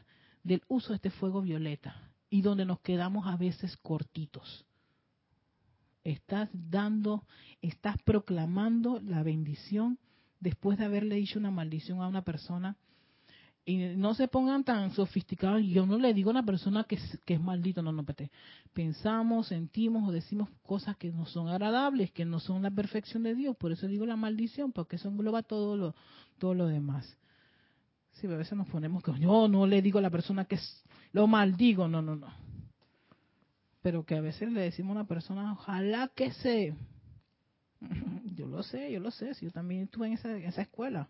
del 0.44 0.62
uso 0.68 0.90
de 0.90 0.96
este 0.96 1.10
fuego 1.10 1.40
violeta 1.40 2.11
y 2.32 2.40
donde 2.40 2.64
nos 2.64 2.80
quedamos 2.80 3.26
a 3.26 3.36
veces 3.36 3.76
cortitos. 3.76 4.64
Estás 6.02 6.48
dando, 6.54 7.26
estás 7.60 8.00
proclamando 8.04 9.00
la 9.04 9.22
bendición 9.22 9.98
después 10.40 10.78
de 10.78 10.86
haberle 10.86 11.16
dicho 11.16 11.38
una 11.38 11.50
maldición 11.50 12.00
a 12.00 12.08
una 12.08 12.22
persona 12.22 12.78
y 13.66 13.76
no 13.96 14.14
se 14.14 14.28
pongan 14.28 14.64
tan 14.64 14.92
sofisticados. 14.92 15.62
Yo 15.62 15.84
no 15.84 15.98
le 15.98 16.14
digo 16.14 16.30
a 16.30 16.32
una 16.32 16.42
persona 16.42 16.84
que 16.84 16.94
es, 16.94 17.20
que 17.26 17.34
es 17.34 17.40
maldito, 17.40 17.82
no, 17.82 17.92
no, 17.92 18.02
pete. 18.02 18.30
Pensamos, 18.72 19.48
sentimos 19.48 20.08
o 20.08 20.10
decimos 20.10 20.48
cosas 20.62 20.96
que 20.96 21.12
no 21.12 21.26
son 21.26 21.48
agradables, 21.48 22.12
que 22.12 22.24
no 22.24 22.40
son 22.40 22.62
la 22.62 22.70
perfección 22.70 23.24
de 23.24 23.34
Dios. 23.34 23.54
Por 23.58 23.72
eso 23.72 23.86
digo 23.88 24.06
la 24.06 24.16
maldición, 24.16 24.72
porque 24.72 24.96
eso 24.96 25.10
engloba 25.10 25.42
todo 25.42 25.76
lo, 25.76 25.94
todo 26.38 26.54
lo 26.54 26.66
demás. 26.66 27.18
Sí, 28.12 28.26
a 28.26 28.30
veces 28.30 28.56
nos 28.56 28.68
ponemos 28.68 29.02
que 29.02 29.12
yo 29.20 29.48
no 29.48 29.66
le 29.66 29.82
digo 29.82 29.98
a 29.98 30.02
la 30.02 30.10
persona 30.10 30.46
que 30.46 30.54
es, 30.54 30.81
lo 31.12 31.26
maldigo, 31.26 31.88
no, 31.88 32.02
no, 32.02 32.16
no. 32.16 32.32
Pero 33.82 34.04
que 34.04 34.16
a 34.16 34.20
veces 34.20 34.50
le 34.50 34.60
decimos 34.62 34.96
a 34.96 35.00
una 35.00 35.08
persona, 35.08 35.52
ojalá 35.52 36.08
que 36.14 36.32
se. 36.32 36.74
Yo 38.34 38.46
lo 38.46 38.62
sé, 38.62 38.90
yo 38.90 39.00
lo 39.00 39.10
sé, 39.10 39.34
si 39.34 39.44
yo 39.44 39.52
también 39.52 39.82
estuve 39.82 40.06
en 40.06 40.14
esa, 40.14 40.34
esa 40.38 40.62
escuela. 40.62 41.08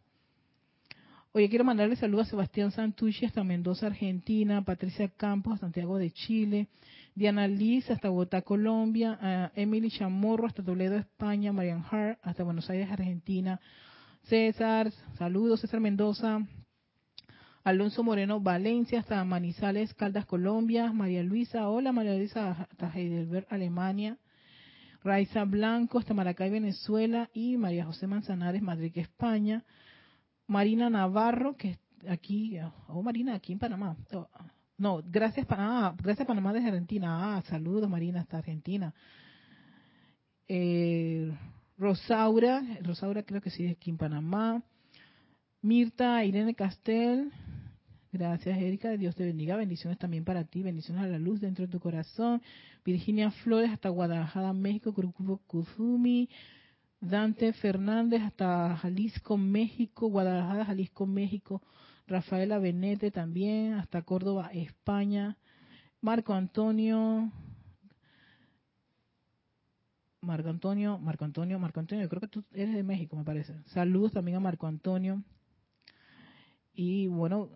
Oye, 1.34 1.48
quiero 1.48 1.64
mandarle 1.64 1.96
saludos 1.96 2.26
a 2.26 2.30
Sebastián 2.30 2.72
Santucci 2.72 3.24
hasta 3.24 3.44
Mendoza, 3.44 3.86
Argentina, 3.86 4.62
Patricia 4.62 5.08
Campos, 5.08 5.60
Santiago 5.60 5.96
de 5.96 6.10
Chile, 6.10 6.68
Diana 7.14 7.48
Liz 7.48 7.90
hasta 7.90 8.10
Bogotá, 8.10 8.42
Colombia, 8.42 9.50
Emily 9.54 9.90
Chamorro 9.90 10.46
hasta 10.46 10.62
Toledo, 10.62 10.96
España, 10.96 11.52
Marian 11.52 11.84
Hart 11.90 12.18
hasta 12.22 12.42
Buenos 12.42 12.68
Aires, 12.68 12.90
Argentina, 12.90 13.60
César, 14.24 14.92
saludos, 15.16 15.60
César 15.60 15.80
Mendoza, 15.80 16.46
Alonso 17.64 18.02
Moreno, 18.02 18.40
Valencia 18.40 19.00
hasta 19.00 19.24
Manizales, 19.24 19.94
Caldas, 19.94 20.26
Colombia, 20.26 20.92
María 20.92 21.22
Luisa, 21.22 21.68
hola 21.68 21.92
María 21.92 22.16
Luisa 22.16 22.50
hasta 22.50 22.90
Heidelberg, 22.92 23.46
Alemania, 23.50 24.18
Raiza 25.04 25.44
Blanco 25.44 25.98
hasta 25.98 26.14
Maracay, 26.14 26.50
Venezuela 26.50 27.30
y 27.32 27.56
María 27.56 27.84
José 27.84 28.06
Manzanares, 28.06 28.62
Madrid, 28.62 28.92
España. 28.96 29.64
Marina 30.46 30.90
Navarro, 30.90 31.56
que 31.56 31.78
aquí, 32.08 32.58
oh 32.88 33.02
Marina, 33.02 33.34
aquí 33.34 33.52
en 33.52 33.58
Panamá. 33.58 33.96
No, 34.76 35.02
gracias, 35.04 35.46
ah, 35.50 35.94
gracias 36.02 36.26
Panamá 36.26 36.52
desde 36.52 36.68
Argentina. 36.68 37.36
Ah, 37.36 37.42
saludos 37.42 37.88
Marina 37.88 38.20
hasta 38.20 38.38
Argentina. 38.38 38.92
Eh, 40.48 41.32
Rosaura, 41.78 42.62
Rosaura 42.82 43.22
creo 43.22 43.40
que 43.40 43.50
sí 43.50 43.66
aquí 43.68 43.90
en 43.90 43.96
Panamá. 43.96 44.62
Mirta 45.62 46.24
Irene 46.24 46.54
Castel, 46.54 47.32
gracias 48.12 48.58
Erika, 48.58 48.90
Dios 48.90 49.16
te 49.16 49.24
bendiga, 49.24 49.56
bendiciones 49.56 49.98
también 49.98 50.24
para 50.24 50.44
ti, 50.44 50.62
bendiciones 50.62 51.02
a 51.02 51.08
la 51.08 51.18
luz 51.18 51.40
dentro 51.40 51.66
de 51.66 51.72
tu 51.72 51.80
corazón. 51.80 52.42
Virginia 52.84 53.30
Flores 53.30 53.70
hasta 53.70 53.88
Guadalajara, 53.88 54.52
México, 54.52 54.92
Grupo 54.92 55.66
Dante 57.00 57.52
Fernández 57.54 58.22
hasta 58.22 58.76
Jalisco, 58.76 59.36
México, 59.36 60.08
Guadalajara, 60.08 60.64
Jalisco, 60.66 61.06
México, 61.06 61.62
Rafaela 62.06 62.58
Benete 62.58 63.10
también, 63.10 63.74
hasta 63.74 64.02
Córdoba, 64.02 64.50
España, 64.52 65.36
Marco 66.00 66.32
Antonio, 66.32 67.32
Marco 70.20 70.48
Antonio, 70.48 70.98
Marco 70.98 71.24
Antonio, 71.24 71.58
Marco 71.58 71.80
Antonio, 71.80 72.04
yo 72.04 72.08
creo 72.08 72.20
que 72.20 72.28
tú 72.28 72.44
eres 72.52 72.74
de 72.74 72.84
México, 72.84 73.16
me 73.16 73.24
parece. 73.24 73.54
Saludos 73.66 74.12
también 74.12 74.36
a 74.36 74.40
Marco 74.40 74.68
Antonio. 74.68 75.22
Y 76.74 77.08
bueno, 77.08 77.50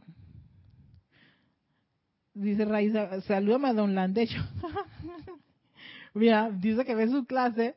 dice 2.36 2.64
Raiza, 2.64 3.20
salúdame 3.22 3.68
a 3.68 3.72
Don 3.72 3.94
Landecho. 3.94 4.42
Mira, 6.14 6.50
dice 6.50 6.84
que 6.84 6.94
ve 6.94 7.08
su 7.08 7.24
clase 7.26 7.76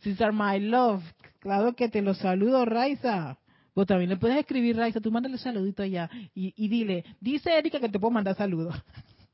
César 0.00 0.32
My 0.32 0.60
Love, 0.60 1.02
claro 1.38 1.74
que 1.74 1.88
te 1.88 2.02
lo 2.02 2.14
saludo, 2.14 2.64
Raiza. 2.64 3.38
Vos 3.74 3.86
también 3.86 4.10
le 4.10 4.16
puedes 4.16 4.38
escribir, 4.38 4.76
Raiza, 4.76 5.00
tú 5.00 5.10
mándale 5.10 5.34
un 5.34 5.38
saludito 5.38 5.82
allá 5.82 6.10
y, 6.34 6.68
dile, 6.68 7.04
dice 7.20 7.56
Erika 7.56 7.78
que 7.78 7.88
te 7.88 7.98
puedo 7.98 8.10
mandar 8.10 8.36
saludos. 8.36 8.74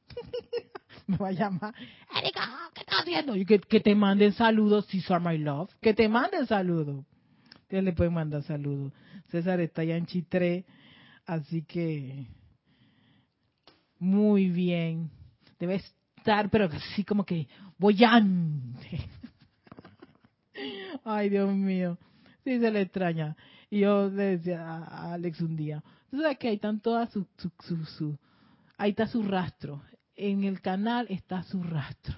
Me 1.07 1.17
va 1.17 1.29
a 1.29 1.33
llamar, 1.33 1.75
Erika, 2.17 2.71
¿qué 2.75 2.81
estás 2.81 3.01
haciendo? 3.01 3.37
Y 3.37 3.45
que, 3.45 3.59
te 3.59 3.95
manden 3.95 4.33
saludos, 4.33 4.87
César 4.87 5.21
My 5.21 5.39
Love, 5.39 5.71
que 5.81 5.95
te 5.95 6.09
manden 6.09 6.47
saludos. 6.47 7.05
Ustedes 7.63 7.85
le 7.85 7.93
pueden 7.93 8.15
mandar 8.15 8.43
saludos. 8.43 8.93
César 9.31 9.61
está 9.61 9.83
allá 9.83 9.97
en 9.97 10.07
Chitré, 10.07 10.65
así 11.27 11.63
que 11.63 12.27
muy 14.05 14.51
bien. 14.51 15.11
Debe 15.59 15.77
estar, 16.17 16.51
pero 16.51 16.67
así 16.67 17.05
como 17.05 17.25
que 17.25 17.49
bollante. 17.79 19.09
Ay, 21.05 21.31
Dios 21.31 21.53
mío. 21.55 21.99
Sí, 22.45 22.61
se 22.61 22.71
le 22.71 22.83
extraña. 22.83 23.35
Y 23.71 23.81
yo 23.81 24.11
le 24.11 24.37
decía 24.37 24.63
a 24.63 25.15
Alex 25.15 25.41
un 25.41 25.57
día, 25.57 25.83
tú 26.11 26.21
sabes 26.21 26.39
que 26.39 26.49
ahí 26.49 26.57
están 26.57 26.81
todas 26.81 27.11
su, 27.11 27.27
su, 27.39 27.85
su, 27.87 28.19
ahí 28.77 28.91
está 28.91 29.07
su 29.07 29.23
rastro. 29.23 29.83
En 30.15 30.45
el 30.45 30.61
canal 30.61 31.07
está 31.09 31.43
su 31.43 31.63
rastro. 31.63 32.15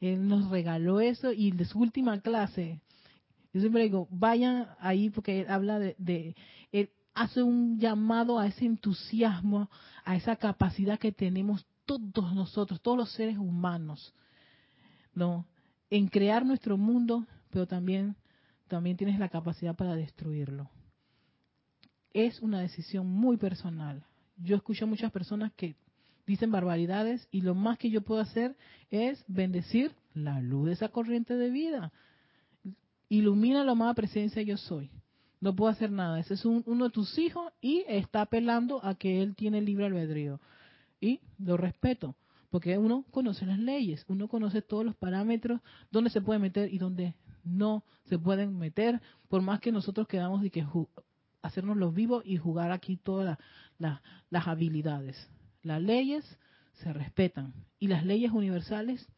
Él 0.00 0.26
nos 0.26 0.50
regaló 0.50 1.00
eso 1.00 1.32
y 1.32 1.52
de 1.52 1.64
su 1.64 1.78
última 1.78 2.20
clase, 2.20 2.80
Yo 3.52 3.60
siempre 3.60 3.84
digo, 3.84 4.08
vayan 4.10 4.66
ahí 4.80 5.10
porque 5.10 5.42
él 5.42 5.46
habla 5.48 5.78
de, 5.78 5.94
de 5.98 6.34
hace 7.20 7.42
un 7.42 7.78
llamado 7.78 8.38
a 8.38 8.46
ese 8.46 8.64
entusiasmo, 8.64 9.68
a 10.04 10.16
esa 10.16 10.36
capacidad 10.36 10.98
que 10.98 11.12
tenemos 11.12 11.66
todos 11.84 12.34
nosotros, 12.34 12.80
todos 12.80 12.96
los 12.96 13.12
seres 13.12 13.36
humanos, 13.36 14.14
¿no? 15.14 15.44
En 15.90 16.08
crear 16.08 16.46
nuestro 16.46 16.78
mundo, 16.78 17.26
pero 17.50 17.66
también, 17.66 18.16
también 18.68 18.96
tienes 18.96 19.18
la 19.18 19.28
capacidad 19.28 19.76
para 19.76 19.96
destruirlo. 19.96 20.70
Es 22.14 22.40
una 22.40 22.60
decisión 22.60 23.06
muy 23.06 23.36
personal. 23.36 24.02
Yo 24.38 24.56
escucho 24.56 24.86
a 24.86 24.88
muchas 24.88 25.12
personas 25.12 25.52
que 25.52 25.76
dicen 26.26 26.50
barbaridades 26.50 27.28
y 27.30 27.42
lo 27.42 27.54
más 27.54 27.76
que 27.76 27.90
yo 27.90 28.00
puedo 28.00 28.22
hacer 28.22 28.56
es 28.90 29.22
bendecir 29.28 29.94
la 30.14 30.40
luz 30.40 30.68
de 30.68 30.72
esa 30.72 30.88
corriente 30.88 31.34
de 31.36 31.50
vida. 31.50 31.92
Ilumina 33.10 33.62
la 33.62 33.72
amada 33.72 33.92
presencia 33.92 34.40
yo 34.40 34.56
soy. 34.56 34.90
No 35.40 35.56
puedo 35.56 35.70
hacer 35.70 35.90
nada. 35.90 36.20
Ese 36.20 36.34
es 36.34 36.44
uno 36.44 36.84
de 36.84 36.90
tus 36.90 37.18
hijos 37.18 37.52
y 37.60 37.84
está 37.88 38.22
apelando 38.22 38.84
a 38.84 38.94
que 38.94 39.22
él 39.22 39.34
tiene 39.34 39.60
libre 39.62 39.86
albedrío. 39.86 40.40
Y 41.00 41.20
lo 41.38 41.56
respeto, 41.56 42.14
porque 42.50 42.76
uno 42.76 43.04
conoce 43.10 43.46
las 43.46 43.58
leyes, 43.58 44.04
uno 44.08 44.28
conoce 44.28 44.60
todos 44.60 44.84
los 44.84 44.94
parámetros, 44.96 45.60
dónde 45.90 46.10
se 46.10 46.20
puede 46.20 46.38
meter 46.38 46.72
y 46.72 46.78
dónde 46.78 47.14
no 47.42 47.84
se 48.04 48.18
pueden 48.18 48.58
meter, 48.58 49.00
por 49.28 49.40
más 49.40 49.60
que 49.60 49.72
nosotros 49.72 50.06
quedamos 50.06 50.42
de 50.42 50.50
que 50.50 50.66
hacernos 51.40 51.76
los 51.78 51.94
vivos 51.94 52.22
y 52.26 52.36
jugar 52.36 52.70
aquí 52.70 52.96
todas 52.98 53.38
las 53.78 54.46
habilidades. 54.46 55.30
Las 55.62 55.80
leyes 55.80 56.38
se 56.74 56.92
respetan 56.92 57.54
y 57.78 57.88
las 57.88 58.04
leyes 58.04 58.30
universales 58.30 59.08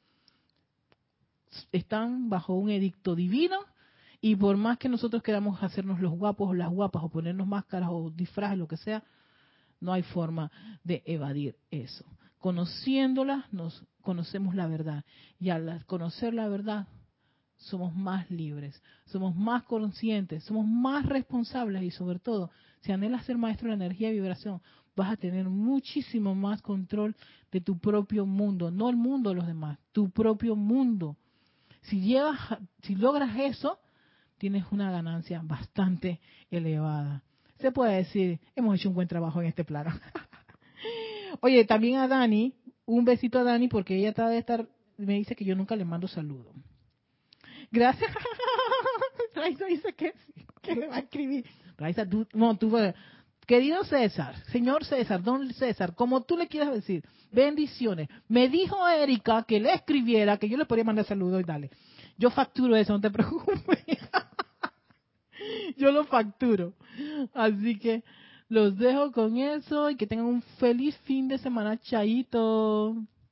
están 1.72 2.28
bajo 2.28 2.54
un 2.54 2.70
edicto 2.70 3.16
divino 3.16 3.58
y 4.24 4.36
por 4.36 4.56
más 4.56 4.78
que 4.78 4.88
nosotros 4.88 5.20
queramos 5.20 5.60
hacernos 5.64 6.00
los 6.00 6.12
guapos 6.12 6.50
o 6.50 6.54
las 6.54 6.70
guapas 6.70 7.02
o 7.02 7.08
ponernos 7.08 7.48
máscaras 7.48 7.88
o 7.90 8.08
disfraces, 8.08 8.56
lo 8.56 8.68
que 8.68 8.76
sea, 8.76 9.02
no 9.80 9.92
hay 9.92 10.04
forma 10.04 10.52
de 10.84 11.02
evadir 11.06 11.56
eso. 11.72 12.04
Conociéndolas, 12.38 13.52
nos 13.52 13.84
conocemos 14.00 14.54
la 14.54 14.68
verdad. 14.68 15.04
Y 15.40 15.50
al 15.50 15.84
conocer 15.86 16.34
la 16.34 16.46
verdad, 16.46 16.86
somos 17.56 17.96
más 17.96 18.30
libres, 18.30 18.80
somos 19.06 19.34
más 19.34 19.64
conscientes, 19.64 20.44
somos 20.44 20.68
más 20.68 21.04
responsables 21.04 21.82
y 21.82 21.90
sobre 21.90 22.20
todo, 22.20 22.52
si 22.82 22.92
anhelas 22.92 23.24
ser 23.24 23.38
maestro 23.38 23.66
de 23.66 23.76
la 23.76 23.84
energía 23.84 24.10
y 24.10 24.14
vibración, 24.14 24.62
vas 24.94 25.10
a 25.10 25.16
tener 25.16 25.48
muchísimo 25.48 26.36
más 26.36 26.62
control 26.62 27.16
de 27.50 27.60
tu 27.60 27.76
propio 27.76 28.24
mundo, 28.24 28.70
no 28.70 28.88
el 28.88 28.96
mundo 28.96 29.30
de 29.30 29.36
los 29.36 29.48
demás, 29.48 29.80
tu 29.90 30.10
propio 30.10 30.54
mundo. 30.54 31.16
Si 31.82 32.00
llevas, 32.00 32.38
si 32.82 32.94
logras 32.94 33.36
eso, 33.36 33.80
tienes 34.42 34.64
una 34.72 34.90
ganancia 34.90 35.40
bastante 35.44 36.18
elevada. 36.50 37.22
Se 37.60 37.70
puede 37.70 37.98
decir, 37.98 38.40
hemos 38.56 38.74
hecho 38.74 38.88
un 38.88 38.96
buen 38.96 39.06
trabajo 39.06 39.40
en 39.40 39.46
este 39.46 39.62
plano. 39.62 39.92
Oye, 41.42 41.64
también 41.64 41.98
a 41.98 42.08
Dani, 42.08 42.52
un 42.84 43.04
besito 43.04 43.38
a 43.38 43.44
Dani 43.44 43.68
porque 43.68 43.94
ella 43.94 44.08
está 44.08 44.28
de 44.28 44.38
estar, 44.38 44.68
me 44.96 45.14
dice 45.14 45.36
que 45.36 45.44
yo 45.44 45.54
nunca 45.54 45.76
le 45.76 45.84
mando 45.84 46.08
saludo. 46.08 46.52
Gracias. 47.70 48.10
Raiza 49.36 49.64
dice 49.66 49.92
que, 49.92 50.12
que 50.60 50.74
le 50.74 50.88
va 50.88 50.96
a 50.96 50.98
escribir. 50.98 51.46
Raiza, 51.78 52.04
tú, 52.04 52.26
no, 52.32 52.56
tú, 52.56 52.76
querido 53.46 53.84
César, 53.84 54.34
señor 54.50 54.84
César, 54.84 55.22
don 55.22 55.52
César, 55.52 55.94
como 55.94 56.22
tú 56.22 56.36
le 56.36 56.48
quieras 56.48 56.74
decir, 56.74 57.04
bendiciones. 57.30 58.08
Me 58.26 58.48
dijo 58.48 58.88
Erika 58.88 59.44
que 59.44 59.60
le 59.60 59.72
escribiera, 59.72 60.36
que 60.36 60.48
yo 60.48 60.56
le 60.56 60.66
podía 60.66 60.82
mandar 60.82 61.04
saludos 61.04 61.42
y 61.42 61.44
dale. 61.44 61.70
Yo 62.18 62.30
facturo 62.30 62.76
eso, 62.76 62.92
no 62.92 63.00
te 63.00 63.10
preocupes. 63.12 63.78
yo 65.76 65.92
lo 65.92 66.04
facturo. 66.04 66.72
Así 67.34 67.78
que 67.78 68.02
los 68.48 68.76
dejo 68.76 69.12
con 69.12 69.36
eso 69.38 69.90
y 69.90 69.96
que 69.96 70.06
tengan 70.06 70.26
un 70.26 70.42
feliz 70.42 70.96
fin 71.04 71.28
de 71.28 71.38
semana, 71.38 71.78
chaito. 71.80 72.96